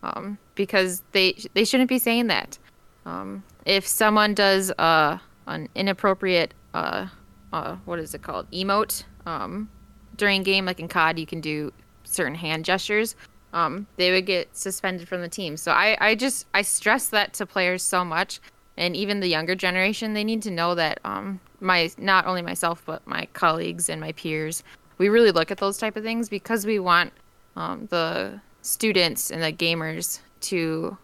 Um, 0.02 0.38
because 0.54 1.02
they 1.12 1.36
they 1.54 1.64
shouldn't 1.64 1.88
be 1.88 1.98
saying 1.98 2.28
that. 2.28 2.58
Um, 3.04 3.42
if 3.66 3.86
someone 3.86 4.34
does 4.34 4.70
uh, 4.72 5.18
an 5.46 5.68
inappropriate 5.74 6.54
uh, 6.72 7.08
uh, 7.52 7.76
what 7.84 7.98
is 7.98 8.14
it 8.14 8.22
called? 8.22 8.50
Emote 8.50 9.04
um, 9.26 9.68
during 10.16 10.42
game 10.42 10.64
like 10.64 10.80
in 10.80 10.88
cod 10.88 11.18
you 11.18 11.26
can 11.26 11.40
do 11.40 11.72
certain 12.04 12.34
hand 12.34 12.64
gestures 12.64 13.14
um, 13.52 13.86
they 13.96 14.12
would 14.12 14.26
get 14.26 14.56
suspended 14.56 15.08
from 15.08 15.20
the 15.20 15.28
team. 15.28 15.56
So 15.56 15.72
I, 15.72 15.96
I 16.00 16.14
just 16.14 16.46
i 16.54 16.62
stress 16.62 17.08
that 17.08 17.32
to 17.34 17.46
players 17.46 17.82
so 17.82 18.04
much 18.04 18.40
and 18.80 18.96
even 18.96 19.20
the 19.20 19.28
younger 19.28 19.54
generation 19.54 20.14
they 20.14 20.24
need 20.24 20.42
to 20.42 20.50
know 20.50 20.74
that 20.74 20.98
um, 21.04 21.38
my 21.60 21.88
not 21.98 22.26
only 22.26 22.42
myself 22.42 22.82
but 22.86 23.06
my 23.06 23.26
colleagues 23.34 23.88
and 23.88 24.00
my 24.00 24.10
peers 24.12 24.64
we 24.98 25.08
really 25.08 25.30
look 25.30 25.50
at 25.50 25.58
those 25.58 25.78
type 25.78 25.96
of 25.96 26.02
things 26.02 26.28
because 26.28 26.66
we 26.66 26.78
want 26.78 27.12
um, 27.56 27.86
the 27.90 28.40
students 28.62 29.30
and 29.30 29.42
the 29.42 29.52
gamers 29.52 30.20
to 30.40 30.96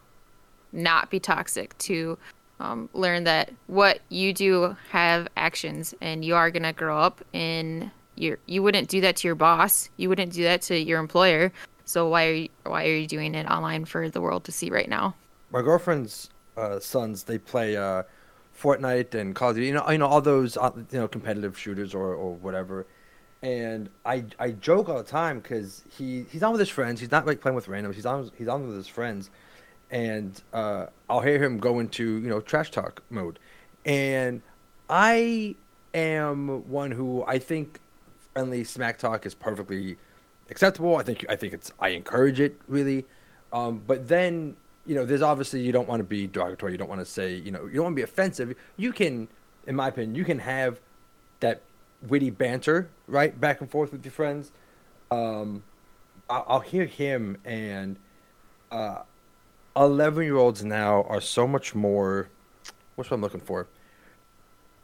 not 0.72 1.10
be 1.10 1.20
toxic 1.20 1.76
to 1.78 2.18
um, 2.60 2.88
learn 2.92 3.24
that 3.24 3.52
what 3.66 4.00
you 4.08 4.32
do 4.32 4.76
have 4.90 5.28
actions 5.36 5.94
and 6.00 6.24
you 6.24 6.34
are 6.34 6.50
going 6.50 6.62
to 6.62 6.72
grow 6.72 6.98
up 6.98 7.22
and 7.34 7.90
you 8.14 8.36
you 8.46 8.62
wouldn't 8.62 8.88
do 8.88 9.00
that 9.00 9.16
to 9.16 9.28
your 9.28 9.34
boss 9.34 9.90
you 9.96 10.08
wouldn't 10.08 10.32
do 10.32 10.42
that 10.42 10.62
to 10.62 10.78
your 10.78 10.98
employer. 11.00 11.52
So 11.84 12.08
why 12.08 12.26
are 12.26 12.32
you, 12.32 12.48
why 12.64 12.86
are 12.86 12.96
you 12.96 13.06
doing 13.06 13.34
it 13.34 13.46
online 13.46 13.84
for 13.84 14.08
the 14.10 14.20
world 14.20 14.44
to 14.44 14.52
see 14.52 14.70
right 14.70 14.88
now? 14.88 15.14
My 15.52 15.62
girlfriend's 15.62 16.30
uh, 16.56 16.80
sons 16.80 17.24
they 17.24 17.38
play 17.38 17.76
uh, 17.76 18.02
Fortnite 18.58 19.14
and 19.14 19.34
Call 19.34 19.50
of 19.50 19.56
Duty, 19.56 19.68
you 19.68 19.74
know, 19.74 19.88
you 19.90 19.98
know 19.98 20.06
all 20.06 20.20
those 20.20 20.56
uh, 20.56 20.70
you 20.90 20.98
know 20.98 21.08
competitive 21.08 21.58
shooters 21.58 21.94
or, 21.94 22.14
or 22.14 22.34
whatever. 22.34 22.86
And 23.42 23.90
I 24.04 24.24
I 24.38 24.52
joke 24.52 24.88
all 24.88 24.96
the 24.96 25.04
time 25.04 25.40
because 25.40 25.82
he 25.96 26.24
he's 26.30 26.42
on 26.42 26.52
with 26.52 26.60
his 26.60 26.70
friends. 26.70 27.00
He's 27.00 27.10
not 27.10 27.26
like 27.26 27.40
playing 27.40 27.56
with 27.56 27.66
randoms. 27.66 27.94
He's 27.94 28.06
on 28.06 28.30
he's 28.36 28.48
on 28.48 28.66
with 28.66 28.76
his 28.76 28.88
friends, 28.88 29.30
and 29.90 30.40
uh, 30.52 30.86
I'll 31.08 31.20
hear 31.20 31.42
him 31.42 31.58
go 31.58 31.78
into 31.78 32.18
you 32.18 32.28
know 32.28 32.40
trash 32.40 32.70
talk 32.70 33.02
mode, 33.10 33.38
and 33.84 34.40
I 34.88 35.54
am 35.94 36.68
one 36.68 36.92
who 36.92 37.24
I 37.26 37.38
think 37.38 37.80
friendly 38.32 38.64
smack 38.64 38.98
talk 38.98 39.26
is 39.26 39.34
perfectly 39.34 39.96
acceptable. 40.50 40.96
I 40.96 41.02
think 41.02 41.26
I 41.28 41.36
think 41.36 41.52
it's 41.52 41.72
I 41.78 41.90
encourage 41.90 42.40
it 42.40 42.58
really, 42.68 43.04
um, 43.52 43.82
but 43.86 44.08
then 44.08 44.56
you 44.86 44.94
know 44.94 45.04
there's 45.04 45.22
obviously 45.22 45.60
you 45.60 45.72
don't 45.72 45.88
want 45.88 46.00
to 46.00 46.04
be 46.04 46.26
derogatory. 46.26 46.72
You 46.72 46.78
don't 46.78 46.88
want 46.88 47.00
to 47.00 47.06
say 47.06 47.34
you 47.34 47.50
know 47.50 47.66
you 47.66 47.74
don't 47.74 47.84
want 47.84 47.94
to 47.94 48.00
be 48.00 48.02
offensive. 48.02 48.54
You 48.76 48.92
can, 48.92 49.28
in 49.66 49.76
my 49.76 49.88
opinion, 49.88 50.14
you 50.14 50.24
can 50.24 50.38
have 50.40 50.80
that 51.40 51.62
witty 52.06 52.30
banter 52.30 52.88
right 53.06 53.38
back 53.38 53.60
and 53.60 53.70
forth 53.70 53.92
with 53.92 54.04
your 54.04 54.12
friends. 54.12 54.52
Um, 55.10 55.62
I'll, 56.28 56.44
I'll 56.48 56.60
hear 56.60 56.86
him 56.86 57.38
and 57.44 57.96
uh, 58.70 59.02
eleven 59.76 60.24
year 60.24 60.36
olds 60.36 60.64
now 60.64 61.02
are 61.04 61.20
so 61.20 61.46
much 61.46 61.74
more. 61.74 62.28
What's 62.94 63.10
what 63.10 63.16
I'm 63.16 63.22
looking 63.22 63.40
for? 63.40 63.68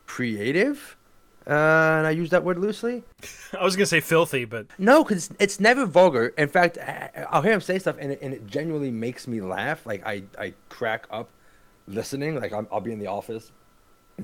Creative. 0.06 0.96
Uh, 1.46 1.50
and 1.98 2.06
I 2.06 2.10
use 2.10 2.30
that 2.30 2.44
word 2.44 2.58
loosely. 2.58 3.02
I 3.58 3.64
was 3.64 3.74
gonna 3.76 3.86
say 3.86 4.00
filthy, 4.00 4.44
but 4.44 4.66
No, 4.78 5.02
because 5.02 5.30
it's 5.38 5.58
never 5.58 5.86
vulgar. 5.86 6.28
In 6.38 6.48
fact, 6.48 6.78
I- 6.78 7.26
I'll 7.30 7.42
hear 7.42 7.52
him 7.52 7.60
say 7.60 7.78
stuff, 7.78 7.96
and 7.98 8.12
it, 8.12 8.20
and 8.22 8.32
it 8.32 8.46
genuinely 8.46 8.90
makes 8.90 9.26
me 9.26 9.40
laugh. 9.40 9.84
Like 9.86 10.06
I, 10.06 10.22
I 10.38 10.54
crack 10.68 11.06
up 11.10 11.28
listening. 11.88 12.36
Like 12.36 12.52
I'm, 12.52 12.68
I'll 12.70 12.80
be 12.80 12.92
in 12.92 12.98
the 13.00 13.08
office, 13.08 13.50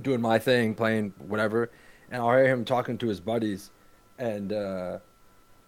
doing 0.01 0.21
my 0.21 0.39
thing, 0.39 0.75
playing 0.75 1.13
whatever, 1.19 1.71
and 2.11 2.23
I'll 2.23 2.31
hear 2.37 2.47
him 2.47 2.65
talking 2.65 2.97
to 2.99 3.09
his 3.09 3.19
buddies, 3.21 3.71
and 4.19 4.53
uh, 4.53 4.99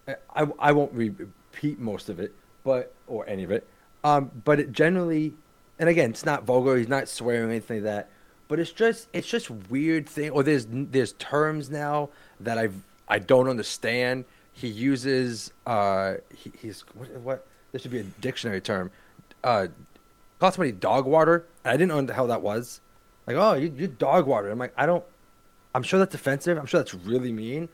I, 0.07 0.47
I 0.59 0.71
won't 0.71 0.93
repeat 0.93 1.79
most 1.79 2.07
of 2.09 2.19
it, 2.19 2.33
but 2.63 2.93
or 3.07 3.27
any 3.27 3.43
of 3.43 3.51
it. 3.51 3.67
Um, 4.03 4.31
but 4.45 4.59
it 4.59 4.71
generally, 4.71 5.33
and 5.79 5.89
again, 5.89 6.11
it's 6.11 6.25
not 6.25 6.43
vulgar. 6.43 6.77
He's 6.77 6.87
not 6.87 7.09
swearing 7.09 7.43
or 7.43 7.49
anything 7.49 7.77
like 7.77 7.83
that. 7.83 8.09
But 8.51 8.59
it's 8.59 8.73
just, 8.73 9.07
it's 9.13 9.29
just 9.29 9.49
weird 9.49 10.09
thing. 10.09 10.31
Or 10.31 10.43
there's, 10.43 10.67
there's 10.69 11.13
terms 11.13 11.69
now 11.69 12.09
that 12.41 12.57
I, 12.57 12.67
I 13.07 13.17
don't 13.17 13.47
understand. 13.47 14.25
He 14.51 14.67
uses, 14.67 15.53
uh, 15.65 16.15
he, 16.35 16.51
he's 16.61 16.81
what, 16.93 17.09
what? 17.21 17.47
This 17.71 17.83
should 17.83 17.91
be 17.91 17.99
a 17.99 18.03
dictionary 18.03 18.59
term. 18.59 18.91
Uh, 19.41 19.67
call 20.39 20.51
somebody 20.51 20.73
dog 20.73 21.05
water. 21.05 21.45
I 21.63 21.71
didn't 21.71 21.87
know 21.87 21.95
what 21.95 22.07
the 22.07 22.13
hell 22.13 22.27
that 22.27 22.41
was. 22.41 22.81
Like, 23.25 23.37
oh, 23.37 23.53
you, 23.53 23.73
you 23.73 23.87
dog 23.87 24.27
water. 24.27 24.49
I'm 24.49 24.59
like, 24.59 24.73
I 24.75 24.85
don't. 24.85 25.05
I'm 25.73 25.83
sure 25.83 25.99
that's 25.99 26.13
offensive. 26.13 26.57
I'm 26.57 26.65
sure 26.65 26.81
that's 26.81 26.93
really 26.93 27.31
mean. 27.31 27.69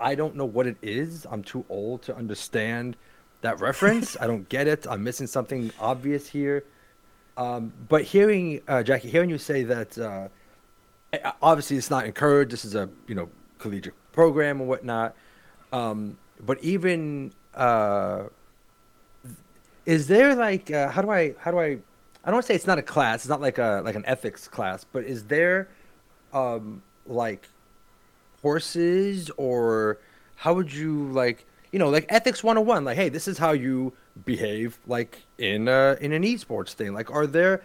I 0.00 0.14
don't 0.14 0.36
know 0.36 0.46
what 0.46 0.66
it 0.66 0.78
is. 0.80 1.26
I'm 1.30 1.42
too 1.42 1.66
old 1.68 2.00
to 2.04 2.16
understand 2.16 2.96
that 3.42 3.60
reference. 3.60 4.16
I 4.18 4.26
don't 4.26 4.48
get 4.48 4.68
it. 4.68 4.86
I'm 4.88 5.04
missing 5.04 5.26
something 5.26 5.70
obvious 5.78 6.26
here. 6.26 6.64
Um, 7.36 7.72
but 7.88 8.02
hearing 8.02 8.60
uh, 8.68 8.82
Jackie, 8.82 9.10
hearing 9.10 9.30
you 9.30 9.38
say 9.38 9.64
that, 9.64 9.98
uh, 9.98 10.28
obviously 11.42 11.76
it's 11.76 11.90
not 11.90 12.06
encouraged. 12.06 12.52
This 12.52 12.64
is 12.64 12.74
a 12.74 12.88
you 13.06 13.14
know 13.14 13.28
collegiate 13.58 13.94
program 14.12 14.60
and 14.60 14.68
whatnot. 14.68 15.16
Um, 15.72 16.18
but 16.40 16.62
even 16.62 17.32
uh, 17.54 18.24
is 19.86 20.06
there 20.06 20.34
like 20.34 20.70
uh, 20.70 20.90
how 20.90 21.02
do 21.02 21.10
I 21.10 21.34
how 21.38 21.50
do 21.50 21.58
I 21.58 21.64
I 21.64 22.28
don't 22.28 22.34
want 22.34 22.44
to 22.44 22.48
say 22.48 22.54
it's 22.54 22.66
not 22.66 22.78
a 22.78 22.82
class. 22.82 23.20
It's 23.20 23.28
not 23.28 23.40
like 23.40 23.58
a 23.58 23.82
like 23.84 23.96
an 23.96 24.04
ethics 24.06 24.48
class, 24.48 24.84
but 24.84 25.04
is 25.04 25.24
there 25.24 25.68
um, 26.32 26.82
like 27.06 27.48
courses 28.42 29.30
or 29.36 29.98
how 30.36 30.52
would 30.54 30.72
you 30.72 31.08
like 31.12 31.46
you 31.72 31.78
know 31.78 31.88
like 31.88 32.04
ethics 32.10 32.44
101 32.44 32.84
like 32.84 32.94
hey 32.94 33.08
this 33.08 33.26
is 33.26 33.38
how 33.38 33.52
you 33.52 33.90
behave 34.26 34.78
like 34.86 35.23
in 35.38 35.68
uh 35.68 35.96
in 36.00 36.12
an 36.12 36.22
esports 36.22 36.72
thing? 36.72 36.94
Like 36.94 37.10
are 37.10 37.26
there 37.26 37.62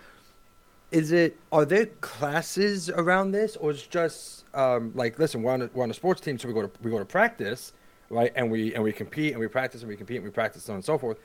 is 0.91 1.11
it 1.11 1.37
are 1.51 1.65
there 1.65 1.87
classes 2.01 2.89
around 2.89 3.31
this 3.31 3.55
or 3.55 3.71
it's 3.71 3.85
just 3.85 4.45
um 4.55 4.91
like 4.95 5.19
listen 5.19 5.43
we're 5.43 5.53
on 5.53 5.61
a, 5.61 5.69
we're 5.73 5.83
on 5.83 5.91
a 5.91 5.93
sports 5.93 6.19
team 6.19 6.39
so 6.39 6.47
we 6.47 6.53
go 6.53 6.63
to 6.63 6.71
we 6.81 6.89
go 6.89 6.97
to 6.97 7.05
practice 7.05 7.73
right? 8.09 8.31
And 8.35 8.51
we 8.51 8.73
and 8.73 8.83
we 8.83 8.91
compete 8.91 9.31
and 9.31 9.39
we 9.39 9.47
practice 9.47 9.81
and 9.81 9.89
we 9.89 9.95
compete 9.95 10.17
and 10.17 10.25
we 10.25 10.31
practice 10.31 10.63
so 10.63 10.73
on 10.73 10.77
and 10.77 10.85
so 10.85 10.97
forth. 10.97 11.19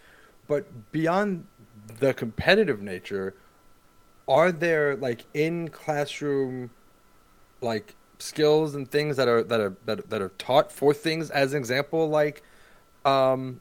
But 0.47 0.67
beyond 0.93 1.47
the 1.99 2.15
competitive 2.15 2.81
nature 2.81 3.35
are 4.27 4.53
there 4.53 4.97
like 4.97 5.25
in 5.35 5.69
classroom 5.69 6.71
like 7.61 7.95
skills 8.19 8.75
and 8.75 8.91
things 8.91 9.17
that 9.17 9.29
are 9.29 9.43
that 9.43 9.61
are 9.61 9.77
that, 9.87 10.11
that 10.11 10.23
are 10.23 10.31
taught 10.31 10.71
for 10.71 10.95
things? 10.95 11.31
As 11.31 11.53
an 11.53 11.59
example 11.59 12.09
like 12.09 12.43
um 13.05 13.61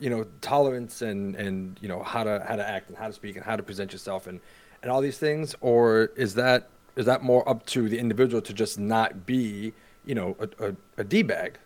you 0.00 0.10
know 0.10 0.26
tolerance 0.40 1.02
and 1.02 1.36
and 1.36 1.78
you 1.80 1.88
know 1.88 2.02
how 2.02 2.24
to 2.24 2.44
how 2.46 2.56
to 2.56 2.66
act 2.66 2.88
and 2.88 2.98
how 2.98 3.06
to 3.06 3.12
speak 3.12 3.36
and 3.36 3.44
how 3.44 3.56
to 3.56 3.62
present 3.62 3.92
yourself 3.92 4.26
and 4.26 4.40
and 4.82 4.90
all 4.90 5.00
these 5.00 5.18
things 5.18 5.54
or 5.60 6.10
is 6.16 6.34
that 6.34 6.68
is 6.96 7.06
that 7.06 7.22
more 7.22 7.48
up 7.48 7.64
to 7.66 7.88
the 7.88 7.98
individual 7.98 8.42
to 8.42 8.52
just 8.52 8.78
not 8.78 9.26
be 9.26 9.72
you 10.04 10.14
know 10.14 10.36
a, 10.40 10.68
a, 10.68 10.76
a 10.98 11.04
d-bag 11.04 11.58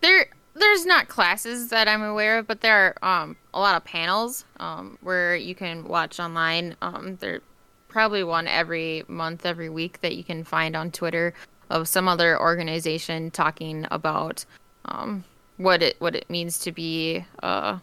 there 0.00 0.28
there's 0.58 0.84
not 0.84 1.08
classes 1.08 1.68
that 1.70 1.88
I'm 1.88 2.02
aware 2.02 2.38
of, 2.38 2.46
but 2.46 2.60
there 2.60 2.94
are 3.02 3.22
um, 3.22 3.36
a 3.54 3.60
lot 3.60 3.76
of 3.76 3.84
panels 3.84 4.44
um, 4.58 4.98
where 5.02 5.36
you 5.36 5.54
can 5.54 5.84
watch 5.86 6.18
online. 6.18 6.76
Um, 6.82 7.16
there 7.20 7.40
probably 7.88 8.22
one 8.24 8.46
every 8.46 9.04
month, 9.08 9.46
every 9.46 9.70
week 9.70 10.00
that 10.00 10.16
you 10.16 10.24
can 10.24 10.44
find 10.44 10.76
on 10.76 10.90
Twitter 10.90 11.32
of 11.70 11.88
some 11.88 12.08
other 12.08 12.38
organization 12.40 13.30
talking 13.30 13.86
about 13.90 14.44
um, 14.86 15.24
what 15.58 15.82
it 15.82 16.00
what 16.00 16.14
it 16.16 16.28
means 16.30 16.58
to 16.60 16.72
be 16.72 17.24
a 17.40 17.80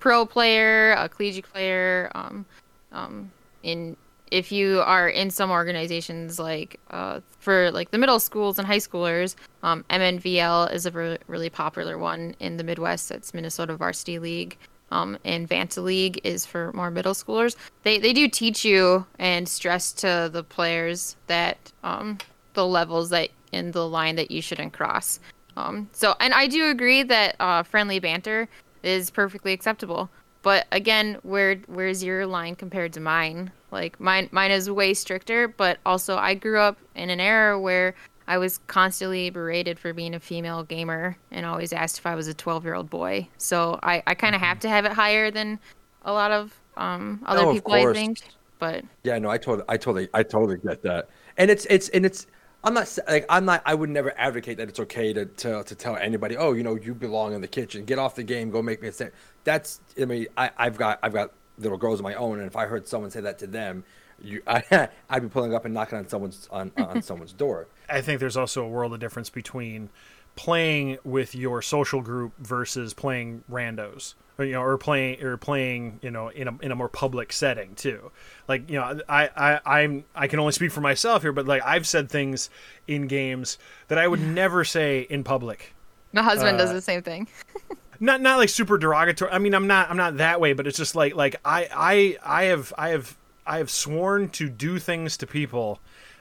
pro 0.00 0.24
player, 0.26 0.92
a 0.92 1.08
collegiate 1.08 1.50
player. 1.52 2.10
Um, 2.14 2.46
um, 2.92 3.30
in 3.62 3.96
if 4.30 4.52
you 4.52 4.80
are 4.80 5.08
in 5.08 5.30
some 5.30 5.50
organizations 5.50 6.38
like 6.38 6.78
uh, 6.90 7.20
for 7.40 7.70
like 7.70 7.90
the 7.90 7.98
middle 7.98 8.20
schools 8.20 8.58
and 8.58 8.66
high 8.66 8.78
schoolers, 8.78 9.34
um, 9.62 9.84
MNVL 9.90 10.72
is 10.72 10.86
a 10.86 10.90
re- 10.90 11.18
really 11.26 11.50
popular 11.50 11.98
one 11.98 12.34
in 12.40 12.56
the 12.56 12.64
Midwest. 12.64 13.08
That's 13.08 13.34
Minnesota 13.34 13.76
Varsity 13.76 14.18
League. 14.18 14.56
um, 14.90 15.18
and 15.24 15.48
Vanta 15.48 15.82
League 15.82 16.20
is 16.24 16.46
for 16.46 16.72
more 16.72 16.90
middle 16.90 17.14
schoolers. 17.14 17.56
They 17.82 17.98
they 17.98 18.12
do 18.12 18.28
teach 18.28 18.64
you 18.64 19.06
and 19.18 19.48
stress 19.48 19.92
to 19.94 20.30
the 20.32 20.44
players 20.44 21.16
that 21.26 21.72
um, 21.82 22.18
the 22.54 22.66
levels 22.66 23.10
that 23.10 23.30
in 23.52 23.72
the 23.72 23.86
line 23.88 24.16
that 24.16 24.30
you 24.30 24.42
shouldn't 24.42 24.72
cross. 24.72 25.20
Um, 25.58 25.88
so, 25.92 26.14
and 26.20 26.32
I 26.32 26.46
do 26.46 26.68
agree 26.68 27.02
that 27.02 27.36
uh, 27.40 27.62
friendly 27.64 27.98
banter 27.98 28.48
is 28.82 29.10
perfectly 29.10 29.52
acceptable. 29.52 30.08
But 30.42 30.66
again, 30.70 31.18
where 31.22 31.56
where's 31.66 32.04
your 32.04 32.24
line 32.24 32.54
compared 32.54 32.92
to 32.92 33.00
mine? 33.00 33.50
Like 33.72 33.98
mine 33.98 34.28
mine 34.30 34.52
is 34.52 34.70
way 34.70 34.94
stricter, 34.94 35.48
but 35.48 35.78
also 35.84 36.16
I 36.16 36.34
grew 36.34 36.60
up 36.60 36.78
in 36.94 37.10
an 37.10 37.20
era 37.20 37.58
where 37.58 37.94
I 38.28 38.38
was 38.38 38.58
constantly 38.68 39.30
berated 39.30 39.78
for 39.78 39.92
being 39.92 40.14
a 40.14 40.20
female 40.20 40.62
gamer 40.62 41.16
and 41.32 41.44
always 41.44 41.72
asked 41.72 41.98
if 41.98 42.06
I 42.06 42.14
was 42.14 42.28
a 42.28 42.34
12 42.34 42.64
year 42.64 42.74
old 42.74 42.88
boy. 42.88 43.26
So 43.36 43.80
I, 43.82 44.02
I 44.06 44.14
kind 44.14 44.34
of 44.34 44.40
have 44.40 44.60
to 44.60 44.68
have 44.68 44.84
it 44.84 44.92
higher 44.92 45.30
than 45.30 45.58
a 46.02 46.12
lot 46.12 46.30
of 46.30 46.54
um, 46.76 47.20
other 47.26 47.42
No, 47.42 47.48
of 47.48 47.54
people, 47.56 47.72
I 47.72 47.92
think. 47.92 48.20
But 48.58 48.84
Yeah, 49.02 49.18
no, 49.18 49.30
I 49.30 49.38
totally, 49.38 49.64
I 49.68 49.76
totally, 49.76 50.08
I 50.14 50.22
totally 50.22 50.58
get 50.58 50.82
that. 50.82 51.08
And 51.36 51.50
it's, 51.50 51.66
it's, 51.66 51.88
and 51.88 52.06
it's. 52.06 52.26
I'm 52.64 52.74
not 52.74 52.98
like 53.08 53.24
I'm 53.28 53.44
not. 53.44 53.62
I 53.64 53.74
would 53.74 53.90
never 53.90 54.12
advocate 54.18 54.58
that 54.58 54.68
it's 54.68 54.80
okay 54.80 55.12
to, 55.12 55.26
to, 55.26 55.62
to 55.62 55.74
tell 55.74 55.96
anybody, 55.96 56.36
oh, 56.36 56.52
you 56.52 56.62
know, 56.62 56.74
you 56.74 56.94
belong 56.94 57.32
in 57.32 57.40
the 57.40 57.48
kitchen. 57.48 57.84
Get 57.84 57.98
off 57.98 58.16
the 58.16 58.24
game. 58.24 58.50
Go 58.50 58.62
make 58.62 58.82
me 58.82 58.88
a 58.88 58.92
sandwich. 58.92 59.14
That's. 59.44 59.80
I 60.00 60.04
mean, 60.06 60.26
I, 60.36 60.50
I've 60.56 60.76
got 60.76 60.98
I've 61.02 61.12
got 61.12 61.32
little 61.58 61.78
girls 61.78 62.00
of 62.00 62.04
my 62.04 62.14
own, 62.14 62.38
and 62.38 62.46
if 62.46 62.56
I 62.56 62.66
heard 62.66 62.88
someone 62.88 63.10
say 63.10 63.20
that 63.20 63.38
to 63.40 63.46
them, 63.46 63.84
you, 64.20 64.42
I, 64.46 64.88
I'd 65.10 65.22
be 65.22 65.28
pulling 65.28 65.54
up 65.54 65.64
and 65.64 65.74
knocking 65.74 65.98
on 65.98 66.08
someone's 66.08 66.48
on, 66.50 66.72
on 66.76 67.02
someone's 67.02 67.32
door. 67.32 67.68
I 67.88 68.00
think 68.00 68.20
there's 68.20 68.36
also 68.36 68.64
a 68.64 68.68
world 68.68 68.92
of 68.92 69.00
difference 69.00 69.30
between 69.30 69.90
playing 70.38 70.98
with 71.02 71.34
your 71.34 71.60
social 71.60 72.00
group 72.00 72.32
versus 72.38 72.94
playing 72.94 73.42
randos. 73.50 74.14
Or, 74.38 74.44
you 74.44 74.52
know, 74.52 74.62
or 74.62 74.78
playing 74.78 75.20
or 75.20 75.36
playing, 75.36 75.98
you 76.00 76.12
know, 76.12 76.28
in 76.28 76.46
a 76.46 76.56
in 76.58 76.70
a 76.70 76.76
more 76.76 76.88
public 76.88 77.32
setting 77.32 77.74
too. 77.74 78.12
Like, 78.46 78.70
you 78.70 78.76
know, 78.78 79.00
I, 79.08 79.28
I 79.36 79.80
I'm 79.82 80.04
I 80.14 80.28
can 80.28 80.38
only 80.38 80.52
speak 80.52 80.70
for 80.70 80.80
myself 80.80 81.22
here, 81.22 81.32
but 81.32 81.46
like 81.46 81.60
I've 81.64 81.88
said 81.88 82.08
things 82.08 82.48
in 82.86 83.08
games 83.08 83.58
that 83.88 83.98
I 83.98 84.06
would 84.06 84.20
never 84.40 84.64
say 84.64 85.00
in 85.10 85.24
public. 85.24 85.74
my 86.12 86.22
husband 86.22 86.56
does 86.56 86.70
Uh, 86.70 86.74
the 86.74 86.82
same 86.82 87.02
thing. 87.02 87.26
Not 88.00 88.20
not 88.20 88.38
like 88.38 88.48
super 88.48 88.78
derogatory. 88.78 89.32
I 89.32 89.40
mean, 89.40 89.54
I'm 89.56 89.66
not 89.66 89.90
I'm 89.90 89.96
not 89.96 90.18
that 90.18 90.40
way, 90.40 90.52
but 90.52 90.68
it's 90.68 90.78
just 90.78 90.94
like 90.94 91.16
like 91.16 91.34
I 91.44 91.68
I 91.74 92.42
I 92.42 92.44
have 92.44 92.72
I 92.78 92.90
have 92.90 93.16
I 93.44 93.58
have 93.58 93.70
sworn 93.70 94.28
to 94.38 94.48
do 94.48 94.78
things 94.78 95.16
to 95.16 95.26
people 95.26 95.80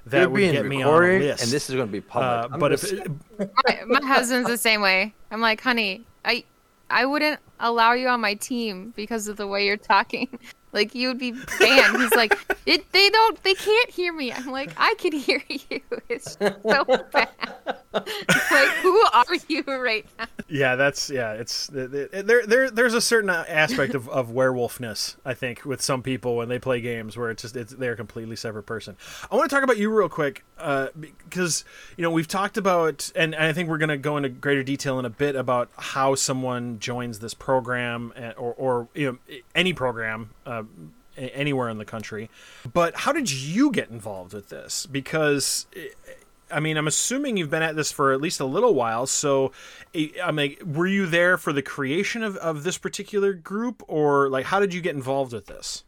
that 0.09 0.19
You're 0.21 0.29
would 0.29 0.37
being 0.37 0.51
get 0.53 0.65
me 0.65 0.83
on 0.83 1.03
a 1.03 1.19
list. 1.19 1.43
and 1.43 1.51
this 1.51 1.69
is 1.69 1.75
going 1.75 1.87
to 1.87 1.91
be 1.91 2.01
public. 2.01 2.51
uh, 2.51 2.57
but 2.57 2.59
gonna 2.59 2.73
if 2.75 2.83
s- 2.83 3.49
my, 3.87 3.99
my 3.99 4.05
husband's 4.07 4.49
the 4.49 4.57
same 4.57 4.81
way. 4.81 5.13
I'm 5.31 5.41
like, 5.41 5.61
honey, 5.61 6.03
I 6.25 6.43
I 6.89 7.05
wouldn't 7.05 7.39
allow 7.59 7.93
you 7.93 8.07
on 8.07 8.21
my 8.21 8.33
team 8.35 8.93
because 8.95 9.27
of 9.27 9.37
the 9.37 9.47
way 9.47 9.65
you're 9.65 9.77
talking. 9.77 10.27
Like 10.77 10.93
you 10.93 11.07
would 11.07 11.17
be 11.17 11.31
banned. 11.31 11.97
He's 11.97 12.13
like, 12.13 12.37
it, 12.67 12.91
they 12.91 13.09
don't, 13.09 13.41
they 13.41 13.55
can't 13.55 13.89
hear 13.89 14.13
me. 14.13 14.31
I'm 14.31 14.45
like, 14.45 14.69
I 14.77 14.93
can 14.99 15.11
hear 15.11 15.41
you. 15.49 15.81
It's 16.07 16.37
so 16.37 16.53
bad. 17.11 17.29
like, 17.91 18.69
who 18.83 19.03
are 19.11 19.25
you 19.47 19.63
right 19.63 20.05
now? 20.19 20.27
Yeah, 20.47 20.75
that's 20.75 21.09
yeah. 21.09 21.33
It's 21.33 21.65
there. 21.73 22.45
There, 22.45 22.69
there's 22.69 22.93
a 22.93 23.01
certain 23.01 23.31
aspect 23.31 23.95
of, 23.95 24.07
of 24.09 24.29
werewolfness, 24.29 25.15
I 25.25 25.33
think, 25.33 25.65
with 25.65 25.81
some 25.81 26.03
people 26.03 26.35
when 26.35 26.47
they 26.47 26.59
play 26.59 26.79
games 26.79 27.17
where 27.17 27.31
it's 27.31 27.41
just 27.41 27.55
it's 27.57 27.73
they're 27.73 27.93
a 27.93 27.97
completely 27.97 28.35
separate 28.35 28.67
person. 28.67 28.97
I 29.31 29.35
want 29.35 29.49
to 29.49 29.55
talk 29.55 29.63
about 29.63 29.77
you 29.77 29.89
real 29.89 30.09
quick 30.09 30.45
uh, 30.59 30.89
because 30.95 31.65
you 31.97 32.03
know 32.03 32.11
we've 32.11 32.27
talked 32.27 32.55
about, 32.55 33.11
and 33.15 33.33
I 33.33 33.51
think 33.51 33.67
we're 33.67 33.79
going 33.79 33.89
to 33.89 33.97
go 33.97 34.15
into 34.15 34.29
greater 34.29 34.61
detail 34.61 34.99
in 34.99 35.05
a 35.05 35.09
bit 35.09 35.35
about 35.35 35.69
how 35.75 36.13
someone 36.13 36.77
joins 36.77 37.17
this 37.17 37.33
program 37.33 38.13
or 38.37 38.53
or 38.53 38.87
you 38.93 39.11
know 39.11 39.35
any 39.55 39.73
program. 39.73 40.29
Uh, 40.45 40.63
anywhere 41.17 41.69
in 41.69 41.77
the 41.77 41.85
country 41.85 42.29
but 42.71 42.95
how 42.95 43.11
did 43.11 43.31
you 43.31 43.71
get 43.71 43.89
involved 43.89 44.33
with 44.33 44.49
this 44.49 44.85
because 44.85 45.65
I 46.51 46.59
mean, 46.59 46.77
I'm 46.77 46.87
assuming 46.87 47.37
you've 47.37 47.49
been 47.49 47.63
at 47.63 47.75
this 47.75 47.91
for 47.91 48.13
at 48.13 48.21
least 48.21 48.39
a 48.39 48.45
little 48.45 48.73
while. 48.73 49.05
So, 49.05 49.51
I 49.93 50.11
I 50.23 50.31
mean, 50.31 50.55
were 50.65 50.87
you 50.87 51.05
there 51.05 51.37
for 51.37 51.51
the 51.51 51.61
creation 51.61 52.23
of, 52.23 52.37
of 52.37 52.63
this 52.63 52.77
particular 52.77 53.33
group, 53.33 53.83
or 53.87 54.29
like, 54.29 54.45
how 54.45 54.59
did 54.59 54.73
you 54.73 54.81
get 54.81 54.95
involved 54.95 55.33
with 55.33 55.47
this? 55.47 55.83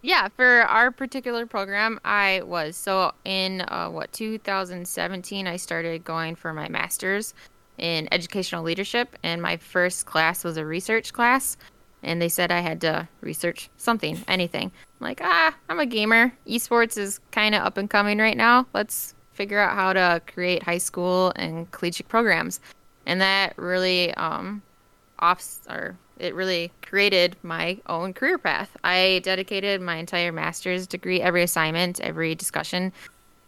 Yeah, 0.00 0.28
for 0.28 0.62
our 0.62 0.90
particular 0.92 1.44
program, 1.44 1.98
I 2.04 2.42
was 2.44 2.76
so 2.76 3.12
in 3.24 3.62
uh, 3.62 3.88
what 3.90 4.12
2017. 4.12 5.46
I 5.46 5.56
started 5.56 6.04
going 6.04 6.36
for 6.36 6.52
my 6.52 6.68
master's 6.68 7.34
in 7.78 8.08
educational 8.12 8.62
leadership, 8.62 9.16
and 9.22 9.42
my 9.42 9.56
first 9.56 10.06
class 10.06 10.44
was 10.44 10.56
a 10.56 10.64
research 10.64 11.12
class. 11.12 11.56
And 12.02 12.22
they 12.22 12.28
said 12.28 12.50
I 12.50 12.60
had 12.60 12.80
to 12.82 13.08
research 13.20 13.70
something, 13.76 14.22
anything. 14.28 14.70
I'm 15.00 15.04
like, 15.04 15.20
ah, 15.22 15.54
I'm 15.68 15.80
a 15.80 15.86
gamer. 15.86 16.32
Esports 16.46 16.96
is 16.96 17.20
kind 17.32 17.54
of 17.54 17.62
up 17.62 17.76
and 17.76 17.90
coming 17.90 18.18
right 18.18 18.36
now. 18.36 18.66
Let's 18.72 19.14
figure 19.32 19.58
out 19.58 19.74
how 19.74 19.92
to 19.92 20.22
create 20.26 20.62
high 20.62 20.78
school 20.78 21.32
and 21.36 21.70
collegiate 21.70 22.08
programs. 22.08 22.60
And 23.06 23.20
that 23.20 23.56
really 23.56 24.14
um, 24.14 24.62
off 25.18 25.44
or 25.68 25.96
it 26.18 26.34
really 26.34 26.72
created 26.82 27.36
my 27.42 27.78
own 27.86 28.12
career 28.12 28.38
path. 28.38 28.76
I 28.82 29.20
dedicated 29.22 29.80
my 29.80 29.96
entire 29.96 30.32
master's 30.32 30.86
degree, 30.86 31.20
every 31.20 31.42
assignment, 31.42 32.00
every 32.00 32.34
discussion 32.34 32.92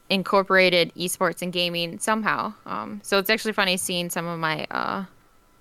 incorporated 0.08 0.92
esports 0.94 1.40
and 1.40 1.52
gaming 1.52 1.98
somehow. 1.98 2.52
Um, 2.66 3.00
so 3.02 3.18
it's 3.18 3.30
actually 3.30 3.52
funny 3.52 3.76
seeing 3.76 4.10
some 4.10 4.26
of 4.26 4.38
my 4.38 4.66
uh, 4.70 5.04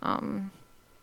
um, 0.01 0.51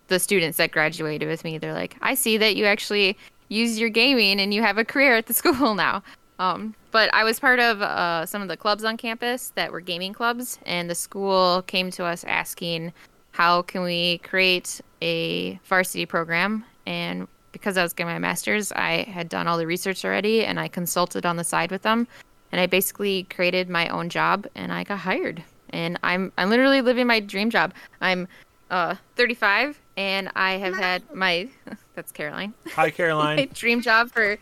the 0.09 0.19
students 0.19 0.59
that 0.59 0.73
graduated 0.73 1.29
with 1.29 1.45
me. 1.45 1.59
They're 1.59 1.75
like, 1.75 1.97
I 2.01 2.15
see 2.15 2.37
that 2.39 2.57
you 2.57 2.65
actually 2.65 3.17
use 3.49 3.79
your 3.79 3.91
gaming 3.91 4.41
and 4.41 4.53
you 4.53 4.63
have 4.63 4.79
a 4.79 4.85
career 4.85 5.17
at 5.17 5.27
the 5.27 5.35
school 5.41 5.75
now. 5.75 6.03
Um, 6.39 6.75
but 6.91 7.13
I 7.15 7.25
was 7.25 7.41
part 7.41 7.61
of 7.61 7.81
uh, 7.81 8.27
some 8.27 8.43
of 8.43 8.49
the 8.49 8.57
clubs 8.57 8.85
on 8.85 8.97
campus 8.97 9.53
that 9.55 9.73
were 9.73 9.81
gaming 9.81 10.13
clubs, 10.13 10.59
and 10.67 10.89
the 10.91 10.95
school 10.95 11.63
came 11.63 11.91
to 11.93 12.05
us 12.05 12.25
asking, 12.25 12.93
how 13.33 13.63
can 13.63 13.83
we 13.83 14.19
create 14.19 14.81
a 15.03 15.59
varsity 15.65 16.07
program? 16.07 16.65
And 16.87 17.27
because 17.53 17.79
I 17.79 17.83
was 17.83 17.93
getting 17.95 18.13
my 18.13 18.19
master's, 18.19 18.71
I 18.73 19.05
had 19.05 19.29
done 19.29 19.47
all 19.47 19.57
the 19.57 19.67
research 19.67 20.05
already, 20.05 20.45
and 20.45 20.61
I 20.61 20.69
consulted 20.69 21.25
on 21.25 21.37
the 21.37 21.45
side 21.45 21.71
with 21.71 21.83
them, 21.83 22.07
and 22.53 22.61
I 22.61 22.67
basically 22.67 23.25
created 23.25 23.71
my 23.71 23.89
own 23.89 24.11
job, 24.11 24.47
and 24.55 24.73
I 24.73 24.85
got 24.85 24.99
hired. 24.99 25.43
And 25.71 25.99
I'm 26.03 26.33
I'm 26.39 26.49
literally 26.49 26.81
living 26.81 27.07
my 27.07 27.21
dream 27.21 27.51
job. 27.51 27.75
I'm 28.01 28.29
uh, 28.71 28.95
35, 29.17 29.81
and 29.97 30.31
I 30.37 30.53
have 30.53 30.75
had 30.75 31.03
my 31.15 31.49
that's 31.95 32.13
Caroline 32.13 32.55
Hi, 32.75 32.83
my 32.85 32.91
Caroline. 32.91 33.49
dream 33.53 33.81
job 33.81 34.11
for 34.11 34.39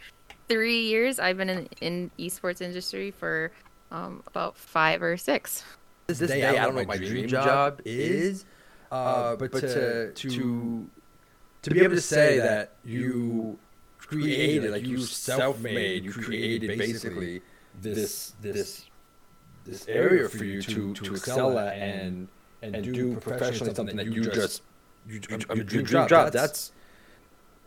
three 0.48 0.82
years. 0.82 1.18
I've 1.18 1.36
been 1.36 1.48
in 1.48 1.68
in 1.80 2.10
esports 2.18 2.60
industry 2.60 3.10
for 3.10 3.52
um, 3.90 4.22
about 4.26 4.56
five 4.56 5.02
or 5.02 5.16
six. 5.16 5.64
this 6.06 6.18
day, 6.18 6.44
I 6.46 6.64
don't 6.64 6.74
know 6.74 6.80
what 6.80 6.88
my 6.88 6.96
dream 6.96 7.28
job 7.28 7.80
is, 7.84 8.44
uh, 8.90 9.36
but 9.36 9.52
to 9.52 10.12
to 10.12 10.90
to 11.62 11.70
be 11.70 11.80
able 11.80 11.94
to 11.94 12.00
say 12.00 12.38
that 12.38 12.72
you 12.84 13.58
created, 13.98 14.70
like 14.70 14.86
you 14.86 15.00
self-made, 15.00 16.04
you 16.04 16.12
created 16.12 16.78
basically 16.78 17.40
this 17.80 18.34
this 18.40 18.86
this 19.64 19.86
area 19.88 20.28
for 20.28 20.44
you 20.44 20.60
to 20.60 20.92
to 20.94 21.14
excel 21.14 21.58
at 21.58 21.76
and 21.76 22.28
and 22.62 22.84
do 22.84 23.16
professionally 23.16 23.74
something 23.74 23.96
that 23.96 24.06
you 24.06 24.22
just 24.24 24.62
you, 25.06 25.20
your 25.54 25.64
dream 25.64 25.86
job. 25.86 26.32
That's 26.32 26.72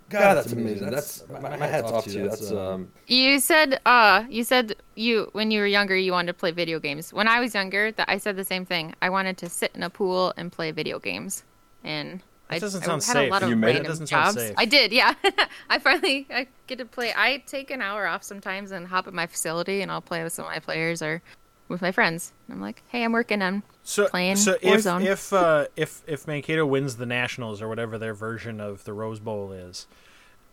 God, 0.10 0.36
that's 0.36 0.54
amazing. 0.54 0.90
That's 0.90 1.24
my, 1.30 1.58
my 1.58 1.68
hat's 1.68 1.92
off 1.92 2.06
to 2.06 2.12
you. 2.12 2.30
That's 2.30 2.50
um. 2.52 2.90
You 3.08 3.40
said 3.40 3.80
uh 3.86 4.24
you 4.30 4.44
said 4.46 4.76
you 4.96 5.30
when 5.34 5.52
you 5.52 5.60
were 5.60 5.68
younger 5.68 5.98
you 5.98 6.14
wanted 6.14 6.28
to 6.28 6.34
play 6.34 6.52
video 6.52 6.80
games. 6.80 7.12
When 7.12 7.28
I 7.28 7.40
was 7.42 7.54
younger, 7.54 7.92
that 7.92 8.08
I 8.10 8.18
said 8.18 8.38
the 8.38 8.46
same 8.46 8.66
thing. 8.66 8.96
I 9.02 9.10
wanted 9.10 9.38
to 9.40 9.50
sit 9.50 9.72
in 9.76 9.84
a 9.84 9.90
pool 9.90 10.34
and 10.38 10.52
play 10.52 10.72
video 10.72 10.98
games. 11.00 11.44
And 11.84 12.22
That 12.50 12.56
I, 12.56 12.60
doesn't 12.60 12.84
I 12.84 12.86
sound 12.86 13.04
had 13.04 13.14
safe. 13.14 13.30
a 13.30 13.32
lot 13.32 13.44
of 13.44 13.50
You 13.50 13.58
made 13.58 13.72
it? 13.72 13.74
random 13.74 13.92
doesn't 13.92 14.08
sound 14.08 14.36
jobs. 14.38 14.48
safe. 14.48 14.56
I 14.58 14.64
did, 14.66 14.94
yeah. 14.94 15.14
I 15.70 15.78
finally 15.80 16.26
I 16.30 16.48
get 16.68 16.78
to 16.78 16.86
play. 16.86 17.12
I 17.16 17.44
take 17.46 17.70
an 17.70 17.82
hour 17.82 18.08
off 18.08 18.24
sometimes 18.24 18.72
and 18.72 18.88
hop 18.88 19.08
at 19.08 19.14
my 19.14 19.28
facility 19.28 19.82
and 19.82 19.92
I'll 19.92 20.02
play 20.02 20.24
with 20.24 20.32
some 20.32 20.46
of 20.46 20.52
my 20.52 20.60
players 20.60 21.02
or 21.02 21.22
with 21.68 21.82
my 21.82 21.92
friends. 21.92 22.34
And 22.48 22.56
I'm 22.56 22.62
like, 22.62 22.84
hey, 22.90 23.04
I'm 23.04 23.12
working 23.12 23.42
on 23.42 23.64
So, 23.84 24.08
playing 24.08 24.36
so 24.38 24.54
if 24.62 24.84
Warzone. 24.84 25.06
if 25.06 25.34
uh, 25.34 25.68
if 25.76 26.02
if 26.08 26.28
Mankato 26.28 26.66
wins 26.66 26.98
the 26.98 27.06
Nationals 27.06 27.62
or 27.62 27.68
whatever 27.68 27.98
their 27.98 28.14
version 28.14 28.60
of 28.62 28.84
the 28.84 28.94
Rose 28.94 29.20
Bowl 29.20 29.52
is, 29.52 29.88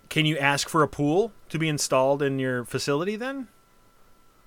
can 0.09 0.27
you 0.27 0.37
ask 0.39 0.69
for 0.69 0.83
a 0.83 0.89
pool 0.89 1.33
to 1.49 1.59
be 1.59 1.69
installed 1.69 2.23
in 2.23 2.39
your 2.39 2.65
facility 2.65 3.17
then? 3.17 3.49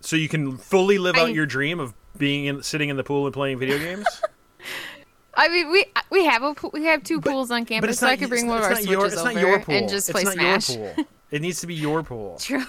So 0.02 0.16
you 0.16 0.30
can 0.30 0.58
fully 0.58 0.98
live 0.98 1.16
out 1.16 1.28
I- 1.28 1.32
your 1.32 1.46
dream 1.46 1.80
of 1.80 1.94
being 2.18 2.46
in 2.46 2.64
sitting 2.64 2.90
in 2.90 2.98
the 2.98 3.04
pool 3.04 3.26
and 3.26 3.34
playing 3.34 3.60
video 3.60 3.78
games. 3.78 4.06
I 5.40 5.50
mean, 5.50 5.72
we 5.72 5.86
we 6.10 6.26
have 6.26 6.42
a 6.42 6.54
pool, 6.56 6.72
we 6.74 6.86
have 6.86 7.04
two 7.04 7.22
pools 7.22 7.52
on 7.52 7.66
campus, 7.66 8.00
so 8.00 8.08
I 8.08 8.18
could 8.18 8.30
bring 8.30 8.48
one 8.48 8.58
of 8.58 8.64
our 8.64 8.76
switches 8.76 9.16
over 9.18 9.34
not 9.34 9.70
and 9.70 9.88
just 9.88 10.10
it's 10.10 10.12
play 10.12 10.24
not 10.24 10.34
Smash. 10.64 10.70
your 10.76 10.94
pool. 10.94 11.06
It 11.30 11.42
needs 11.42 11.60
to 11.60 11.68
be 11.68 11.76
your 11.76 12.04
pool. 12.04 12.38
True. 12.40 12.64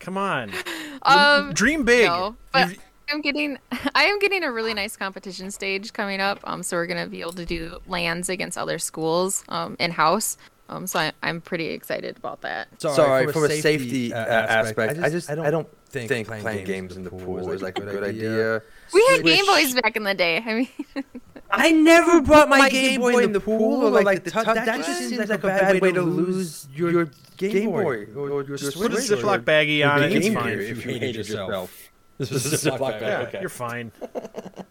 Come 0.00 0.16
on, 0.16 0.52
Um, 1.02 1.52
dream 1.52 1.84
big. 1.84 2.06
no, 2.06 2.36
but- 2.52 2.70
You've- 2.70 2.80
am 3.10 3.20
getting 3.20 3.58
I 3.94 4.04
am 4.04 4.18
getting 4.18 4.44
a 4.44 4.52
really 4.52 4.74
nice 4.74 4.96
competition 4.96 5.50
stage 5.50 5.92
coming 5.92 6.20
up. 6.20 6.40
Um, 6.44 6.62
so 6.62 6.76
we're 6.76 6.86
gonna 6.86 7.06
be 7.06 7.20
able 7.20 7.32
to 7.32 7.46
do 7.46 7.78
lands 7.86 8.28
against 8.28 8.58
other 8.58 8.78
schools 8.78 9.44
um 9.48 9.76
in 9.78 9.90
house. 9.92 10.36
Um, 10.70 10.86
so 10.86 10.98
I, 10.98 11.12
I'm 11.22 11.40
pretty 11.40 11.68
excited 11.68 12.18
about 12.18 12.42
that. 12.42 12.68
Sorry, 12.78 13.32
from, 13.32 13.44
a 13.44 13.48
safety, 13.48 14.12
uh, 14.12 14.18
aspect, 14.18 14.98
I 14.98 15.08
just, 15.08 15.30
I, 15.30 15.34
don't 15.34 15.66
think, 15.88 16.10
think 16.10 16.28
playing, 16.28 16.42
playing 16.42 16.66
games, 16.66 16.94
in 16.94 17.04
the 17.04 17.10
pool 17.10 17.50
is 17.50 17.62
like 17.62 17.78
a 17.78 17.86
good 17.86 18.04
idea. 18.04 18.60
We 18.92 19.02
had 19.08 19.24
Game 19.24 19.46
Boys 19.46 19.72
back 19.72 19.96
in 19.96 20.02
the 20.02 20.12
day. 20.12 20.42
I 20.44 20.54
mean, 20.54 20.68
I 21.50 21.70
never 21.70 22.20
brought 22.20 22.50
my, 22.50 22.58
my 22.58 22.68
Game 22.68 23.00
Boy 23.00 23.24
in 23.24 23.32
the 23.32 23.40
pool 23.40 23.86
or 23.86 24.02
like 24.02 24.24
the, 24.24 24.30
that, 24.30 24.66
that 24.66 24.84
just 24.84 25.08
seems 25.08 25.30
like 25.30 25.42
a 25.42 25.46
bad 25.46 25.80
way 25.80 25.90
to 25.92 26.02
lose 26.02 26.68
your 26.74 27.08
Game 27.38 27.70
Boy 27.70 28.06
or 28.14 28.42
your 28.42 28.58
Switch. 28.58 28.74
Put 28.74 28.92
a 28.92 28.96
Ziploc 28.96 29.44
baggie 29.44 29.88
on 29.88 30.02
it. 30.02 30.12
It's 30.12 30.28
fine. 30.34 30.58
If 30.58 30.84
you 30.84 30.92
hated 30.92 31.16
yourself. 31.16 31.84
This 32.18 32.32
is 32.32 32.66
a 32.66 32.70
Ziploc 32.72 32.98
bag. 32.98 33.32
Yeah, 33.32 33.40
you're 33.42 33.48
fine. 33.48 33.92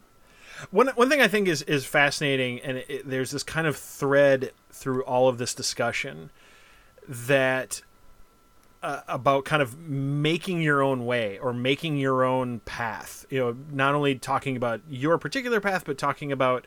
one 0.72 0.90
one 0.90 1.10
thing 1.10 1.22
I 1.22 1.30
think 1.30 1.48
is 1.48 1.62
is 1.62 1.86
fascinating, 1.86 2.60
and 2.60 2.80
it, 2.80 2.86
it, 2.90 3.10
there's 3.10 3.32
this 3.32 3.44
kind 3.44 3.68
of 3.68 3.78
thread 3.78 4.52
through 4.70 5.04
all 5.06 5.30
of 5.30 5.38
this 5.38 5.54
discussion 5.54 6.30
that 7.08 7.82
uh, 8.84 9.02
about 9.08 9.46
kind 9.46 9.62
of 9.62 9.78
making 9.80 10.62
your 10.62 10.82
own 10.82 11.06
way 11.06 11.40
or 11.40 11.54
making 11.54 11.98
your 11.98 12.24
own 12.24 12.60
path. 12.62 13.26
You 13.30 13.40
know, 13.40 13.58
not 13.72 13.96
only 13.96 14.16
talking 14.16 14.58
about 14.58 14.82
your 14.90 15.18
particular 15.18 15.62
path, 15.62 15.84
but 15.86 15.98
talking 15.98 16.32
about 16.32 16.66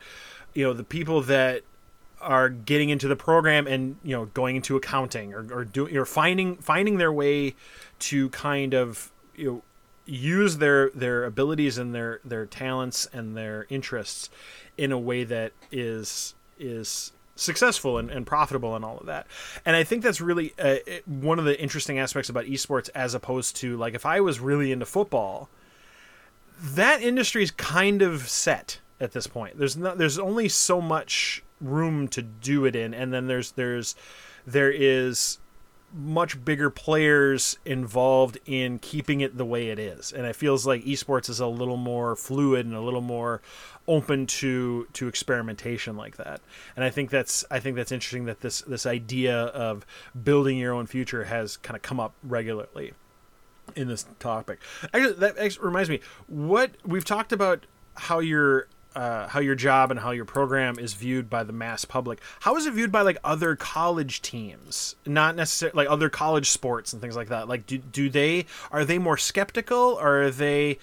you 0.53 0.63
know 0.63 0.73
the 0.73 0.83
people 0.83 1.21
that 1.21 1.63
are 2.21 2.49
getting 2.49 2.89
into 2.89 3.07
the 3.07 3.15
program 3.15 3.67
and 3.67 3.97
you 4.03 4.15
know 4.15 4.25
going 4.25 4.55
into 4.55 4.75
accounting 4.75 5.33
or, 5.33 5.47
or 5.51 5.65
doing 5.65 5.95
or 5.97 6.05
finding 6.05 6.55
finding 6.57 6.97
their 6.97 7.11
way 7.11 7.55
to 7.99 8.29
kind 8.29 8.73
of 8.73 9.11
you 9.35 9.45
know 9.45 9.63
use 10.05 10.57
their 10.57 10.89
their 10.91 11.23
abilities 11.25 11.77
and 11.77 11.93
their 11.93 12.19
their 12.23 12.45
talents 12.45 13.07
and 13.13 13.35
their 13.35 13.65
interests 13.69 14.29
in 14.77 14.91
a 14.91 14.99
way 14.99 15.23
that 15.23 15.51
is 15.71 16.33
is 16.59 17.11
successful 17.35 17.97
and, 17.97 18.11
and 18.11 18.25
profitable 18.27 18.75
and 18.75 18.85
all 18.85 18.97
of 18.99 19.05
that. 19.07 19.25
And 19.65 19.75
I 19.75 19.83
think 19.83 20.03
that's 20.03 20.21
really 20.21 20.53
uh, 20.59 20.75
one 21.05 21.39
of 21.39 21.45
the 21.45 21.59
interesting 21.59 21.97
aspects 21.97 22.29
about 22.29 22.45
esports 22.45 22.89
as 22.93 23.13
opposed 23.13 23.55
to 23.57 23.77
like 23.77 23.93
if 23.93 24.05
I 24.05 24.21
was 24.21 24.39
really 24.39 24.71
into 24.71 24.85
football, 24.85 25.49
that 26.61 27.01
industry 27.01 27.41
is 27.43 27.51
kind 27.51 28.01
of 28.01 28.29
set 28.29 28.79
at 28.99 29.13
this 29.13 29.27
point. 29.27 29.57
There's 29.57 29.75
not 29.75 29.97
there's 29.97 30.19
only 30.19 30.47
so 30.47 30.79
much 30.79 31.43
room 31.61 32.07
to 32.07 32.21
do 32.21 32.65
it 32.65 32.75
in 32.75 32.93
and 32.93 33.13
then 33.13 33.27
there's 33.27 33.51
there's 33.51 33.95
there 34.45 34.71
is 34.71 35.37
much 35.93 36.43
bigger 36.45 36.69
players 36.69 37.57
involved 37.65 38.37
in 38.45 38.79
keeping 38.79 39.19
it 39.19 39.37
the 39.37 39.45
way 39.45 39.69
it 39.69 39.77
is 39.77 40.13
and 40.13 40.25
it 40.25 40.35
feels 40.35 40.65
like 40.65 40.83
esports 40.85 41.29
is 41.29 41.39
a 41.39 41.47
little 41.47 41.77
more 41.77 42.15
fluid 42.15 42.65
and 42.65 42.75
a 42.75 42.81
little 42.81 43.01
more 43.01 43.41
open 43.87 44.25
to 44.25 44.87
to 44.93 45.07
experimentation 45.07 45.97
like 45.97 46.17
that. 46.17 46.41
And 46.75 46.85
I 46.85 46.89
think 46.89 47.09
that's 47.09 47.43
I 47.51 47.59
think 47.59 47.75
that's 47.75 47.91
interesting 47.91 48.25
that 48.25 48.41
this 48.41 48.61
this 48.61 48.85
idea 48.85 49.35
of 49.37 49.85
building 50.23 50.57
your 50.57 50.73
own 50.73 50.87
future 50.87 51.25
has 51.25 51.57
kind 51.57 51.75
of 51.75 51.81
come 51.81 51.99
up 51.99 52.13
regularly 52.23 52.93
in 53.75 53.87
this 53.87 54.05
topic. 54.19 54.59
Actually, 54.93 55.13
that 55.13 55.57
reminds 55.59 55.89
me. 55.89 55.99
What 56.27 56.71
we've 56.85 57.05
talked 57.05 57.31
about 57.31 57.65
how 57.95 58.19
your 58.19 58.67
uh, 58.95 59.27
how 59.27 59.39
your 59.39 59.55
job 59.55 59.91
and 59.91 59.99
how 59.99 60.11
your 60.11 60.25
program 60.25 60.77
is 60.77 60.93
viewed 60.93 61.29
by 61.29 61.43
the 61.43 61.53
mass 61.53 61.85
public. 61.85 62.19
How 62.41 62.55
is 62.55 62.65
it 62.65 62.73
viewed 62.73 62.91
by 62.91 63.01
like 63.01 63.17
other 63.23 63.55
college 63.55 64.21
teams? 64.21 64.95
Not 65.05 65.35
necessarily 65.35 65.77
like 65.77 65.89
other 65.89 66.09
college 66.09 66.49
sports 66.49 66.93
and 66.93 67.01
things 67.01 67.15
like 67.15 67.29
that. 67.29 67.47
Like, 67.47 67.65
do 67.65 67.77
do 67.77 68.09
they 68.09 68.45
are 68.71 68.85
they 68.85 68.97
more 68.97 69.17
skeptical 69.17 69.97
or 70.01 70.23
are 70.23 70.31
they 70.31 70.77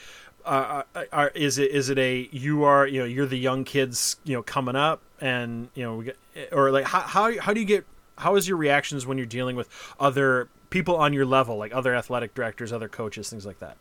uh, 0.44 0.82
uh, 0.94 1.04
are, 1.12 1.28
is 1.34 1.58
it 1.58 1.70
is 1.70 1.90
it 1.90 1.98
a 1.98 2.28
you 2.32 2.64
are 2.64 2.86
you 2.86 3.00
know 3.00 3.04
you're 3.04 3.26
the 3.26 3.38
young 3.38 3.64
kids 3.64 4.16
you 4.24 4.34
know 4.34 4.42
coming 4.42 4.76
up 4.76 5.02
and 5.20 5.68
you 5.74 5.84
know 5.84 6.04
or 6.52 6.70
like 6.70 6.86
how 6.86 7.00
how 7.00 7.38
how 7.40 7.52
do 7.52 7.60
you 7.60 7.66
get 7.66 7.84
how 8.16 8.34
is 8.36 8.48
your 8.48 8.56
reactions 8.56 9.06
when 9.06 9.18
you're 9.18 9.26
dealing 9.26 9.56
with 9.56 9.68
other 10.00 10.48
people 10.70 10.96
on 10.96 11.12
your 11.12 11.26
level 11.26 11.58
like 11.58 11.74
other 11.74 11.94
athletic 11.94 12.34
directors 12.34 12.72
other 12.72 12.88
coaches 12.88 13.28
things 13.28 13.44
like 13.44 13.58
that 13.58 13.76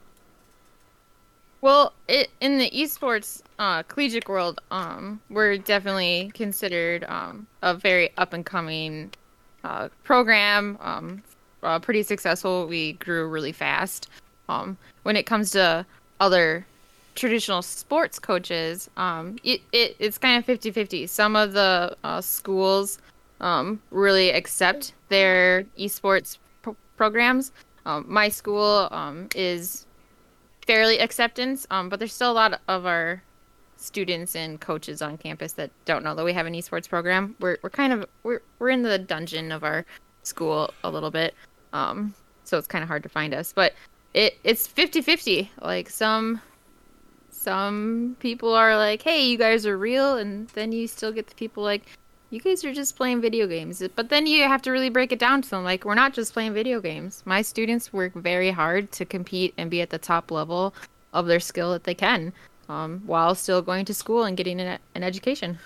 well 1.62 1.94
it, 2.08 2.30
in 2.42 2.58
the 2.58 2.70
esports 2.72 3.42
uh, 3.60 3.84
collegiate 3.84 4.28
world 4.28 4.62
um, 4.72 5.20
we're 5.30 5.58
definitely 5.58 6.32
considered 6.34 7.04
um, 7.06 7.48
a 7.62 7.74
very 7.74 8.10
up 8.18 8.34
and 8.34 8.46
coming 8.46 9.12
uh, 9.64 9.90
program 10.04 10.78
um, 10.82 11.22
uh, 11.64 11.80
pretty 11.80 12.04
successful 12.04 12.68
we 12.68 12.94
grew 12.94 13.28
really 13.28 13.52
fast 13.52 14.10
um, 14.50 14.78
when 15.04 15.16
it 15.16 15.26
comes 15.26 15.52
to 15.52 15.86
other 16.20 16.66
traditional 17.18 17.62
sports 17.62 18.20
coaches, 18.20 18.90
um, 18.96 19.38
it, 19.44 19.62
it 19.74 19.96
it's 20.00 20.18
kind 20.18 20.38
of 20.38 20.46
50-50. 20.46 21.10
Some 21.10 21.36
of 21.36 21.52
the 21.54 21.98
uh, 22.04 22.22
schools 22.22 23.00
um, 23.42 23.82
really 23.92 24.30
accept 24.30 24.94
their 25.10 25.64
esports 25.78 26.38
pro- 26.62 26.78
programs. 26.96 27.52
My 28.06 28.28
school 28.28 28.90
is 29.34 29.86
fairly 30.68 31.00
acceptance, 31.00 31.66
um, 31.72 31.90
but 31.90 31.98
there's 32.00 32.14
still 32.14 32.32
a 32.32 32.34
lot 32.34 32.62
of 32.68 32.86
our 32.86 33.24
students 33.78 34.36
and 34.36 34.60
coaches 34.60 35.02
on 35.02 35.18
campus 35.18 35.54
that 35.54 35.72
don't 35.86 36.04
know 36.04 36.14
that 36.14 36.26
we 36.26 36.34
have 36.34 36.46
an 36.46 36.54
esports 36.54 36.88
program. 36.88 37.36
We're 37.40 37.58
we're 37.64 37.70
kind 37.70 37.94
of 37.94 38.06
we're 38.24 38.42
we're 38.60 38.70
in 38.70 38.84
the 38.84 39.00
dungeon 39.00 39.52
of 39.52 39.64
our 39.64 39.86
school 40.24 40.74
a 40.84 40.90
little 40.92 41.12
bit, 41.12 41.34
um, 41.74 42.14
so 42.44 42.58
it's 42.58 42.68
kind 42.68 42.84
of 42.84 42.88
hard 42.88 43.04
to 43.04 43.10
find 43.10 43.34
us. 43.34 43.54
But 43.54 43.74
it 44.14 44.38
it's 44.44 44.68
50-50 44.68 45.50
like 45.62 45.90
some 45.90 46.42
some 47.30 48.16
people 48.20 48.54
are 48.54 48.76
like 48.76 49.02
hey 49.02 49.26
you 49.26 49.38
guys 49.38 49.66
are 49.66 49.78
real 49.78 50.18
and 50.18 50.48
then 50.50 50.72
you 50.72 50.88
still 50.88 51.12
get 51.12 51.28
the 51.28 51.36
people 51.36 51.62
like 51.62 51.84
you 52.30 52.40
guys 52.40 52.64
are 52.66 52.74
just 52.74 52.96
playing 52.96 53.22
video 53.22 53.48
games 53.48 53.82
but 53.96 54.10
then 54.10 54.28
you 54.28 54.44
have 54.44 54.62
to 54.62 54.72
really 54.72 54.90
break 54.90 55.12
it 55.12 55.20
down 55.20 55.42
to 55.42 55.50
them. 55.50 55.64
Like 55.64 55.86
we're 55.86 55.96
not 55.96 56.14
just 56.14 56.34
playing 56.34 56.54
video 56.54 56.82
games. 56.82 57.24
My 57.26 57.42
students 57.42 57.94
work 57.94 58.14
very 58.14 58.52
hard 58.52 58.92
to 58.94 59.06
compete 59.06 59.54
and 59.58 59.70
be 59.70 59.82
at 59.82 59.90
the 59.90 59.98
top 59.98 60.32
level 60.32 60.74
of 61.14 61.28
their 61.28 61.40
skill 61.40 61.72
that 61.72 61.86
they 61.86 61.96
can 61.96 62.34
um, 62.70 63.02
while 63.06 63.34
still 63.36 63.62
going 63.62 63.86
to 63.86 63.94
school 63.94 64.24
and 64.24 64.36
getting 64.36 64.60
an, 64.60 64.80
an 64.94 65.04
education. 65.04 65.58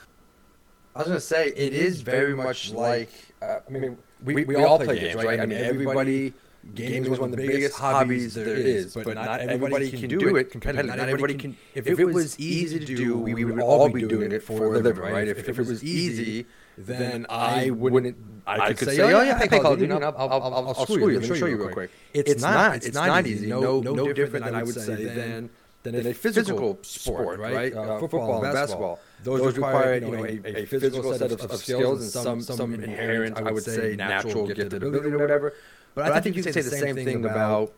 I 0.95 0.99
was 0.99 1.07
to 1.07 1.19
say 1.19 1.47
it 1.49 1.73
is 1.73 2.01
very 2.01 2.35
much 2.35 2.71
like 2.71 3.09
uh, 3.41 3.59
i 3.65 3.71
mean 3.71 3.97
we, 4.23 4.35
we, 4.35 4.43
we 4.43 4.55
all 4.55 4.77
play 4.77 4.99
games 4.99 5.23
right? 5.23 5.39
I 5.39 5.45
mean 5.45 5.57
everybody 5.57 6.33
gaming 6.75 7.11
is 7.11 7.19
one 7.19 7.31
of 7.31 7.37
the 7.37 7.47
biggest 7.47 7.77
hobbies 7.77 8.33
there 8.33 8.47
is, 8.47 8.93
but 8.93 9.15
not 9.15 9.39
everybody 9.41 9.91
can 9.91 10.09
do 10.09 10.35
it 10.35 10.51
competitively. 10.51 10.85
Not 10.85 10.99
everybody 10.99 11.35
can. 11.35 11.57
If 11.73 11.87
it 11.87 12.05
was 12.05 12.39
easy 12.39 12.79
to 12.79 12.95
do, 12.95 13.17
we 13.17 13.45
would 13.45 13.59
all 13.59 13.89
be 13.89 14.01
doing 14.07 14.31
it 14.31 14.43
for 14.43 14.75
a 14.75 14.79
living, 14.79 15.01
right? 15.01 15.27
If, 15.27 15.49
if 15.49 15.59
it 15.59 15.67
was 15.67 15.83
easy, 15.83 16.45
then 16.77 17.25
I 17.29 17.69
wouldn't. 17.71 18.17
I 18.47 18.73
could 18.73 18.89
say, 18.89 19.01
oh 19.01 19.21
yeah, 19.21 19.37
I 19.37 19.47
play 19.47 19.59
Call 19.59 19.73
of 19.73 19.79
Duty. 19.79 19.91
I'll, 19.91 20.03
I'll, 20.03 20.31
I'll, 20.31 20.75
I'll 20.77 20.85
you. 20.89 21.19
Let 21.19 21.29
me 21.29 21.37
show 21.37 21.45
you 21.45 21.57
real 21.57 21.69
quick. 21.69 21.91
It's 22.13 22.41
not. 22.41 22.75
It's 22.75 22.93
not 22.93 23.27
easy. 23.27 23.47
No, 23.47 23.81
no 23.81 24.13
different 24.13 24.45
than 24.45 24.55
I 24.55 24.63
would 24.63 24.75
say 24.75 25.05
than 25.05 25.49
than 25.83 26.05
a 26.05 26.13
physical 26.13 26.77
sport, 26.83 27.39
right? 27.39 27.73
Uh, 27.73 27.99
football 27.99 28.43
and 28.43 28.53
basketball. 28.53 28.99
Those 29.23 29.57
require 29.57 29.95
you 29.95 30.01
know 30.01 30.25
a, 30.25 30.65
physical 30.65 31.13
set 31.13 31.31
of, 31.31 31.41
of 31.41 31.59
skills 31.59 32.01
and 32.01 32.09
some 32.09 32.41
some 32.41 32.73
inherent, 32.73 33.37
I 33.37 33.51
would 33.51 33.63
say, 33.63 33.95
natural 33.95 34.47
gifted 34.47 34.73
ability 34.73 35.09
or 35.09 35.19
whatever. 35.19 35.53
But, 35.93 36.05
but 36.05 36.11
I, 36.13 36.21
think 36.21 36.35
you 36.37 36.43
can 36.43 36.53
say 36.53 36.61
the 36.61 36.69
same 36.69 36.95
thing 36.95 37.25
about 37.25 37.73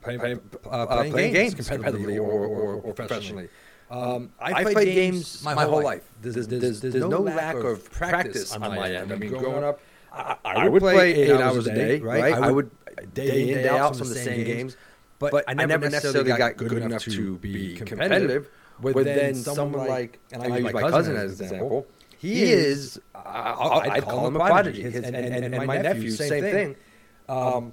playing, 0.00 0.20
playing, 0.20 0.40
uh, 0.64 0.68
uh, 0.68 0.86
playing, 0.86 1.12
playing 1.12 1.32
games 1.34 1.54
competitively 1.54 2.16
or, 2.16 2.46
or, 2.46 2.74
or 2.76 2.94
professionally. 2.94 3.48
Um, 3.90 4.32
I 4.40 4.62
played, 4.62 4.74
played 4.74 4.94
games 4.94 5.44
my, 5.44 5.54
my 5.54 5.64
whole 5.64 5.82
life. 5.82 6.02
There's, 6.22 6.34
there's, 6.34 6.48
there's, 6.48 6.80
there's 6.80 6.94
no 6.94 7.20
lack 7.20 7.56
of 7.56 7.90
practice 7.92 8.54
on 8.54 8.60
my 8.60 8.92
end. 8.92 9.12
I 9.12 9.16
mean, 9.16 9.30
growing 9.30 9.62
up, 9.64 9.80
I, 10.12 10.36
I 10.44 10.68
would 10.68 10.80
play 10.80 11.14
eight 11.14 11.30
hours 11.32 11.66
a 11.66 11.74
day, 11.74 12.00
right? 12.00 12.34
I 12.34 12.50
would 12.50 12.70
day 13.12 13.50
in, 13.50 13.54
and 13.58 13.64
day 13.64 13.68
out 13.68 13.96
some 13.96 14.06
of 14.06 14.14
the 14.14 14.20
same 14.20 14.44
games, 14.44 14.76
but 15.18 15.44
I 15.46 15.54
never 15.54 15.88
necessarily 15.90 16.32
got 16.36 16.56
good 16.56 16.72
enough 16.72 17.04
to 17.04 17.36
be 17.38 17.74
competitive. 17.74 18.50
But 18.80 19.04
then 19.04 19.34
someone 19.34 19.86
like, 19.86 20.18
and 20.32 20.42
I 20.42 20.58
use 20.58 20.72
my 20.72 20.80
cousin 20.80 21.16
as 21.16 21.38
an 21.40 21.46
example, 21.46 21.86
he 22.18 22.42
is, 22.44 23.00
I'd 23.14 24.02
call 24.02 24.26
him 24.26 24.36
a 24.36 24.38
prodigy. 24.38 24.84
And, 24.84 25.04
and, 25.14 25.54
and 25.54 25.66
my 25.66 25.76
nephew, 25.78 26.10
same 26.10 26.42
thing. 26.42 26.76
Um, 27.28 27.72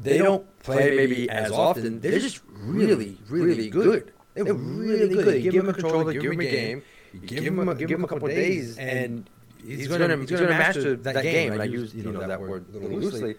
they 0.00 0.18
don't 0.18 0.46
play 0.60 0.96
maybe 0.96 1.28
as 1.28 1.50
often. 1.52 2.00
They're 2.00 2.18
just 2.18 2.40
really, 2.48 3.18
really 3.28 3.68
good. 3.68 4.12
They're 4.34 4.54
really 4.54 5.14
good. 5.14 5.42
You 5.44 5.50
give 5.52 5.64
him 5.64 5.68
a 5.70 5.74
controller, 5.74 6.12
give 6.12 6.32
him 6.32 6.40
a 6.40 6.44
game, 6.44 6.82
give 7.26 7.44
him 7.44 7.68
a, 7.68 7.74
give 7.74 7.90
him 7.90 8.04
a 8.04 8.08
couple 8.08 8.28
of 8.28 8.34
days, 8.34 8.78
and 8.78 9.28
he's 9.64 9.88
gonna 9.88 10.16
he's 10.16 10.30
gonna 10.30 10.48
master 10.48 10.96
that 10.96 11.22
game. 11.22 11.52
And 11.52 11.62
I 11.62 11.66
use 11.66 11.94
you 11.94 12.10
know 12.10 12.26
that 12.26 12.40
word 12.40 12.66
a 12.74 12.78
little 12.78 12.98
loosely. 12.98 13.36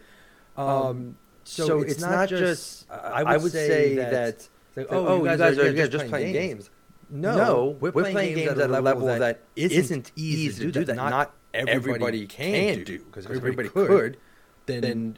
Um, 0.55 1.17
so 1.43 1.81
it's 1.81 1.99
not 2.01 2.29
just. 2.29 2.89
I 2.91 3.37
would 3.37 3.51
say 3.51 3.95
that. 3.95 4.47
Oh, 4.89 5.17
you 5.25 5.37
guys 5.37 5.57
are 5.57 5.87
just 5.87 6.07
playing 6.07 6.33
games. 6.33 6.69
No, 7.09 7.77
we're 7.79 7.91
playing 7.91 8.35
games 8.35 8.51
at 8.59 8.69
a 8.69 8.79
level 8.81 9.07
that 9.07 9.41
isn't 9.55 10.11
easy 10.15 10.65
to 10.65 10.71
do 10.71 10.85
that. 10.85 10.95
Not 10.95 11.33
everybody 11.53 12.27
can 12.27 12.83
do 12.83 12.99
because 12.99 13.25
everybody 13.25 13.69
could 13.69 14.17
then, 14.65 14.81
then 14.81 15.17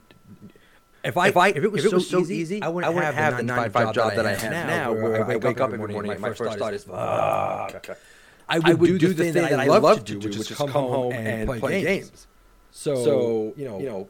If 1.03 1.17
I 1.17 1.27
if 1.27 1.37
I 1.37 1.47
if 1.49 1.57
it 1.57 1.71
was, 1.71 1.85
if 1.85 1.91
it 1.91 1.95
was 1.95 2.09
so, 2.09 2.23
so 2.23 2.31
easy, 2.31 2.61
I 2.61 2.65
I 2.65 2.69
wouldn't, 2.69 2.95
wouldn't 2.95 3.15
have, 3.15 3.37
the 3.37 3.43
9 3.43 3.63
to 3.65 3.69
5 3.69 3.93
job 3.93 4.15
that 4.15 4.25
I 4.25 4.33
have 4.33 4.51
now, 4.51 4.93
where 4.93 5.23
I 5.23 5.35
wake 5.35 5.61
up 5.61 5.71
every 5.71 5.93
morning. 5.93 6.19
My 6.19 6.33
first 6.33 6.57
thought 6.57 6.73
is, 6.73 6.83
fuck. 6.83 7.97
I 8.47 8.59
would, 8.59 8.67
I 8.67 8.73
would 8.73 8.99
do, 8.99 9.13
the 9.13 9.31
thing 9.31 9.33
that 9.33 9.59
I 9.59 9.65
love 9.65 10.03
to 10.05 10.19
do, 10.19 10.27
which 10.27 10.37
is 10.37 10.57
come 10.57 10.69
home 10.69 11.13
and 11.13 11.59
play 11.59 11.83
games. 11.83 12.27
So, 12.71 12.95
so 13.05 13.53
you 13.55 13.65
know, 13.65 13.79
you 13.79 13.85
know, 13.85 14.09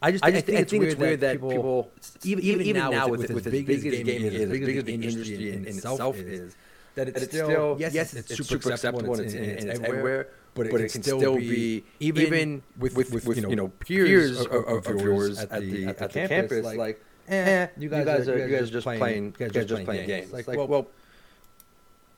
I 0.00 0.12
just, 0.12 0.24
I 0.24 0.30
just 0.30 0.46
think, 0.46 0.58
I 0.58 0.64
think 0.64 0.84
it's, 0.84 0.96
weird, 0.96 1.20
that, 1.20 1.32
people, 1.40 1.90
even, 2.22 2.44
even, 2.44 2.62
even 2.62 2.90
now, 2.90 3.08
with, 3.08 3.30
with, 3.30 3.46
as 3.46 3.52
big 3.52 3.68
as 3.70 3.82
gaming 3.82 4.08
is, 4.08 4.34
as 4.34 4.50
big 4.50 4.76
as 4.76 4.84
the 4.84 4.94
industry 4.94 5.52
in, 5.52 5.66
itself 5.66 6.16
is, 6.16 6.56
that 6.94 7.08
it's, 7.08 7.24
still, 7.24 7.76
yes, 7.78 8.14
it's, 8.14 8.36
super 8.36 8.70
acceptable 8.70 9.14
and 9.14 9.34
and 9.34 9.68
it's 9.70 9.80
everywhere, 9.80 10.28
but, 10.54 10.70
but 10.70 10.80
it, 10.80 10.92
can 10.92 11.02
still 11.02 11.36
be 11.36 11.84
even 12.00 12.62
with 12.78 12.96
with, 12.96 13.26
with, 13.26 13.36
you 13.38 13.56
know 13.56 13.68
peers 13.68 14.40
of, 14.40 14.52
of, 14.52 14.86
of 14.86 15.00
yours 15.00 15.38
at 15.40 15.50
the 15.60 15.86
at 15.86 15.98
the 15.98 16.28
campus, 16.28 16.64
like, 16.64 17.02
eh, 17.28 17.66
you 17.76 17.88
guys 17.88 18.28
are 18.28 18.38
you 18.38 18.56
guys 18.56 18.68
are 18.68 18.72
just 18.72 18.86
playing 18.86 19.24
you 19.38 19.48
guys 19.48 19.56
are 19.56 19.64
just 19.64 19.84
playing 19.84 20.06
games. 20.06 20.32
Like, 20.32 20.46
well, 20.46 20.86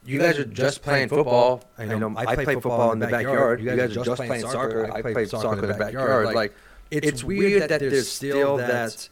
you 0.05 0.19
guys 0.21 0.39
are 0.39 0.45
just 0.45 0.83
playing 0.83 1.09
football. 1.09 1.65
I 1.79 1.87
know 1.87 2.15
I 2.17 2.35
play 2.37 2.55
football 2.55 2.93
in 2.93 2.99
the 2.99 3.07
backyard. 3.07 3.61
You 3.61 3.75
guys 3.75 3.97
are 3.97 4.05
just 4.05 4.23
playing 4.23 4.47
soccer. 4.47 4.93
I 4.93 5.03
play 5.03 5.25
soccer 5.27 5.59
in 5.59 5.69
the 5.69 5.75
backyard. 5.75 6.35
Like, 6.35 6.55
it's 6.91 7.25
weird 7.25 7.69
that 7.71 7.81
there's 7.81 8.11
still 8.11 8.59
that 8.59 9.09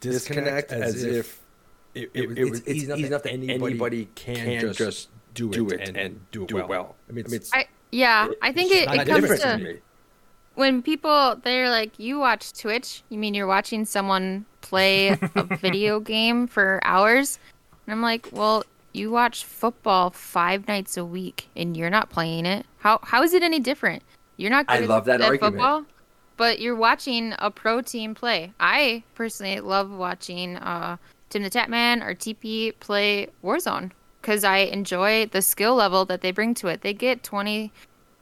disconnect 0.00 0.72
as 0.72 1.02
if 1.02 1.40
it, 1.94 2.10
it, 2.12 2.30
it, 2.30 2.38
it's, 2.38 2.68
easy 2.68 2.86
enough, 2.86 2.98
enough 2.98 3.22
that 3.22 3.32
anybody 3.32 4.08
can 4.16 4.72
just 4.72 5.08
do 5.34 5.48
it, 5.48 5.52
do 5.52 5.68
it 5.68 5.80
and, 5.80 5.96
and 5.96 6.30
do 6.32 6.44
it 6.44 6.52
well. 6.52 6.66
well. 6.66 6.96
I 7.08 7.12
mean, 7.12 7.24
it's, 7.28 7.54
I, 7.54 7.66
yeah, 7.94 8.28
I 8.42 8.52
think 8.52 8.72
it, 8.72 8.92
it 8.92 9.06
comes 9.06 9.28
to, 9.28 9.36
to 9.36 9.78
when 10.56 10.82
people 10.82 11.36
they're 11.42 11.70
like, 11.70 11.98
"You 11.98 12.18
watch 12.18 12.52
Twitch? 12.52 13.02
You 13.08 13.18
mean 13.18 13.34
you're 13.34 13.46
watching 13.46 13.84
someone 13.84 14.46
play 14.62 15.08
a 15.08 15.56
video 15.60 16.00
game 16.00 16.48
for 16.48 16.80
hours?" 16.82 17.38
And 17.86 17.92
I'm 17.92 18.02
like, 18.02 18.28
"Well, 18.32 18.64
you 18.92 19.10
watch 19.10 19.44
football 19.44 20.10
five 20.10 20.66
nights 20.66 20.96
a 20.96 21.04
week, 21.04 21.48
and 21.54 21.76
you're 21.76 21.90
not 21.90 22.10
playing 22.10 22.46
it. 22.46 22.66
How 22.78 22.98
how 23.02 23.22
is 23.22 23.32
it 23.32 23.44
any 23.44 23.60
different? 23.60 24.02
You're 24.36 24.50
not. 24.50 24.66
Good 24.66 24.82
I 24.82 24.86
love 24.86 25.04
that 25.04 25.20
argument. 25.20 25.54
Football, 25.54 25.84
but 26.36 26.58
you're 26.58 26.74
watching 26.74 27.34
a 27.38 27.50
pro 27.50 27.80
team 27.80 28.14
play. 28.14 28.52
I 28.58 29.04
personally 29.14 29.60
love 29.60 29.92
watching 29.92 30.56
uh, 30.56 30.96
Tim 31.30 31.44
the 31.44 31.50
Tatman 31.50 32.04
or 32.04 32.14
TP 32.14 32.72
play 32.80 33.28
Warzone 33.44 33.92
because 34.24 34.42
I 34.42 34.60
enjoy 34.60 35.26
the 35.26 35.42
skill 35.42 35.74
level 35.74 36.06
that 36.06 36.22
they 36.22 36.30
bring 36.30 36.54
to 36.54 36.68
it. 36.68 36.80
They 36.80 36.94
get 36.94 37.22
20, 37.22 37.70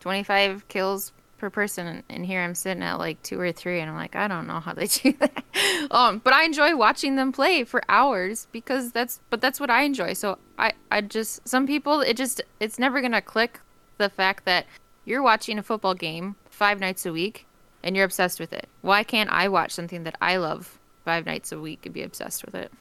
25 0.00 0.66
kills 0.66 1.12
per 1.38 1.48
person, 1.48 2.02
and 2.08 2.26
here 2.26 2.40
I'm 2.40 2.56
sitting 2.56 2.82
at 2.82 2.98
like 2.98 3.22
two 3.22 3.38
or 3.38 3.52
three, 3.52 3.78
and 3.78 3.88
I'm 3.88 3.94
like, 3.94 4.16
I 4.16 4.26
don't 4.26 4.48
know 4.48 4.58
how 4.58 4.72
they 4.72 4.86
do 4.88 5.12
that. 5.20 5.44
um, 5.92 6.18
but 6.18 6.32
I 6.32 6.42
enjoy 6.42 6.74
watching 6.74 7.14
them 7.14 7.30
play 7.30 7.62
for 7.62 7.84
hours 7.88 8.48
because 8.50 8.90
that's, 8.90 9.20
but 9.30 9.40
that's 9.40 9.60
what 9.60 9.70
I 9.70 9.82
enjoy. 9.82 10.14
So 10.14 10.38
I, 10.58 10.72
I 10.90 11.02
just 11.02 11.46
some 11.46 11.68
people, 11.68 12.00
it 12.00 12.16
just, 12.16 12.42
it's 12.58 12.80
never 12.80 13.00
gonna 13.00 13.22
click 13.22 13.60
the 13.98 14.08
fact 14.08 14.44
that 14.44 14.66
you're 15.04 15.22
watching 15.22 15.56
a 15.56 15.62
football 15.62 15.94
game 15.94 16.34
five 16.50 16.80
nights 16.80 17.06
a 17.06 17.12
week 17.12 17.46
and 17.84 17.94
you're 17.94 18.04
obsessed 18.04 18.40
with 18.40 18.52
it. 18.52 18.66
Why 18.80 19.04
can't 19.04 19.30
I 19.30 19.48
watch 19.48 19.70
something 19.70 20.02
that 20.02 20.16
I 20.20 20.36
love 20.36 20.80
five 21.04 21.26
nights 21.26 21.52
a 21.52 21.60
week 21.60 21.86
and 21.86 21.94
be 21.94 22.02
obsessed 22.02 22.44
with 22.44 22.56
it? 22.56 22.72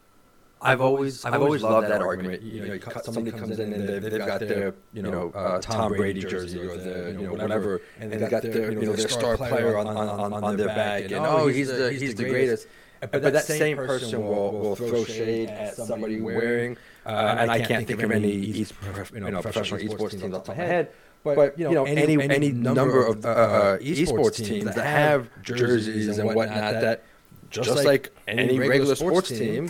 I've 0.62 0.82
always 0.82 1.26
I've 1.26 1.42
always 1.42 1.64
loved 1.64 1.88
that 1.88 2.02
argument. 2.02 2.44
You 2.44 2.68
know, 2.68 2.80
somebody 3.04 3.32
comes 3.32 3.60
in 3.60 3.74
and 3.74 3.90
they've, 3.90 4.02
they've 4.02 4.26
got 4.26 4.40
their 4.42 4.76
you 4.94 5.02
know 5.02 5.32
uh, 5.32 5.60
Tom 5.60 5.94
Brady 5.94 6.22
jersey 6.22 6.60
or 6.60 6.78
the 6.78 7.16
you 7.20 7.26
know 7.26 7.34
whatever, 7.34 7.82
and 8.00 8.12
they've 8.12 8.30
got 8.30 8.44
their 8.44 8.72
you 8.72 8.82
know 8.82 8.94
their 8.94 9.10
star 9.10 9.38
player 9.38 9.78
on 9.78 9.88
on, 9.88 10.44
on, 10.44 10.58
their 10.58 10.68
back, 10.68 11.06
and 11.06 11.26
oh 11.26 11.48
he's 11.48 11.68
the 11.68 11.92
he's 11.92 12.16
the 12.16 12.26
greatest. 12.26 12.68
But 13.00 13.24
that 13.24 13.46
same 13.46 13.78
person 13.78 14.24
will 14.24 14.52
will 14.52 14.76
throw 14.76 15.04
shade 15.06 15.50
at 15.50 15.76
somebody 15.76 16.22
wearing, 16.22 16.78
uh, 17.06 17.38
and 17.40 17.50
I 17.50 17.62
can't 17.62 17.88
think 17.88 18.04
of 18.04 18.12
any 18.12 18.34
you 18.34 18.66
know 19.14 19.42
professional 19.42 19.80
esports 19.80 20.12
teams 20.12 20.24
off 20.24 20.32
the 20.32 20.38
top 20.38 20.50
of 20.50 20.58
my 20.58 20.64
head. 20.64 20.92
But, 21.24 21.58
you 21.58 21.70
know, 21.70 21.86
any 21.86 22.14
any, 22.14 22.36
any 22.36 22.52
number 22.52 23.06
of 23.06 23.24
uh, 23.26 23.30
uh, 23.30 23.78
esports 23.78 24.44
teams 24.44 24.74
that 24.76 24.86
have 24.86 25.30
jerseys 25.44 26.18
and 26.18 26.34
whatnot 26.36 26.82
that 26.82 27.04
just 27.52 27.86
like 27.86 28.12
any 28.28 28.60
regular 28.60 28.96
sports 28.96 29.30
team, 29.30 29.70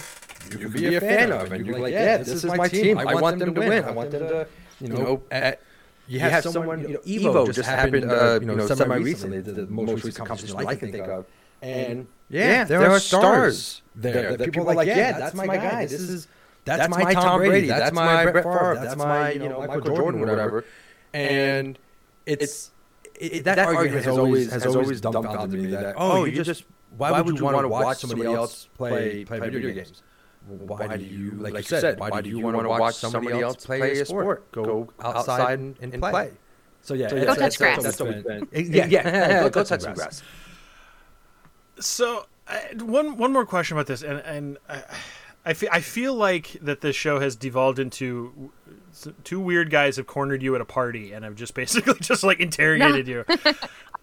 you 0.52 0.60
can 0.60 0.72
be 0.72 0.96
a 0.96 1.00
fan 1.00 1.32
of, 1.32 1.52
and 1.52 1.66
you're 1.66 1.80
like, 1.80 1.94
yeah, 1.94 2.18
this 2.18 2.44
is 2.44 2.46
my 2.46 2.68
team. 2.68 2.98
I 2.98 3.16
want 3.16 3.40
them 3.40 3.54
to 3.54 3.60
win. 3.60 3.84
I 3.84 3.92
want 3.92 4.12
them 4.12 4.28
to, 4.28 4.48
you 4.80 4.88
know, 4.88 5.24
at, 5.32 5.62
you 6.08 6.20
have, 6.20 6.32
have 6.32 6.44
someone, 6.44 6.82
you 6.82 6.94
know, 6.96 7.00
Evo 7.00 7.54
just 7.54 7.70
happened, 7.70 8.12
uh, 8.12 8.40
you 8.42 8.48
know, 8.48 8.68
semi 8.68 8.96
recently, 8.98 9.42
the, 9.42 9.52
the 9.52 9.68
most 9.68 10.04
recent 10.04 10.28
competition 10.28 10.58
I 10.68 10.76
can 10.76 10.92
think 10.92 11.08
of, 11.08 11.26
and 11.62 12.08
yeah, 12.30 12.64
there, 12.64 12.90
are 12.90 13.00
stars 13.00 13.82
there 13.96 14.38
that 14.38 14.52
people 14.52 14.70
are 14.70 14.76
like, 14.76 14.88
yeah, 14.88 15.18
that's 15.18 15.36
my 15.36 15.48
guy. 15.48 15.86
This 15.86 16.02
is 16.02 16.28
that's 16.66 16.90
my 16.90 17.14
Tom 17.14 17.40
Brady. 17.40 17.68
That's 17.68 17.94
my 17.94 18.30
Brett 18.32 18.44
Favre. 18.44 18.80
That's 18.82 18.96
my 18.96 19.32
you 19.32 19.50
know 19.50 19.60
Michael 19.60 19.96
Jordan, 19.96 20.20
whatever 20.20 20.66
and 21.14 21.78
it's 22.26 22.72
it, 23.16 23.44
that, 23.44 23.56
that, 23.56 23.68
argument 23.68 24.06
has 24.06 24.18
always 24.18 24.52
has 24.52 24.66
always 24.66 25.02
dumbfounded 25.02 25.62
me 25.62 25.72
that 25.72 25.96
oh, 25.98 26.26
you 26.26 26.44
just 26.44 26.64
why, 26.98 27.12
why 27.12 27.22
would 27.22 27.38
you 27.38 27.44
want 27.44 27.62
to 27.62 27.68
watch 27.68 28.00
somebody 28.00 28.26
else 28.26 28.68
play 28.78 29.26
play 29.26 29.40
video 29.40 29.74
games? 29.74 30.02
Why 30.48 30.98
do 30.98 31.04
you 31.04 31.32
like, 31.32 31.54
like 31.54 31.72
you 31.72 31.80
said? 31.80 32.00
Why 32.00 32.22
do 32.22 32.30
you 32.30 32.40
want 32.40 32.60
to 32.60 32.70
watch 32.70 32.96
somebody 32.96 33.42
else 33.42 33.66
play 33.66 34.00
a 34.00 34.06
sport? 34.06 34.52
Go 34.52 34.90
outside 35.00 35.60
and, 35.60 35.78
and 35.82 36.02
play. 36.02 36.32
So 36.82 36.94
yeah, 36.94 37.10
so 37.10 37.16
yeah 37.16 37.26
go 37.26 37.36
touch 37.36 37.58
grass. 37.58 37.84
That's 37.84 38.02
always. 38.02 38.26
Yeah, 38.52 38.88
yeah, 38.88 39.50
go, 39.50 39.64
touch 39.64 39.82
some 39.82 39.94
grass. 39.94 40.24
So 41.80 42.26
one 42.80 43.18
one 43.18 43.32
more 43.32 43.46
question 43.46 43.78
about 43.78 43.88
this, 43.88 44.02
and 44.02 44.20
and 44.20 44.58
I, 44.68 44.84
I 45.46 45.54
feel 45.54 45.70
I 45.72 45.80
feel 45.82 46.16
like 46.16 46.58
that 46.62 46.82
this 46.82 46.96
show 46.96 47.20
has 47.20 47.36
devolved 47.36 47.80
into 47.80 48.52
two 49.24 49.40
weird 49.40 49.70
guys 49.70 49.98
have 49.98 50.08
cornered 50.08 50.44
you 50.44 50.56
at 50.56 50.62
a 50.62 50.66
party 50.66 51.14
and 51.14 51.24
have 51.24 51.36
just 51.36 51.54
basically 51.54 51.94
just 52.02 52.24
like 52.24 52.40
interrogated 52.40 53.08
no. 53.08 53.24
you. 53.30 53.54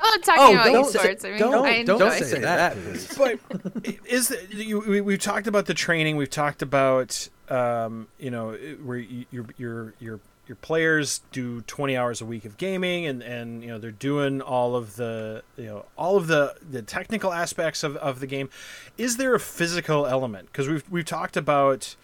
I'm 0.00 0.22
talking 0.22 0.42
oh, 0.44 0.52
about 0.52 0.86
esports. 0.86 1.24
I 1.24 1.30
mean, 1.30 1.38
don't, 1.38 1.66
I 1.66 1.82
don't, 1.82 1.98
don't 1.98 2.24
say 2.24 2.40
that. 2.40 2.76
but 3.16 3.98
is 4.06 4.34
you, 4.50 4.80
we, 4.80 5.00
we've 5.00 5.20
talked 5.20 5.46
about 5.46 5.66
the 5.66 5.74
training. 5.74 6.16
We've 6.16 6.30
talked 6.30 6.62
about 6.62 7.28
um, 7.48 8.08
you 8.18 8.30
know 8.30 8.52
where 8.82 8.98
your 8.98 9.46
your 9.56 9.94
your 9.98 10.20
your 10.46 10.56
players 10.56 11.20
do 11.30 11.60
20 11.62 11.96
hours 11.96 12.20
a 12.20 12.24
week 12.24 12.44
of 12.44 12.56
gaming 12.56 13.06
and 13.06 13.22
and 13.22 13.62
you 13.62 13.68
know 13.68 13.78
they're 13.78 13.90
doing 13.90 14.40
all 14.40 14.74
of 14.74 14.96
the 14.96 15.42
you 15.56 15.66
know 15.66 15.84
all 15.96 16.16
of 16.16 16.26
the 16.26 16.54
the 16.68 16.80
technical 16.80 17.32
aspects 17.32 17.82
of, 17.82 17.96
of 17.96 18.20
the 18.20 18.26
game 18.26 18.48
is 18.96 19.18
there 19.18 19.34
a 19.34 19.40
physical 19.40 20.06
element 20.06 20.46
because 20.50 20.66
we've 20.66 20.90
we've 20.90 21.04
talked 21.04 21.36
about 21.36 21.96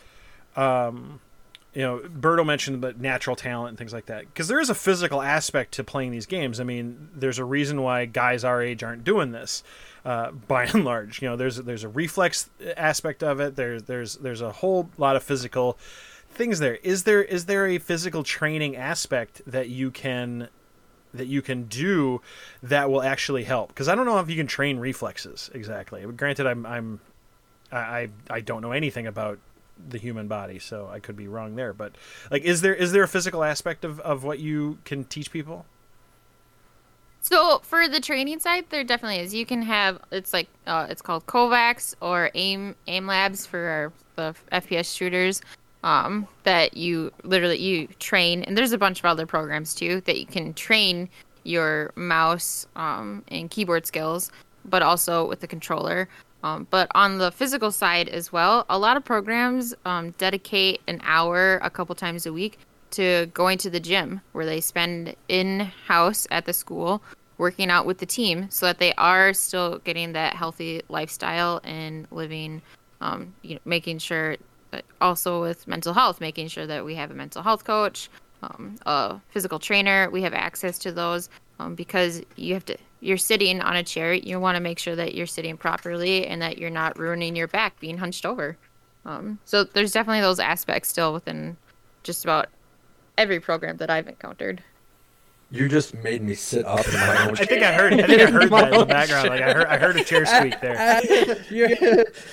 um 0.56 1.20
you 1.74 1.82
know, 1.82 1.98
Berto 1.98 2.46
mentioned 2.46 2.82
the 2.82 2.92
natural 2.92 3.34
talent 3.34 3.70
and 3.70 3.78
things 3.78 3.92
like 3.92 4.06
that 4.06 4.26
because 4.26 4.46
there 4.46 4.60
is 4.60 4.70
a 4.70 4.74
physical 4.74 5.20
aspect 5.20 5.72
to 5.72 5.84
playing 5.84 6.12
these 6.12 6.26
games. 6.26 6.60
I 6.60 6.64
mean, 6.64 7.08
there's 7.14 7.40
a 7.40 7.44
reason 7.44 7.82
why 7.82 8.04
guys 8.04 8.44
our 8.44 8.62
age 8.62 8.84
aren't 8.84 9.02
doing 9.02 9.32
this, 9.32 9.64
uh, 10.04 10.30
by 10.48 10.66
and 10.66 10.84
large. 10.84 11.20
You 11.20 11.30
know, 11.30 11.36
there's 11.36 11.56
there's 11.56 11.82
a 11.82 11.88
reflex 11.88 12.48
aspect 12.76 13.22
of 13.24 13.40
it. 13.40 13.56
There's 13.56 13.82
there's 13.84 14.16
there's 14.16 14.40
a 14.40 14.52
whole 14.52 14.88
lot 14.98 15.16
of 15.16 15.24
physical 15.24 15.76
things 16.30 16.60
there. 16.60 16.76
Is 16.76 17.02
there 17.02 17.22
is 17.22 17.46
there 17.46 17.66
a 17.66 17.78
physical 17.78 18.22
training 18.22 18.76
aspect 18.76 19.42
that 19.46 19.68
you 19.68 19.90
can 19.90 20.48
that 21.12 21.26
you 21.26 21.42
can 21.42 21.64
do 21.64 22.20
that 22.62 22.88
will 22.88 23.02
actually 23.02 23.44
help? 23.44 23.68
Because 23.68 23.88
I 23.88 23.96
don't 23.96 24.06
know 24.06 24.20
if 24.20 24.30
you 24.30 24.36
can 24.36 24.46
train 24.46 24.78
reflexes 24.78 25.50
exactly. 25.52 26.04
Granted, 26.04 26.46
I'm 26.46 26.64
I'm 26.66 27.00
I 27.72 28.10
I 28.30 28.40
don't 28.40 28.62
know 28.62 28.72
anything 28.72 29.08
about 29.08 29.40
the 29.88 29.98
human 29.98 30.28
body, 30.28 30.58
so 30.58 30.88
I 30.90 31.00
could 31.00 31.16
be 31.16 31.28
wrong 31.28 31.56
there. 31.56 31.72
But 31.72 31.94
like, 32.30 32.42
is 32.42 32.60
there 32.60 32.74
is 32.74 32.92
there 32.92 33.02
a 33.02 33.08
physical 33.08 33.44
aspect 33.44 33.84
of, 33.84 34.00
of 34.00 34.24
what 34.24 34.38
you 34.38 34.78
can 34.84 35.04
teach 35.04 35.30
people? 35.30 35.66
So 37.20 37.60
for 37.62 37.88
the 37.88 38.00
training 38.00 38.40
side, 38.40 38.66
there 38.68 38.84
definitely 38.84 39.20
is. 39.20 39.32
You 39.32 39.46
can 39.46 39.62
have 39.62 39.98
it's 40.12 40.32
like 40.32 40.48
uh, 40.66 40.86
it's 40.90 41.02
called 41.02 41.26
KovaaK's 41.26 41.96
or 42.00 42.30
Aim 42.34 42.76
Aim 42.86 43.06
Labs 43.06 43.46
for 43.46 43.58
our, 43.58 43.92
the 44.16 44.34
FPS 44.52 44.94
shooters. 44.94 45.40
Um, 45.82 46.26
that 46.44 46.78
you 46.78 47.12
literally 47.24 47.58
you 47.58 47.88
train, 47.98 48.42
and 48.44 48.56
there's 48.56 48.72
a 48.72 48.78
bunch 48.78 49.00
of 49.00 49.04
other 49.04 49.26
programs 49.26 49.74
too 49.74 50.00
that 50.02 50.18
you 50.18 50.24
can 50.24 50.54
train 50.54 51.10
your 51.44 51.92
mouse 51.94 52.66
um, 52.74 53.22
and 53.28 53.50
keyboard 53.50 53.86
skills, 53.86 54.30
but 54.64 54.82
also 54.82 55.26
with 55.28 55.40
the 55.40 55.46
controller. 55.46 56.08
Um, 56.44 56.66
but 56.68 56.88
on 56.94 57.16
the 57.16 57.32
physical 57.32 57.70
side 57.70 58.10
as 58.10 58.30
well, 58.30 58.66
a 58.68 58.78
lot 58.78 58.98
of 58.98 59.04
programs 59.04 59.74
um, 59.86 60.10
dedicate 60.18 60.82
an 60.86 61.00
hour 61.02 61.58
a 61.62 61.70
couple 61.70 61.94
times 61.94 62.26
a 62.26 62.34
week 62.34 62.58
to 62.90 63.30
going 63.32 63.56
to 63.58 63.70
the 63.70 63.80
gym 63.80 64.20
where 64.32 64.44
they 64.44 64.60
spend 64.60 65.16
in 65.28 65.60
house 65.60 66.26
at 66.30 66.44
the 66.44 66.52
school 66.52 67.02
working 67.38 67.70
out 67.70 67.86
with 67.86 67.96
the 67.96 68.04
team 68.04 68.46
so 68.50 68.66
that 68.66 68.78
they 68.78 68.92
are 68.94 69.32
still 69.32 69.78
getting 69.78 70.12
that 70.12 70.34
healthy 70.34 70.82
lifestyle 70.90 71.62
and 71.64 72.06
living, 72.10 72.60
um, 73.00 73.32
you 73.40 73.54
know, 73.54 73.60
making 73.64 73.96
sure 73.96 74.36
that 74.70 74.84
also 75.00 75.40
with 75.40 75.66
mental 75.66 75.94
health, 75.94 76.20
making 76.20 76.48
sure 76.48 76.66
that 76.66 76.84
we 76.84 76.94
have 76.94 77.10
a 77.10 77.14
mental 77.14 77.42
health 77.42 77.64
coach, 77.64 78.10
um, 78.42 78.76
a 78.84 79.18
physical 79.30 79.58
trainer. 79.58 80.10
We 80.10 80.20
have 80.20 80.34
access 80.34 80.78
to 80.80 80.92
those 80.92 81.30
um, 81.58 81.74
because 81.74 82.22
you 82.36 82.54
have 82.54 82.64
to. 82.66 82.76
You're 83.00 83.16
sitting 83.18 83.60
on 83.60 83.76
a 83.76 83.82
chair. 83.82 84.14
You 84.14 84.40
want 84.40 84.56
to 84.56 84.60
make 84.60 84.78
sure 84.78 84.96
that 84.96 85.14
you're 85.14 85.26
sitting 85.26 85.58
properly 85.58 86.26
and 86.26 86.40
that 86.40 86.56
you're 86.56 86.70
not 86.70 86.98
ruining 86.98 87.36
your 87.36 87.48
back 87.48 87.78
being 87.78 87.98
hunched 87.98 88.24
over. 88.24 88.56
Um, 89.04 89.38
so 89.44 89.64
there's 89.64 89.92
definitely 89.92 90.22
those 90.22 90.40
aspects 90.40 90.88
still 90.88 91.12
within 91.12 91.58
just 92.02 92.24
about 92.24 92.48
every 93.18 93.40
program 93.40 93.76
that 93.76 93.90
I've 93.90 94.08
encountered. 94.08 94.62
You 95.54 95.68
just 95.68 95.94
made 96.02 96.20
me 96.20 96.34
sit 96.34 96.64
up 96.66 96.86
in 96.86 96.94
my 96.94 97.24
own 97.28 97.38
I 97.38 97.44
think 97.44 97.62
I 97.62 97.72
heard. 97.72 97.92
I 97.94 98.06
think 98.06 98.20
I 98.22 98.26
heard 98.30 98.50
that 98.50 98.72
in 98.72 98.78
the 98.80 98.86
background. 98.86 99.28
Like 99.28 99.40
I 99.42 99.52
heard. 99.52 99.66
I 99.66 99.78
heard 99.78 99.96
a 99.96 100.02
chair 100.04 100.26
squeak 100.26 100.60
there. 100.60 101.00
you 101.50 101.66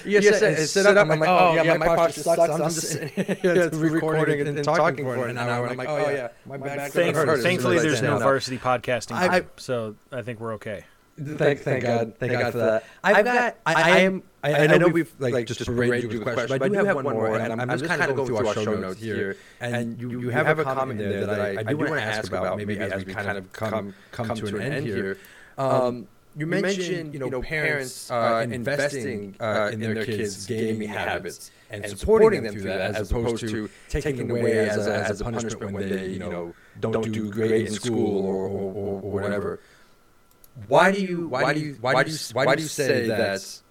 you 0.05 0.22
said- 0.22 0.39
said, 0.39 0.57
sit 0.57 0.67
sit 0.69 0.86
up, 0.88 0.97
up. 0.97 1.05
I'm 1.05 1.11
I'm 1.11 1.19
like, 1.19 1.30
like, 1.30 1.30
oh, 1.30 1.49
oh 1.49 1.53
yeah, 1.55 1.63
yeah, 1.63 1.78
my 1.78 1.86
my 1.88 1.95
posture 1.95 2.24
posture 2.24 2.24
sucks. 2.24 2.38
sucks. 2.38 2.49
I'm 2.51 2.61
I'm 2.61 2.69
just 2.69 2.82
just 2.82 2.91
sitting 2.93 3.36
here 3.41 3.69
recording 3.69 3.91
recording 3.93 4.39
and 4.39 4.49
and, 4.49 4.57
and 4.57 4.65
talking 4.65 4.82
talking 4.84 5.05
for 5.05 5.15
for 5.15 5.26
an 5.26 5.32
an 5.32 5.38
hour. 5.38 5.49
hour. 5.51 5.65
I'm 5.65 5.72
I'm 5.72 5.78
like, 5.78 5.88
like, 5.88 5.99
oh, 6.01 6.05
oh 6.05 6.09
yeah, 6.09 6.15
yeah, 6.15 6.28
my 6.45 6.57
my 6.57 6.65
back 6.67 6.78
back 6.78 6.91
Thank- 6.93 7.15
hurts. 7.15 7.30
hurts. 7.30 7.43
Thankfully, 7.43 7.80
there's 7.80 8.01
no 8.01 8.17
varsity 8.17 8.57
podcasting, 8.57 9.13
I- 9.15 9.28
group, 9.39 9.59
so 9.59 9.95
I 10.11 10.24
think 10.24 10.39
we're 10.39 10.53
okay. 10.55 10.84
Thank, 11.18 11.59
thank 11.59 11.84
God, 11.84 12.16
thank 12.18 12.32
God 12.32 12.51
for 12.51 12.57
that. 12.57 12.84
I've 13.03 13.26
got, 13.26 13.57
I, 13.66 13.74
I 13.74 13.97
am, 13.99 14.24
I, 14.43 14.68
I 14.68 14.78
know 14.78 14.88
we've 14.88 15.14
like 15.20 15.45
just 15.45 15.66
paraded 15.66 16.12
you 16.12 16.20
with 16.20 16.24
questions, 16.24 16.49
but 16.49 16.64
I 16.64 16.68
do 16.70 16.86
have 16.86 16.95
one 16.95 17.03
more, 17.03 17.38
and 17.38 17.53
I'm, 17.53 17.70
I'm 17.70 17.78
just 17.78 17.86
kind 17.86 18.01
of 18.01 18.16
going 18.16 18.28
through 18.28 18.47
our 18.47 18.53
show 18.53 18.76
notes 18.76 19.01
here, 19.01 19.38
and 19.59 19.99
you, 19.99 20.22
you 20.22 20.30
have 20.30 20.57
a 20.59 20.64
comment 20.64 20.99
there 20.99 21.26
that 21.26 21.39
I, 21.39 21.59
I 21.59 21.64
do 21.64 21.78
want 21.78 21.89
to 21.91 22.01
ask 22.01 22.28
about, 22.32 22.57
maybe 22.57 22.78
as 22.80 23.05
we 23.05 23.14
kind 23.14 23.38
of 23.38 23.51
come 23.53 23.93
come 24.12 24.36
to 24.36 24.57
an 24.57 24.62
end 24.62 24.86
here. 24.86 25.18
Um, 25.57 26.07
you 26.38 26.47
mentioned, 26.47 27.14
you 27.14 27.20
know, 27.20 27.41
parents 27.41 28.09
uh, 28.09 28.47
investing 28.49 29.36
uh, 29.41 29.70
in 29.74 29.82
their 29.82 30.05
kids' 30.05 30.45
gaming 30.45 30.88
habits 30.88 31.51
and 31.70 31.86
supporting 31.88 32.43
them 32.43 32.53
through 32.53 32.64
that, 32.64 32.95
as 32.95 33.12
opposed 33.12 33.47
to 33.47 33.70
taking 33.89 34.32
away 34.32 34.70
as 34.70 34.88
a, 34.88 34.95
as 34.95 35.22
a 35.22 35.26
punishment 35.26 35.72
when 35.74 35.89
they, 35.89 36.07
you 36.07 36.20
know, 36.20 36.53
don't 36.80 37.12
do 37.12 37.30
great 37.30 37.68
in 37.68 37.74
school 37.74 38.26
or, 38.26 38.47
or, 38.47 39.01
or 39.01 39.12
whatever. 39.12 39.59
Why 40.68 40.91
do 40.91 41.01
you 41.01 41.28
why 41.28 41.53
do 41.53 41.59
you 41.59 41.78
why 41.82 42.03
do 42.03 42.12
you 42.12 42.18
why 42.34 42.55
do 42.55 42.62
you 42.62 42.68
say 42.68 43.07
that 43.07 43.62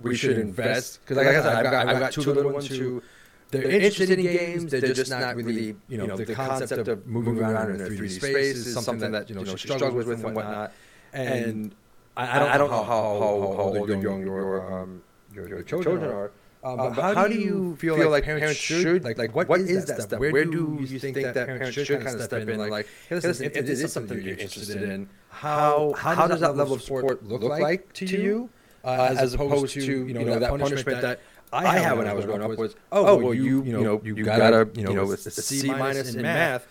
we 0.00 0.14
should 0.16 0.38
invest? 0.38 1.00
Because 1.00 1.16
like 1.16 1.26
I 1.26 1.42
said, 1.42 1.56
I've 1.56 1.64
got 1.70 1.88
I've 1.88 1.98
got 1.98 2.12
two 2.12 2.22
little 2.32 2.52
ones 2.52 2.68
who 2.68 3.02
they're 3.50 3.68
interested 3.70 4.18
in 4.18 4.22
games. 4.26 4.70
They're 4.70 4.80
just 4.92 5.10
not 5.10 5.36
really 5.36 5.76
you 5.88 5.98
know 5.98 6.16
the 6.16 6.34
concept 6.34 6.88
of 6.88 7.06
moving 7.06 7.38
around 7.38 7.70
in 7.70 7.78
their 7.78 7.88
3D 7.88 8.10
space 8.10 8.66
is 8.66 8.74
something 8.74 9.12
that 9.12 9.28
you 9.28 9.34
know 9.36 9.44
she 9.44 9.68
struggles 9.68 10.06
with 10.06 10.24
and 10.24 10.34
whatnot. 10.34 10.72
And 11.12 11.74
I, 12.16 12.54
I 12.54 12.58
don't 12.58 12.70
know 12.70 12.82
how 12.82 12.84
how, 12.84 13.54
how 13.56 13.64
old 13.76 13.88
young 13.88 14.20
your 14.20 14.72
um 14.82 15.02
your, 15.34 15.48
your 15.48 15.62
children 15.62 16.02
are. 16.04 16.32
Um, 16.64 16.76
but 16.76 16.92
how, 16.92 17.14
how 17.14 17.26
do 17.26 17.34
you 17.34 17.74
feel, 17.76 17.96
feel 17.96 18.10
like, 18.10 18.22
parents 18.24 18.54
should 18.56 19.02
like, 19.02 19.18
like 19.18 19.34
what, 19.34 19.48
what 19.48 19.60
is 19.60 19.84
that 19.86 20.02
step? 20.02 20.20
Where 20.20 20.44
do 20.44 20.78
you 20.80 20.98
think 21.00 21.16
that 21.16 21.34
parents 21.34 21.74
should 21.74 21.88
kind 22.00 22.14
of 22.16 22.22
step 22.22 22.48
in? 22.48 22.58
Like, 22.58 22.86
hey, 23.08 23.16
listen, 23.16 23.46
if 23.46 23.56
it 23.56 23.68
is 23.68 23.92
something 23.92 24.20
you're 24.22 24.38
interested 24.38 24.82
in, 24.82 25.08
how 25.28 25.92
how 25.96 26.26
does 26.28 26.40
that 26.40 26.56
level 26.56 26.74
of 26.74 26.82
support 26.82 27.24
look 27.24 27.42
like 27.42 27.92
to 27.94 28.06
you, 28.06 28.48
uh, 28.84 29.14
as 29.18 29.34
opposed 29.34 29.74
to 29.74 30.06
you 30.06 30.14
know 30.14 30.38
that 30.38 30.50
punishment 30.50 31.00
that 31.02 31.20
I 31.52 31.78
had 31.78 31.98
when 31.98 32.06
I 32.06 32.14
was 32.14 32.26
growing 32.26 32.42
up 32.42 32.56
was 32.56 32.76
oh 32.92 33.16
well 33.16 33.34
you 33.34 33.62
you 33.64 33.72
know 33.82 34.00
you 34.04 34.24
got 34.24 34.52
a 34.54 34.68
you 34.78 34.84
know 34.84 35.10
a 35.10 35.16
C 35.16 35.68
minus 35.68 36.14
in 36.14 36.22
math, 36.22 36.66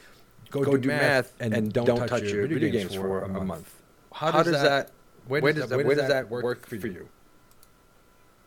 go 0.50 0.78
do 0.78 0.88
math 0.88 1.34
and 1.40 1.72
don't 1.74 2.08
touch 2.08 2.24
your 2.32 2.48
video 2.48 2.70
games 2.72 2.96
for 2.96 3.24
a 3.24 3.44
month. 3.44 3.76
How 4.14 4.42
does 4.44 4.62
that 4.62 4.92
where 5.28 5.42
does 5.54 5.70
that 5.70 5.84
where 5.86 5.96
does 5.96 6.08
that 6.08 6.30
work 6.30 6.66
for 6.66 6.76
you? 6.76 7.10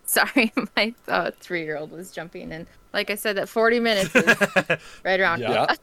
Sorry, 0.06 0.52
my 0.76 0.94
uh, 1.08 1.30
three-year-old 1.40 1.90
was 1.90 2.10
jumping, 2.10 2.52
and 2.52 2.66
like 2.92 3.10
I 3.10 3.14
said, 3.14 3.36
that 3.36 3.48
40 3.48 3.80
minutes 3.80 4.14
is 4.14 4.24
right 5.04 5.20
around. 5.20 5.40
Yeah. 5.40 5.74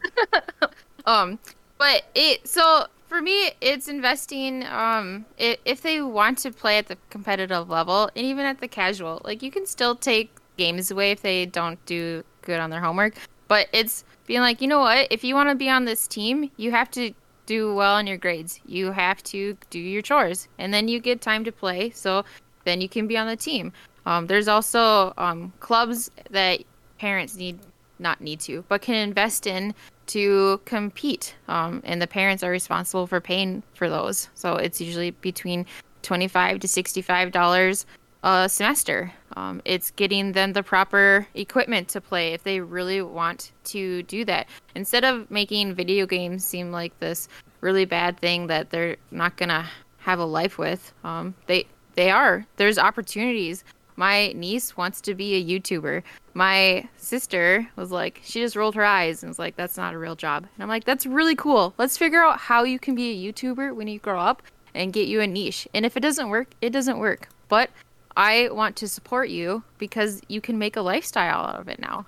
Um, 1.06 1.40
but 1.78 2.04
it 2.14 2.48
so 2.48 2.86
for 3.08 3.22
me, 3.22 3.52
it's 3.60 3.88
investing. 3.88 4.64
Um, 4.66 5.26
i 5.40 5.58
if 5.66 5.82
they 5.82 6.02
want 6.02 6.38
to 6.40 6.52
play 6.52 6.78
at 6.78 6.88
the 6.88 6.98
competitive 7.10 7.70
level 7.70 8.10
and 8.16 8.26
even 8.26 8.46
at 8.46 8.60
the 8.60 8.68
casual, 8.68 9.22
like 9.26 9.42
you 9.42 9.52
can 9.52 9.66
still 9.66 9.96
take 9.96 10.32
games 10.58 10.92
away 10.92 11.12
if 11.12 11.22
they 11.22 11.46
don't 11.46 11.84
do 11.86 12.24
good 12.42 12.60
on 12.60 12.70
their 12.70 12.82
homework. 12.82 13.16
But 13.48 13.68
it's 13.74 14.06
being 14.28 14.42
like, 14.42 14.62
you 14.62 14.68
know 14.68 14.80
what? 14.80 15.08
If 15.12 15.24
you 15.24 15.36
want 15.36 15.50
to 15.50 15.56
be 15.56 15.70
on 15.70 15.86
this 15.86 16.08
team, 16.08 16.52
you 16.56 16.72
have 16.72 16.90
to 16.92 17.12
do 17.46 17.76
well 17.76 17.98
in 17.98 18.08
your 18.08 18.18
grades. 18.18 18.62
You 18.66 18.92
have 18.92 19.22
to 19.24 19.58
do 19.70 19.80
your 19.80 20.02
chores, 20.02 20.48
and 20.58 20.74
then 20.74 20.88
you 20.88 21.00
get 21.00 21.20
time 21.20 21.44
to 21.44 21.52
play. 21.52 21.90
So 21.90 22.24
then 22.64 22.80
you 22.80 22.88
can 22.88 23.08
be 23.08 23.18
on 23.18 23.28
the 23.28 23.36
team. 23.36 23.74
Um, 24.06 24.28
there's 24.28 24.48
also 24.48 25.14
um, 25.18 25.54
clubs 25.60 26.10
that 26.30 26.64
parents 27.00 27.36
need 27.36 27.60
not 28.00 28.20
need 28.20 28.40
to, 28.40 28.64
but 28.68 28.82
can 28.82 28.96
invest 28.96 29.46
in 29.46 29.76
to 30.08 30.60
compete. 30.66 31.36
Um, 31.48 31.82
and 31.86 32.02
the 32.02 32.08
parents 32.08 32.44
are 32.44 32.50
responsible 32.50 33.06
for 33.06 33.22
paying 33.22 33.62
for 33.76 33.90
those. 33.90 34.30
So 34.34 34.56
it's 34.56 34.82
usually 34.82 35.12
between 35.12 35.66
twenty-five 36.02 36.60
to 36.62 36.68
sixty-five 36.68 37.32
dollars 37.32 37.86
a 38.24 38.50
semester. 38.50 39.12
Um, 39.36 39.62
it's 39.66 39.92
getting 39.92 40.32
them 40.34 40.54
the 40.54 40.64
proper 40.64 41.28
equipment 41.34 41.88
to 41.90 42.02
play 42.02 42.34
if 42.34 42.44
they 42.44 42.60
really 42.60 43.02
want 43.02 43.52
to 43.66 44.04
do 44.04 44.26
that. 44.26 44.48
Instead 44.76 45.04
of 45.06 45.30
making 45.32 45.74
video 45.76 46.06
games 46.06 46.44
seem 46.44 46.72
like 46.72 47.00
this 47.00 47.30
really 47.62 47.86
bad 47.86 48.20
thing 48.20 48.48
that 48.48 48.72
they're 48.72 48.98
not 49.12 49.38
gonna 49.38 49.70
have 50.00 50.20
a 50.20 50.26
life 50.26 50.58
with, 50.58 50.92
um, 51.04 51.36
they 51.46 51.66
they 51.94 52.10
are. 52.10 52.46
There's 52.58 52.80
opportunities. 52.80 53.64
My 54.02 54.34
niece 54.36 54.76
wants 54.76 55.00
to 55.02 55.14
be 55.14 55.36
a 55.36 55.46
YouTuber. 55.46 56.02
My 56.34 56.90
sister 56.98 57.70
was 57.76 57.92
like, 57.92 58.20
she 58.24 58.40
just 58.40 58.56
rolled 58.56 58.74
her 58.74 58.84
eyes 58.84 59.22
and 59.22 59.30
was 59.30 59.38
like, 59.38 59.56
that's 59.56 59.78
not 59.78 59.94
a 59.94 59.98
real 60.00 60.16
job. 60.16 60.48
And 60.56 60.64
I'm 60.64 60.70
like, 60.70 60.86
that's 60.86 61.06
really 61.06 61.36
cool. 61.36 61.76
Let's 61.78 62.00
figure 62.00 62.24
out 62.24 62.40
how 62.40 62.64
you 62.64 62.80
can 62.80 62.96
be 62.96 63.12
a 63.12 63.32
YouTuber 63.32 63.76
when 63.76 63.88
you 63.88 64.00
grow 64.00 64.20
up 64.20 64.42
and 64.74 64.92
get 64.92 65.08
you 65.08 65.22
a 65.22 65.28
niche. 65.28 65.68
And 65.76 65.86
if 65.86 65.96
it 65.96 66.00
doesn't 66.00 66.30
work, 66.30 66.48
it 66.62 66.72
doesn't 66.72 66.98
work. 66.98 67.30
But 67.48 67.70
I 68.18 68.50
want 68.52 68.76
to 68.78 68.88
support 68.88 69.30
you 69.30 69.62
because 69.78 70.20
you 70.28 70.42
can 70.42 70.58
make 70.58 70.76
a 70.76 70.82
lifestyle 70.82 71.46
out 71.46 71.60
of 71.60 71.68
it 71.68 71.78
now. 71.80 72.08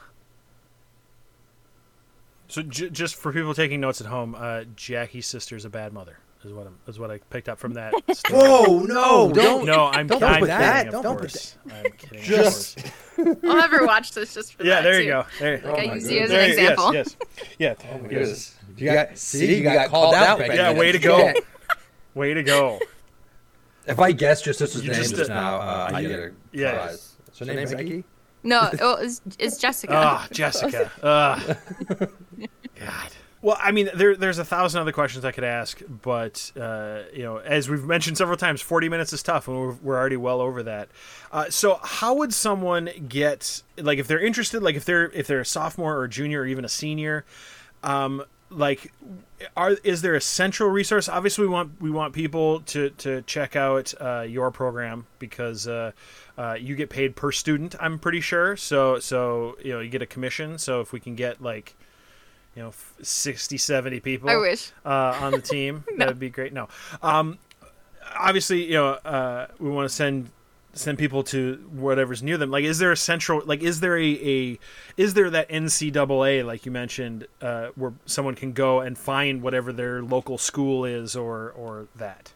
So 2.48 2.64
j- 2.64 2.90
just 2.90 3.14
for 3.14 3.32
people 3.32 3.54
taking 3.54 3.80
notes 3.80 4.02
at 4.02 4.08
home, 4.08 4.34
uh, 4.36 4.64
Jackie's 4.76 5.32
is 5.32 5.64
a 5.64 5.70
bad 5.70 5.94
mother. 5.94 6.18
Is 6.46 6.52
what 6.52 6.68
I'm, 6.68 6.76
is 6.88 7.00
what 7.00 7.10
I 7.10 7.20
picked 7.30 7.48
up 7.48 7.58
from 7.58 7.74
that. 7.76 7.94
story. 8.16 8.38
Whoa, 8.42 8.80
no, 8.80 9.32
don't. 9.32 9.66
No, 9.66 9.86
I'm, 9.86 10.08
Don't 10.08 10.22
I'm 10.24 10.40
put 10.40 10.50
kidding, 10.50 10.58
that- 10.58 10.88
of 10.88 11.04
don't 11.04 11.04
put 11.18 11.20
course. 11.32 11.56
I'm 11.72 11.92
kidding. 11.94 12.20
of 12.20 12.24
Just- 12.26 12.78
course. 13.16 13.38
I'll 13.44 13.56
never 13.56 13.86
watch 13.86 14.12
this 14.12 14.34
just 14.34 14.56
for 14.56 14.64
Yeah, 14.66 14.76
that. 14.76 14.84
there 14.84 14.94
too. 15.00 15.04
you 15.04 15.12
go. 15.12 15.26
There, 15.40 15.62
Like 15.64 15.80
I 15.80 15.86
my 15.88 15.94
use 15.94 16.12
you 16.12 16.20
as 16.22 16.32
an 16.32 16.40
example. 16.50 16.94
Yes, 16.94 17.16
yes. 17.60 17.78
Yeah. 17.82 17.98
yes. 18.10 18.56
You 18.76 18.92
got 18.92 19.18
see, 19.18 19.56
you 19.58 19.64
got 19.64 19.90
called 19.90 20.16
out. 20.16 20.40
Becky. 20.40 20.56
Yeah, 20.56 20.74
way 20.74 20.92
to 20.92 21.00
go. 21.00 21.32
Way 22.16 22.34
to 22.34 22.44
go. 22.44 22.80
If 23.86 24.00
I 24.00 24.12
guess 24.12 24.42
just 24.42 24.60
this 24.60 24.76
You 24.76 24.92
name 24.92 25.02
just, 25.02 25.16
just 25.16 25.30
uh, 25.30 25.34
now, 25.34 25.56
uh, 25.58 25.90
I 25.94 26.02
get 26.02 26.20
a 26.20 26.32
Yeah. 26.52 26.72
prize. 26.72 27.14
So 27.32 27.46
name 27.46 27.70
Becky. 27.70 28.04
No, 28.44 28.70
oh, 28.82 28.96
it's, 28.96 29.22
it's 29.40 29.58
Jessica. 29.58 29.94
Ah, 29.96 30.28
Jessica. 30.32 30.92
Ugh. 31.02 31.58
God. 32.80 33.12
Well, 33.44 33.58
I 33.60 33.72
mean, 33.74 33.90
there, 33.94 34.16
there's 34.16 34.40
a 34.40 34.46
thousand 34.46 34.80
other 34.80 34.94
questions 34.94 35.26
I 35.26 35.34
could 35.34 35.44
ask, 35.44 35.82
but 36.02 36.54
uh, 36.58 37.02
you 37.14 37.24
know, 37.24 37.38
as 37.40 37.70
we've 37.70 37.84
mentioned 37.84 38.18
several 38.18 38.38
times, 38.38 38.62
40 38.62 38.88
minutes 38.88 39.12
is 39.12 39.22
tough, 39.22 39.50
and 39.50 39.60
we're, 39.60 39.74
we're 39.84 39.98
already 39.98 40.16
well 40.16 40.40
over 40.40 40.64
that. 40.64 40.88
Uh, 41.30 41.50
so, 41.50 41.78
how 41.84 42.16
would 42.16 42.34
someone 42.34 42.90
get 43.10 43.62
like 43.78 44.00
if 44.00 44.08
they're 44.08 44.26
interested, 44.26 44.64
like 44.64 44.76
if 44.76 44.86
they're 44.86 45.12
if 45.12 45.28
they're 45.28 45.42
a 45.42 45.46
sophomore 45.46 45.98
or 45.98 46.06
a 46.06 46.10
junior 46.10 46.40
or 46.40 46.46
even 46.46 46.64
a 46.64 46.70
senior, 46.70 47.26
um, 47.84 48.24
like 48.50 48.94
are 49.58 49.72
is 49.84 50.02
there 50.02 50.16
a 50.16 50.22
central 50.22 50.70
resource? 50.70 51.10
Obviously 51.10 51.46
we 51.46 51.52
want 51.52 51.82
we 51.82 51.92
want 51.92 52.14
people 52.14 52.62
to 52.62 52.92
to 52.92 53.24
check 53.24 53.58
out 53.58 53.94
uh, 54.00 54.22
your 54.22 54.52
program 54.52 55.06
because 55.20 55.68
uh, 55.68 55.92
uh, 56.38 56.56
you 56.58 56.78
get 56.78 56.90
paid 56.90 57.18
per 57.18 57.34
student 57.34 57.76
i'm 57.82 58.00
pretty 58.00 58.22
sure. 58.22 58.56
So 58.56 59.00
so 59.00 59.58
you 59.62 59.74
know 59.74 59.82
you 59.82 59.90
get 59.90 60.02
a 60.02 60.08
commission. 60.08 60.58
So 60.58 60.80
if 60.80 60.94
we 60.94 61.02
can 61.02 61.16
get 61.16 61.42
like 61.42 61.76
you 62.56 62.62
know 62.62 62.70
f- 62.70 62.94
60 63.02 63.58
70 63.58 64.00
people 64.00 64.30
I 64.30 64.38
wish. 64.38 64.72
uh, 64.86 65.18
on 65.22 65.32
the 65.32 65.42
team 65.56 65.84
that 65.98 66.08
would 66.08 66.20
be 66.20 66.30
great 66.30 66.54
no 66.54 66.68
um, 67.02 67.38
obviously 68.18 68.66
you 68.66 68.74
know 68.74 68.90
uh, 69.06 69.48
we 69.60 69.70
want 69.70 69.90
to 69.90 69.96
send 69.96 70.30
send 70.76 70.98
people 70.98 71.24
to 71.24 71.56
whatever's 71.72 72.24
near 72.24 72.38
them 72.38 72.50
like 72.50 72.64
is 72.64 72.80
there 72.80 72.92
a 72.92 72.98
central 72.98 73.44
like 73.46 73.62
is 73.62 73.80
there 73.80 73.98
a, 73.98 74.12
a 74.28 74.60
is 74.98 75.14
there 75.14 75.30
that 75.30 75.48
ncaa 75.50 76.44
like 76.44 76.66
you 76.66 76.72
mentioned 76.72 77.28
uh, 77.42 77.68
where 77.76 77.94
someone 78.06 78.34
can 78.34 78.54
go 78.54 78.80
and 78.82 78.98
find 78.98 79.44
whatever 79.44 79.72
their 79.72 80.02
local 80.02 80.38
school 80.38 80.84
is 80.84 81.16
or 81.16 81.52
or 81.52 81.88
that 81.96 82.34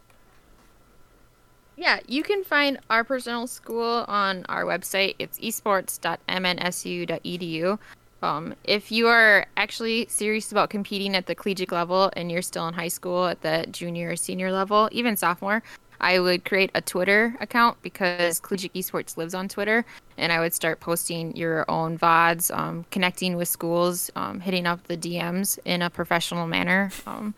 Yeah, 1.79 1.99
you 2.07 2.23
can 2.23 2.43
find 2.43 2.79
our 2.89 3.03
personal 3.03 3.45
school 3.45 4.03
on 4.07 4.47
our 4.49 4.65
website. 4.65 5.13
It's 5.19 5.37
esports.mnsu.edu. 5.37 7.77
Um, 8.23 8.55
if 8.63 8.91
you 8.91 9.07
are 9.07 9.45
actually 9.57 10.07
serious 10.09 10.51
about 10.51 10.69
competing 10.69 11.15
at 11.15 11.27
the 11.27 11.35
collegiate 11.35 11.71
level 11.71 12.11
and 12.15 12.31
you're 12.31 12.41
still 12.41 12.67
in 12.67 12.73
high 12.73 12.87
school 12.87 13.27
at 13.27 13.41
the 13.41 13.65
junior 13.71 14.11
or 14.11 14.15
senior 14.15 14.51
level, 14.51 14.89
even 14.91 15.15
sophomore, 15.15 15.61
I 16.01 16.19
would 16.19 16.45
create 16.45 16.71
a 16.75 16.81
Twitter 16.81 17.35
account 17.41 17.81
because 17.81 18.39
Collegiate 18.39 18.73
Esports 18.73 19.17
lives 19.17 19.33
on 19.33 19.47
Twitter, 19.47 19.83
and 20.17 20.31
I 20.31 20.39
would 20.39 20.53
start 20.53 20.79
posting 20.79 21.35
your 21.35 21.65
own 21.69 21.97
VODs, 21.97 22.55
um, 22.55 22.85
connecting 22.91 23.35
with 23.35 23.47
schools, 23.47 24.11
um, 24.15 24.39
hitting 24.39 24.67
up 24.67 24.83
the 24.83 24.95
DMs 24.97 25.57
in 25.65 25.81
a 25.81 25.89
professional 25.89 26.47
manner. 26.47 26.91
Um, 27.05 27.33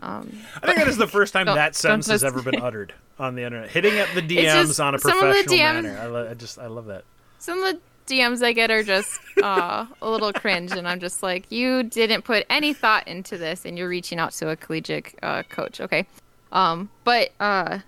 Um, 0.00 0.30
I 0.62 0.66
think 0.66 0.78
that 0.78 0.86
is 0.86 0.96
the 0.96 1.08
first 1.08 1.32
time 1.32 1.46
that 1.46 1.74
sentence 1.74 2.06
has 2.06 2.22
ever 2.22 2.40
been 2.40 2.60
uttered 2.62 2.94
on 3.18 3.34
the 3.34 3.42
internet. 3.42 3.68
Hitting 3.70 3.98
up 3.98 4.06
the 4.14 4.22
DMs 4.28 4.66
just 4.68 4.78
on 4.78 4.94
a 4.94 4.98
some 5.00 5.10
of 5.10 5.18
the 5.34 5.42
professional 5.42 5.58
DMs 5.58 5.82
manner. 5.82 5.98
I, 6.00 6.06
lo- 6.06 6.28
I 6.30 6.34
just 6.34 6.56
I 6.60 6.68
love 6.68 6.86
that. 6.86 7.02
some 7.40 7.60
of 7.64 7.74
the 7.74 7.80
DMs 8.08 8.42
I 8.42 8.52
get 8.52 8.70
are 8.70 8.82
just 8.82 9.20
uh, 9.42 9.86
a 10.02 10.10
little 10.10 10.32
cringe, 10.32 10.72
and 10.72 10.88
I'm 10.88 11.00
just 11.00 11.22
like, 11.22 11.50
you 11.52 11.82
didn't 11.82 12.22
put 12.22 12.46
any 12.50 12.72
thought 12.72 13.06
into 13.06 13.38
this, 13.38 13.64
and 13.64 13.78
you're 13.78 13.88
reaching 13.88 14.18
out 14.18 14.32
to 14.32 14.48
a 14.48 14.56
collegiate 14.56 15.14
uh, 15.22 15.42
coach. 15.44 15.80
Okay, 15.80 16.06
um, 16.50 16.90
but 17.04 17.30
uh, 17.38 17.80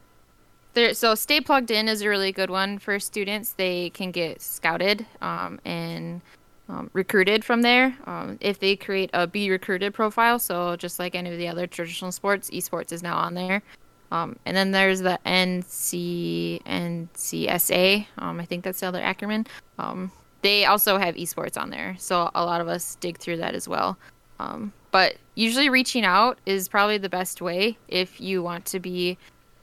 there. 0.74 0.94
So 0.94 1.14
stay 1.14 1.40
plugged 1.40 1.70
in 1.70 1.88
is 1.88 2.02
a 2.02 2.08
really 2.08 2.32
good 2.32 2.50
one 2.50 2.78
for 2.78 3.00
students. 3.00 3.52
They 3.52 3.90
can 3.90 4.10
get 4.10 4.40
scouted 4.40 5.06
um, 5.20 5.60
and 5.64 6.20
um, 6.68 6.90
recruited 6.92 7.44
from 7.44 7.62
there 7.62 7.96
um, 8.06 8.38
if 8.40 8.60
they 8.60 8.76
create 8.76 9.10
a 9.12 9.26
be 9.26 9.50
recruited 9.50 9.92
profile. 9.92 10.38
So 10.38 10.76
just 10.76 10.98
like 10.98 11.14
any 11.14 11.30
of 11.32 11.38
the 11.38 11.48
other 11.48 11.66
traditional 11.66 12.12
sports, 12.12 12.50
esports 12.50 12.92
is 12.92 13.02
now 13.02 13.16
on 13.16 13.34
there. 13.34 13.62
Um, 14.10 14.36
and 14.44 14.56
then 14.56 14.72
there's 14.72 15.00
the 15.00 15.18
NC 15.24 16.62
NCSA. 16.64 18.06
Um, 18.18 18.40
I 18.40 18.44
think 18.44 18.64
that's 18.64 18.80
the 18.80 18.86
other 18.86 19.00
acronym. 19.00 19.46
Um, 19.78 20.10
they 20.42 20.64
also 20.64 20.98
have 20.98 21.14
esports 21.14 21.60
on 21.60 21.70
there, 21.70 21.96
so 21.98 22.30
a 22.34 22.44
lot 22.44 22.60
of 22.60 22.68
us 22.68 22.96
dig 22.96 23.18
through 23.18 23.36
that 23.38 23.54
as 23.54 23.68
well. 23.68 23.96
Um, 24.38 24.72
but 24.90 25.16
usually, 25.34 25.68
reaching 25.68 26.04
out 26.04 26.38
is 26.46 26.68
probably 26.68 26.98
the 26.98 27.08
best 27.08 27.40
way 27.40 27.76
if 27.88 28.20
you 28.20 28.42
want 28.42 28.64
to 28.66 28.80
be 28.80 29.18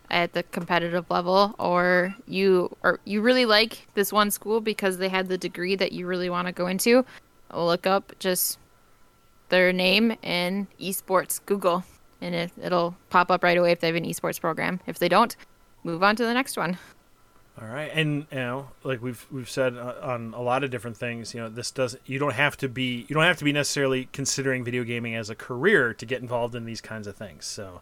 at 0.10 0.32
the 0.34 0.44
competitive 0.44 1.10
level, 1.10 1.56
or 1.60 2.16
you 2.28 2.76
or 2.84 3.00
you 3.04 3.22
really 3.22 3.46
like 3.46 3.88
this 3.96 4.14
one 4.14 4.32
school 4.32 4.62
because 4.62 4.98
they 4.98 5.10
had 5.10 5.28
the 5.28 5.38
degree 5.38 5.76
that 5.76 5.92
you 5.92 6.08
really 6.08 6.30
want 6.30 6.48
to 6.48 6.54
go 6.54 6.68
into. 6.68 7.04
Look 7.54 7.88
up 7.88 8.14
just 8.20 8.60
their 9.50 9.74
name 9.74 10.16
and 10.24 10.68
esports 10.80 11.40
Google, 11.46 11.84
and 12.22 12.36
it, 12.36 12.52
it'll 12.62 12.96
pop 13.10 13.32
up 13.32 13.44
right 13.44 13.58
away 13.58 13.72
if 13.72 13.80
they 13.80 13.88
have 13.88 13.96
an 13.96 14.06
esports 14.06 14.40
program. 14.40 14.80
If 14.86 15.00
they 15.00 15.10
don't, 15.10 15.36
move 15.84 16.04
on 16.04 16.16
to 16.16 16.24
the 16.24 16.34
next 16.34 16.58
one. 16.58 16.78
All 17.60 17.68
right, 17.68 17.90
and 17.92 18.28
you 18.32 18.38
know, 18.38 18.70
like 18.84 19.02
we've 19.02 19.26
we've 19.32 19.50
said 19.50 19.76
uh, 19.78 19.96
on 20.04 20.36
a 20.36 20.42
lot 20.42 20.64
of 20.64 20.70
different 20.70 20.96
things, 20.96 21.34
you 21.34 21.42
know, 21.42 21.50
this 21.50 21.72
doesn't 21.72 22.04
you 22.06 22.20
don't 22.20 22.36
have 22.36 22.56
to 22.58 22.70
be 22.70 23.06
you 23.08 23.16
don't 23.16 23.24
have 23.24 23.38
to 23.38 23.44
be 23.44 23.52
necessarily 23.52 24.10
considering 24.14 24.64
video 24.64 24.84
gaming 24.84 25.16
as 25.16 25.32
a 25.32 25.36
career 25.36 25.92
to 25.96 26.06
get 26.06 26.22
involved 26.22 26.54
in 26.54 26.66
these 26.66 26.82
kinds 26.82 27.08
of 27.08 27.16
things. 27.16 27.46
So 27.46 27.82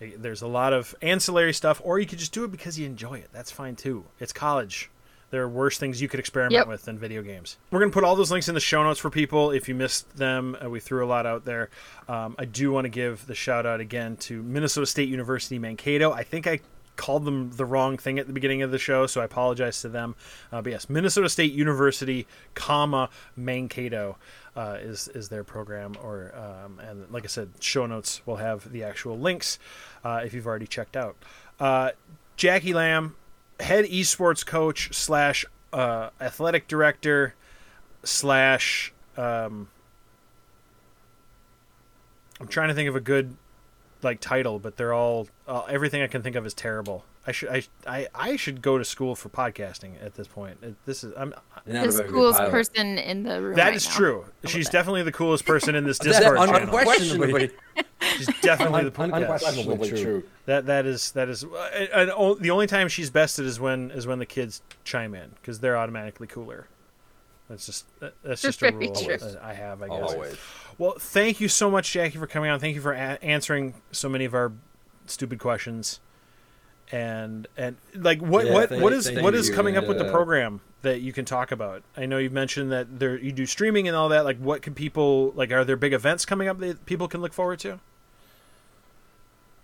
eh, 0.00 0.10
there's 0.16 0.42
a 0.42 0.48
lot 0.48 0.72
of 0.72 0.92
ancillary 1.02 1.54
stuff, 1.54 1.80
or 1.84 2.00
you 2.00 2.06
could 2.06 2.18
just 2.18 2.32
do 2.32 2.42
it 2.42 2.50
because 2.50 2.80
you 2.80 2.86
enjoy 2.86 3.18
it. 3.18 3.28
That's 3.32 3.52
fine 3.52 3.76
too. 3.76 4.06
It's 4.18 4.32
college. 4.32 4.90
There 5.30 5.42
are 5.42 5.48
worse 5.48 5.76
things 5.78 6.00
you 6.00 6.08
could 6.08 6.20
experiment 6.20 6.52
Yep. 6.52 6.68
with 6.68 6.84
than 6.84 6.98
video 6.98 7.22
games. 7.22 7.56
We're 7.70 7.80
going 7.80 7.90
to 7.90 7.94
put 7.94 8.04
all 8.04 8.14
those 8.16 8.30
links 8.30 8.48
in 8.48 8.54
the 8.54 8.60
show 8.60 8.82
notes 8.82 9.00
for 9.00 9.10
people. 9.10 9.50
If 9.50 9.68
you 9.68 9.74
missed 9.74 10.16
them, 10.16 10.56
uh, 10.64 10.70
we 10.70 10.78
threw 10.80 11.04
a 11.04 11.08
lot 11.08 11.26
out 11.26 11.44
there. 11.44 11.68
Um, 12.08 12.36
I 12.38 12.44
do 12.44 12.70
want 12.70 12.84
to 12.84 12.88
give 12.88 13.26
the 13.26 13.34
shout 13.34 13.66
out 13.66 13.80
again 13.80 14.16
to 14.18 14.42
Minnesota 14.42 14.86
State 14.86 15.08
University 15.08 15.58
Mankato. 15.58 16.12
I 16.12 16.22
think 16.22 16.46
I 16.46 16.60
called 16.94 17.24
them 17.26 17.50
the 17.56 17.64
wrong 17.64 17.98
thing 17.98 18.18
at 18.18 18.26
the 18.26 18.32
beginning 18.32 18.62
of 18.62 18.70
the 18.70 18.78
show, 18.78 19.06
so 19.06 19.20
I 19.20 19.24
apologize 19.24 19.82
to 19.82 19.88
them. 19.88 20.14
Uh, 20.50 20.62
but 20.62 20.70
yes, 20.72 20.88
Minnesota 20.88 21.28
State 21.28 21.52
University, 21.52 22.26
comma 22.54 23.10
Mankato 23.36 24.16
uh, 24.56 24.78
is 24.80 25.08
is 25.08 25.28
their 25.28 25.44
program. 25.44 25.94
Or 26.02 26.32
um, 26.34 26.78
and 26.80 27.10
like 27.10 27.24
I 27.24 27.28
said, 27.28 27.50
show 27.60 27.84
notes 27.86 28.22
will 28.26 28.36
have 28.36 28.72
the 28.72 28.82
actual 28.84 29.18
links 29.18 29.58
uh, 30.04 30.22
if 30.24 30.32
you've 30.34 30.46
already 30.46 30.66
checked 30.66 30.96
out. 30.96 31.16
Uh, 31.60 31.90
Jackie 32.36 32.72
Lamb, 32.74 33.16
head 33.60 33.84
esports 33.86 34.44
coach 34.44 34.94
slash 34.94 35.44
uh, 35.72 36.10
athletic 36.20 36.68
director 36.68 37.34
slash. 38.04 38.92
Um, 39.16 39.68
I'm 42.40 42.48
trying 42.48 42.68
to 42.68 42.74
think 42.74 42.88
of 42.88 42.96
a 42.96 43.00
good 43.00 43.36
like 44.02 44.20
title, 44.20 44.58
but 44.58 44.76
they're 44.76 44.92
all 44.92 45.28
uh, 45.48 45.62
everything 45.68 46.02
I 46.02 46.06
can 46.06 46.22
think 46.22 46.36
of 46.36 46.44
is 46.46 46.54
terrible. 46.54 47.04
I 47.26 47.32
should 47.32 47.48
I, 47.48 47.62
I 47.86 48.06
I 48.14 48.36
should 48.36 48.62
go 48.62 48.78
to 48.78 48.84
school 48.84 49.16
for 49.16 49.28
podcasting 49.28 49.92
at 50.04 50.14
this 50.14 50.28
point. 50.28 50.58
It, 50.62 50.76
this 50.84 51.02
is 51.02 51.12
I'm 51.16 51.34
not 51.66 51.90
the 51.90 52.04
coolest 52.08 52.38
person 52.50 52.98
in 52.98 53.24
the 53.24 53.42
room. 53.42 53.56
that 53.56 53.64
right 53.68 53.74
is 53.74 53.88
now. 53.88 53.94
true. 53.96 54.24
She's 54.44 54.68
definitely 54.68 55.02
the 55.02 55.12
coolest 55.12 55.44
person 55.46 55.74
in 55.74 55.84
this 55.84 55.98
That's 55.98 56.18
Discord 56.18 56.38
channel. 56.38 56.76
unquestionably. 56.76 57.50
She's 58.16 58.40
definitely 58.40 58.88
the 58.88 59.00
Un- 59.00 59.10
yes. 59.10 59.42
unquestionably 59.42 59.88
true. 59.90 60.24
That 60.46 60.66
that 60.66 60.86
is 60.86 61.12
that 61.12 61.28
is 61.28 61.44
uh, 61.44 61.86
and 61.94 62.10
o- 62.10 62.34
the 62.34 62.50
only 62.50 62.66
time 62.66 62.88
she's 62.88 63.10
bested 63.10 63.46
is 63.46 63.58
when 63.60 63.90
is 63.90 64.06
when 64.06 64.18
the 64.18 64.26
kids 64.26 64.62
chime 64.84 65.14
in 65.14 65.30
because 65.40 65.60
they're 65.60 65.76
automatically 65.76 66.26
cooler. 66.26 66.66
That's 67.48 67.66
just 67.66 67.86
that's 68.22 68.42
just 68.42 68.62
a 68.62 68.72
rule 68.72 68.92
I 69.42 69.52
have. 69.54 69.82
I 69.82 69.88
guess. 69.88 70.12
Always. 70.12 70.36
Well, 70.78 70.94
thank 70.98 71.40
you 71.40 71.48
so 71.48 71.70
much, 71.70 71.92
Jackie, 71.92 72.18
for 72.18 72.26
coming 72.26 72.50
on. 72.50 72.58
Thank 72.60 72.74
you 72.74 72.80
for 72.80 72.92
a- 72.92 73.18
answering 73.22 73.74
so 73.92 74.08
many 74.08 74.24
of 74.24 74.34
our 74.34 74.52
stupid 75.06 75.38
questions. 75.38 76.00
And 76.92 77.48
and 77.56 77.76
like 77.96 78.20
what 78.20 78.46
Yeah, 78.46 78.52
what 78.52 78.68
thank- 78.68 78.82
what 78.82 78.92
is 78.92 79.06
thank 79.08 79.20
what 79.22 79.34
is 79.34 79.48
you, 79.48 79.54
coming 79.54 79.76
up 79.76 79.88
with 79.88 79.98
the 79.98 80.10
program 80.10 80.60
that 80.82 81.00
you 81.00 81.12
can 81.12 81.24
talk 81.24 81.50
about? 81.50 81.82
I 81.96 82.06
know 82.06 82.18
you've 82.18 82.32
mentioned 82.32 82.70
that 82.70 83.00
there 83.00 83.18
you 83.18 83.32
do 83.32 83.44
streaming 83.44 83.88
and 83.88 83.96
all 83.96 84.08
that. 84.10 84.24
Like, 84.24 84.38
what 84.38 84.62
can 84.62 84.72
people 84.74 85.32
like? 85.34 85.50
Are 85.50 85.64
there 85.64 85.74
big 85.76 85.92
events 85.92 86.24
coming 86.24 86.46
up 86.46 86.58
that 86.60 86.86
people 86.86 87.08
can 87.08 87.20
look 87.20 87.32
forward 87.32 87.58
to? 87.60 87.80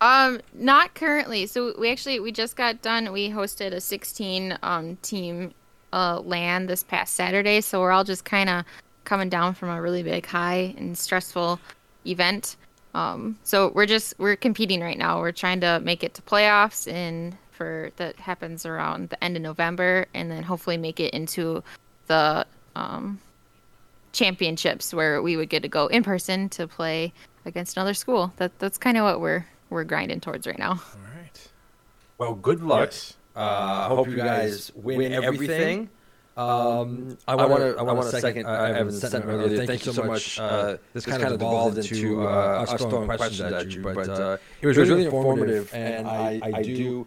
Um, 0.03 0.41
not 0.53 0.97
currently. 0.97 1.47
So 1.47 1.75
we 1.79 1.89
actually 1.93 2.19
we 2.19 2.33
just 2.33 2.57
got 2.57 2.83
done. 2.83 3.13
We 3.13 3.31
hosted 3.31 3.73
a 3.73 3.81
16 3.81 4.59
um 4.61 4.97
team 4.97 5.55
uh 5.93 6.21
LAN 6.25 6.67
this 6.67 6.83
past 6.83 7.15
Saturday. 7.15 7.61
So 7.61 7.81
we're 7.81 7.93
all 7.93 8.03
just 8.03 8.25
kind 8.25 8.51
of 8.51 8.65
coming 9.05 9.29
down 9.29 9.55
from 9.55 9.69
a 9.69 9.81
really 9.81 10.03
big 10.03 10.27
high 10.27 10.75
and 10.77 10.99
stressful 10.99 11.61
event. 12.05 12.57
Um, 12.95 13.39
so 13.45 13.71
we're 13.77 13.87
just 13.87 14.15
we're 14.19 14.35
competing 14.35 14.81
right 14.81 14.99
now. 14.99 15.21
We're 15.21 15.31
trying 15.31 15.61
to 15.61 15.79
make 15.79 16.03
it 16.03 16.15
to 16.15 16.23
playoffs 16.23 16.93
and 16.93 17.37
for 17.53 17.93
that 17.95 18.17
happens 18.17 18.67
around 18.67 19.11
the 19.11 19.23
end 19.23 19.37
of 19.37 19.43
November, 19.43 20.07
and 20.15 20.29
then 20.33 20.43
hopefully 20.43 20.79
make 20.79 20.99
it 20.99 21.15
into 21.15 21.63
the 22.09 22.45
um 22.75 23.21
championships 24.11 24.93
where 24.93 25.23
we 25.23 25.37
would 25.37 25.49
get 25.49 25.63
to 25.63 25.69
go 25.69 25.87
in 25.87 26.03
person 26.03 26.49
to 26.49 26.67
play 26.67 27.13
against 27.45 27.77
another 27.77 27.95
school. 27.95 28.33
That 28.39 28.59
that's 28.59 28.79
kind 28.79 28.97
of 28.97 29.05
what 29.05 29.21
we're 29.21 29.47
we're 29.73 29.85
grinding 29.85 30.21
towards 30.21 30.47
right 30.47 30.59
now. 30.59 30.71
All 30.71 31.17
right. 31.17 31.49
Well, 32.19 32.35
good 32.35 32.63
luck. 32.63 32.91
Yes. 32.91 33.17
Uh, 33.35 33.41
I 33.41 33.87
hope 33.89 34.09
you 34.09 34.17
guys 34.17 34.71
win 34.75 35.13
everything. 35.13 35.89
Um, 36.37 37.19
I 37.29 37.35
want 37.35 37.61
to. 37.61 37.77
I 37.77 37.83
want 37.83 38.03
to 38.03 38.21
second. 38.21 38.47
Uh, 38.47 38.53
Evan 38.53 38.93
sent 38.93 39.13
them 39.13 39.23
earlier. 39.29 39.67
Thank 39.67 39.85
you 39.85 39.93
so 39.93 40.05
much. 40.05 40.39
Uh, 40.39 40.77
this 40.95 41.05
kind 41.05 41.23
of 41.23 41.33
evolved 41.33 41.79
into 41.79 42.23
uh, 42.27 42.65
us 42.67 42.81
throwing 42.81 43.07
questions 43.07 43.53
at 43.53 43.71
you, 43.71 43.83
but 43.83 44.09
uh, 44.09 44.39
it 44.61 44.67
was 44.67 44.79
really 44.79 45.05
informative, 45.05 45.73
and 45.75 46.07
I, 46.07 46.41
I 46.43 46.63
do. 46.63 47.07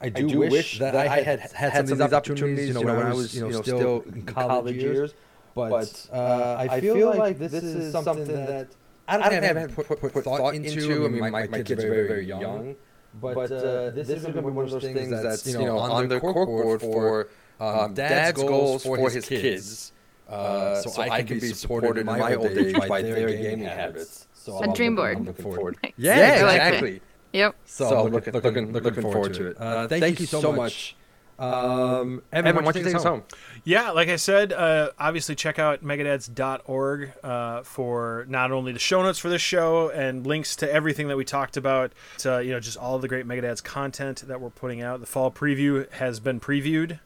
I 0.00 0.08
do 0.08 0.38
wish 0.40 0.78
that 0.78 0.96
I 0.96 1.06
had 1.22 1.40
had 1.40 1.86
some 1.88 2.00
of 2.00 2.08
these 2.08 2.12
opportunities, 2.12 2.68
you 2.68 2.74
know, 2.74 2.82
when 2.82 3.06
I 3.06 3.12
was, 3.14 3.34
you 3.34 3.48
know, 3.48 3.62
still 3.62 4.02
in 4.06 4.22
college 4.22 4.76
years. 4.76 5.14
But 5.54 6.08
uh, 6.12 6.56
I 6.58 6.80
feel 6.80 7.14
like 7.16 7.38
this 7.38 7.52
is 7.52 7.92
something 7.92 8.24
that 8.24 8.68
I 9.08 9.18
don't 9.18 9.32
have 9.32 9.42
haven't 9.42 9.74
put, 9.74 9.86
put, 9.88 10.00
put 10.00 10.24
thought 10.24 10.54
into. 10.54 11.04
I 11.04 11.08
mean, 11.08 11.20
my, 11.20 11.30
my 11.30 11.62
kids 11.62 11.84
are 11.84 11.88
very, 11.88 12.08
very 12.08 12.26
young. 12.26 12.76
But 13.20 13.52
uh, 13.52 13.90
this 13.90 14.08
is 14.08 14.22
going 14.22 14.34
to 14.34 14.42
be 14.42 14.48
one 14.48 14.64
of 14.64 14.70
those 14.70 14.82
things 14.82 15.10
that's, 15.22 15.46
you 15.46 15.58
know, 15.58 15.78
on 15.78 16.08
the 16.08 16.20
corkboard 16.20 16.80
for 16.80 17.28
um, 17.60 17.94
dad's 17.94 18.40
goals 18.40 18.82
for 18.84 19.10
his 19.10 19.26
kids. 19.26 19.92
Uh, 20.28 20.80
so 20.80 21.02
I 21.02 21.22
can 21.22 21.38
be 21.38 21.52
supported 21.52 21.98
in 21.98 22.06
my 22.06 22.34
old 22.34 22.46
age 22.46 22.76
by 22.88 23.02
their 23.02 23.28
gaming 23.28 23.66
habits. 23.66 24.28
So 24.32 24.54
A 24.54 24.62
I'm 24.62 24.72
dream 24.72 24.96
looking- 24.96 24.96
board. 24.96 25.16
I'm 25.16 25.24
looking 25.24 25.44
forward. 25.44 25.76
Yeah, 25.96 26.38
I 26.40 26.42
like 26.42 26.62
exactly. 26.62 27.00
Yep. 27.32 27.56
So, 27.64 27.86
I'm 28.06 28.12
looking, 28.12 28.34
looking, 28.34 28.72
looking, 28.72 29.02
forward 29.02 29.34
to 29.34 29.46
it. 29.48 29.56
Uh, 29.58 29.88
thank, 29.88 30.20
you 30.20 30.26
so 30.26 30.52
much. 30.52 30.96
Um, 31.38 32.22
Evan, 32.32 32.56
why 32.56 32.62
don't 32.72 32.76
you 32.76 32.84
take 32.84 32.94
us 32.94 33.04
home? 33.04 33.24
Yeah, 33.64 33.90
like 33.90 34.08
I 34.08 34.16
said, 34.16 34.52
uh, 34.52 34.90
obviously 34.98 35.34
check 35.34 35.58
out 35.58 35.82
megadads.org 35.82 37.12
uh, 37.22 37.62
for 37.62 38.26
not 38.28 38.52
only 38.52 38.72
the 38.72 38.78
show 38.78 39.02
notes 39.02 39.18
for 39.18 39.28
this 39.28 39.42
show 39.42 39.88
and 39.90 40.26
links 40.26 40.54
to 40.56 40.72
everything 40.72 41.08
that 41.08 41.16
we 41.16 41.24
talked 41.24 41.56
about, 41.56 41.92
to, 42.18 42.44
you 42.44 42.50
know, 42.52 42.60
just 42.60 42.76
all 42.76 42.98
the 42.98 43.08
great 43.08 43.26
Megadads 43.26 43.62
content 43.62 44.22
that 44.26 44.40
we're 44.40 44.50
putting 44.50 44.82
out. 44.82 45.00
The 45.00 45.06
fall 45.06 45.30
preview 45.30 45.90
has 45.92 46.20
been 46.20 46.38
previewed, 46.38 47.00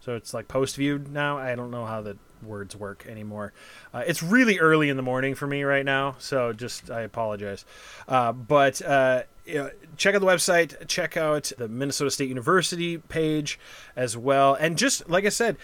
so 0.00 0.14
it's 0.14 0.34
like 0.34 0.48
post-viewed 0.48 1.10
now. 1.12 1.38
I 1.38 1.54
don't 1.54 1.70
know 1.70 1.86
how 1.86 2.00
the 2.00 2.16
words 2.42 2.76
work 2.76 3.06
anymore. 3.08 3.52
Uh, 3.92 4.02
it's 4.06 4.22
really 4.22 4.58
early 4.58 4.88
in 4.88 4.96
the 4.96 5.02
morning 5.02 5.34
for 5.34 5.46
me 5.46 5.62
right 5.62 5.84
now, 5.84 6.16
so 6.18 6.52
just 6.52 6.90
I 6.90 7.02
apologize. 7.02 7.64
Uh, 8.08 8.32
but 8.32 8.82
uh, 8.82 9.22
you 9.46 9.54
know, 9.54 9.70
check 9.96 10.14
out 10.14 10.20
the 10.20 10.26
website, 10.26 10.86
check 10.88 11.16
out 11.16 11.52
the 11.58 11.68
Minnesota 11.68 12.10
State 12.10 12.28
University 12.28 12.98
page 12.98 13.58
as 13.96 14.16
well, 14.16 14.54
and 14.54 14.76
just 14.76 15.08
like 15.08 15.24
I 15.24 15.30
said, 15.30 15.56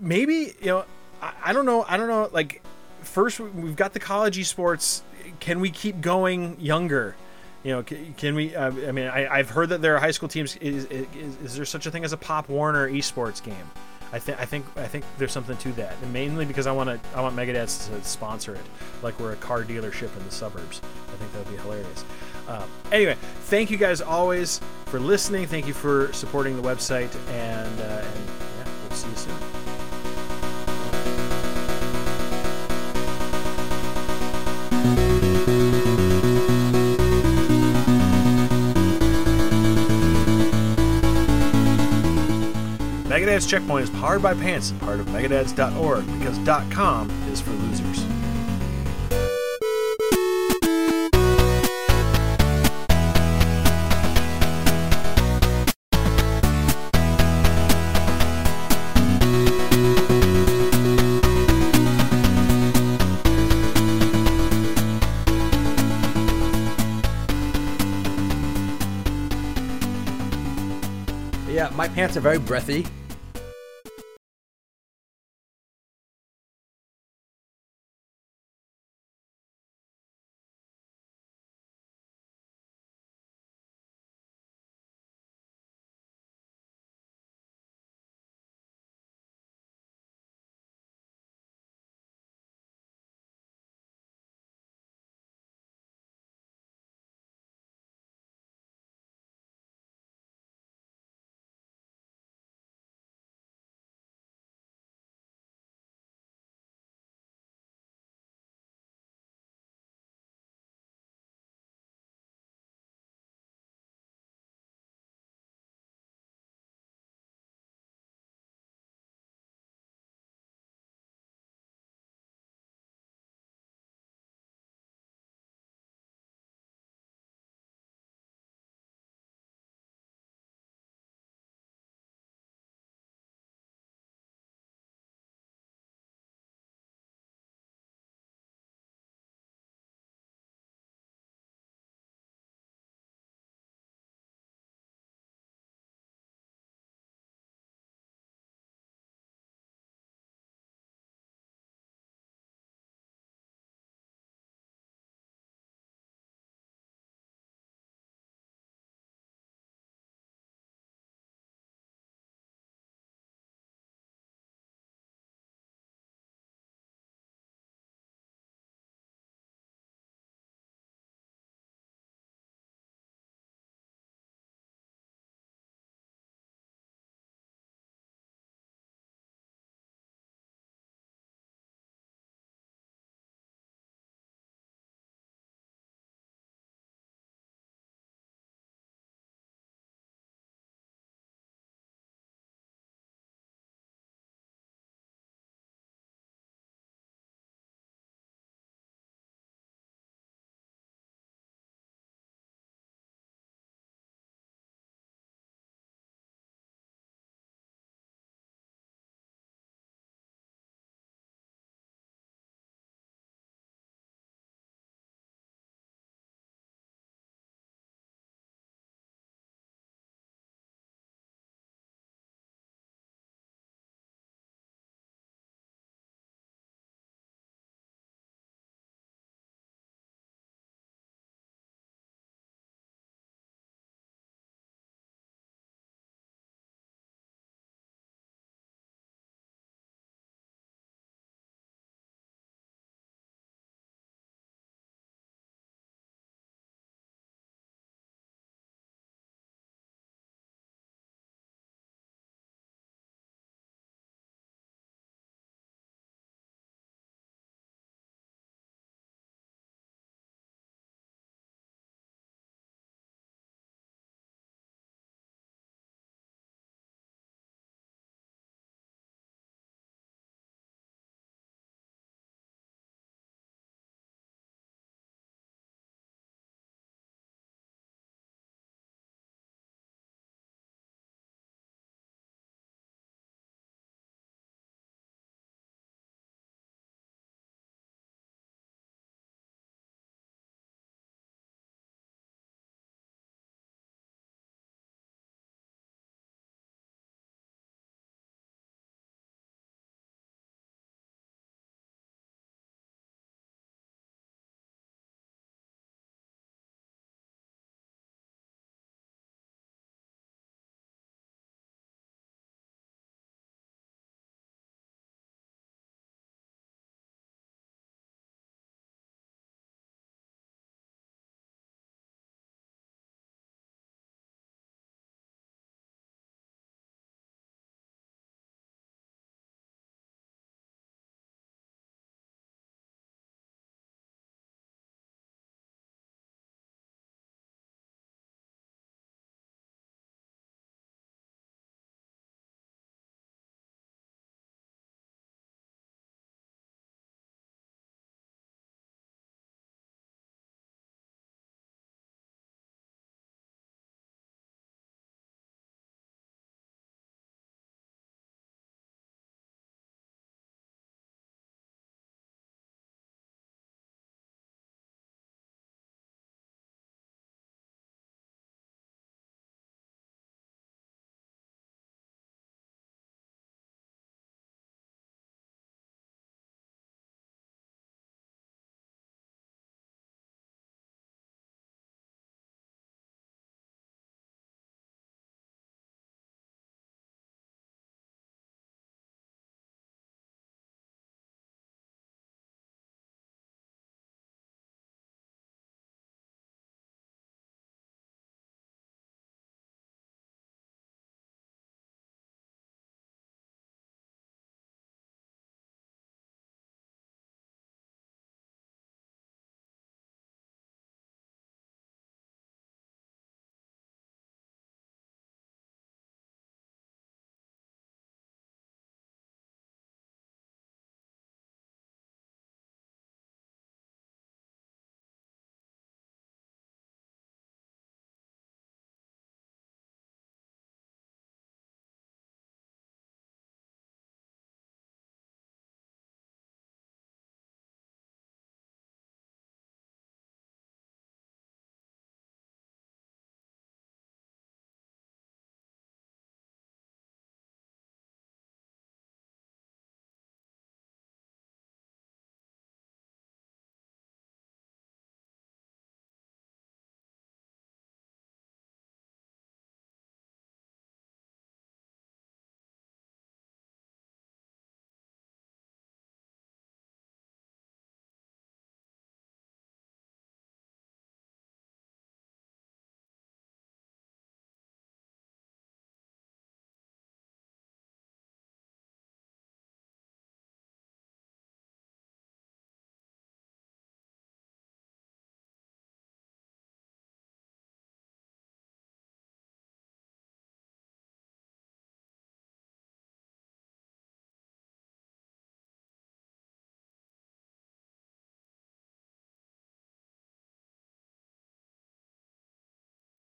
maybe 0.00 0.54
you 0.60 0.66
know, 0.66 0.84
I, 1.22 1.32
I 1.46 1.52
don't 1.52 1.66
know, 1.66 1.84
I 1.88 1.96
don't 1.96 2.08
know. 2.08 2.28
Like 2.32 2.62
first, 3.02 3.40
we've 3.40 3.76
got 3.76 3.92
the 3.92 4.00
college 4.00 4.38
esports. 4.38 5.02
Can 5.40 5.60
we 5.60 5.70
keep 5.70 6.00
going 6.00 6.56
younger? 6.60 7.16
You 7.64 7.72
know, 7.72 7.82
can, 7.82 8.34
we? 8.34 8.54
Uh, 8.54 8.66
I 8.66 8.92
mean, 8.92 9.06
I, 9.06 9.26
I've 9.26 9.48
heard 9.48 9.70
that 9.70 9.80
there 9.80 9.96
are 9.96 9.98
high 9.98 10.10
school 10.10 10.28
teams. 10.28 10.56
Is, 10.56 10.84
is, 10.86 11.06
is 11.42 11.56
there 11.56 11.64
such 11.64 11.86
a 11.86 11.90
thing 11.90 12.04
as 12.04 12.12
a 12.12 12.16
Pop 12.18 12.50
Warner 12.50 12.90
esports 12.90 13.42
game? 13.42 13.70
I 14.14 14.20
think 14.20 14.40
I 14.40 14.44
think 14.44 14.64
I 14.76 14.86
think 14.86 15.04
there's 15.18 15.32
something 15.32 15.56
to 15.56 15.72
that, 15.72 15.96
and 16.00 16.12
mainly 16.12 16.44
because 16.44 16.68
I 16.68 16.72
want 16.72 16.88
to 16.88 17.18
I 17.18 17.20
want 17.20 17.34
Megadads 17.34 17.90
to 17.90 18.08
sponsor 18.08 18.54
it, 18.54 18.60
like 19.02 19.18
we're 19.18 19.32
a 19.32 19.36
car 19.36 19.64
dealership 19.64 20.16
in 20.16 20.24
the 20.24 20.30
suburbs. 20.30 20.80
I 21.12 21.16
think 21.16 21.32
that 21.32 21.38
would 21.40 21.56
be 21.56 21.60
hilarious. 21.60 22.04
Um, 22.46 22.62
anyway, 22.92 23.16
thank 23.46 23.72
you 23.72 23.76
guys 23.76 24.00
always 24.00 24.60
for 24.86 25.00
listening. 25.00 25.46
Thank 25.46 25.66
you 25.66 25.74
for 25.74 26.12
supporting 26.12 26.54
the 26.54 26.62
website, 26.62 27.12
and, 27.30 27.80
uh, 27.80 28.04
and 28.04 28.26
yeah, 28.28 28.72
we'll 28.88 28.96
see 28.96 29.08
you 29.08 29.16
soon. 29.16 29.63
Megadad's 43.34 43.46
Checkpoint 43.46 43.82
is 43.82 43.90
powered 43.90 44.22
by 44.22 44.32
Pants 44.32 44.70
and 44.70 44.80
part 44.80 45.00
of 45.00 45.06
Megadads.org 45.06 46.06
because 46.18 46.38
.com 46.72 47.10
is 47.32 47.40
for 47.40 47.50
losers. 47.50 48.04
My 71.76 71.88
pants 71.88 72.16
are 72.16 72.20
very 72.20 72.38
breathy. 72.38 72.86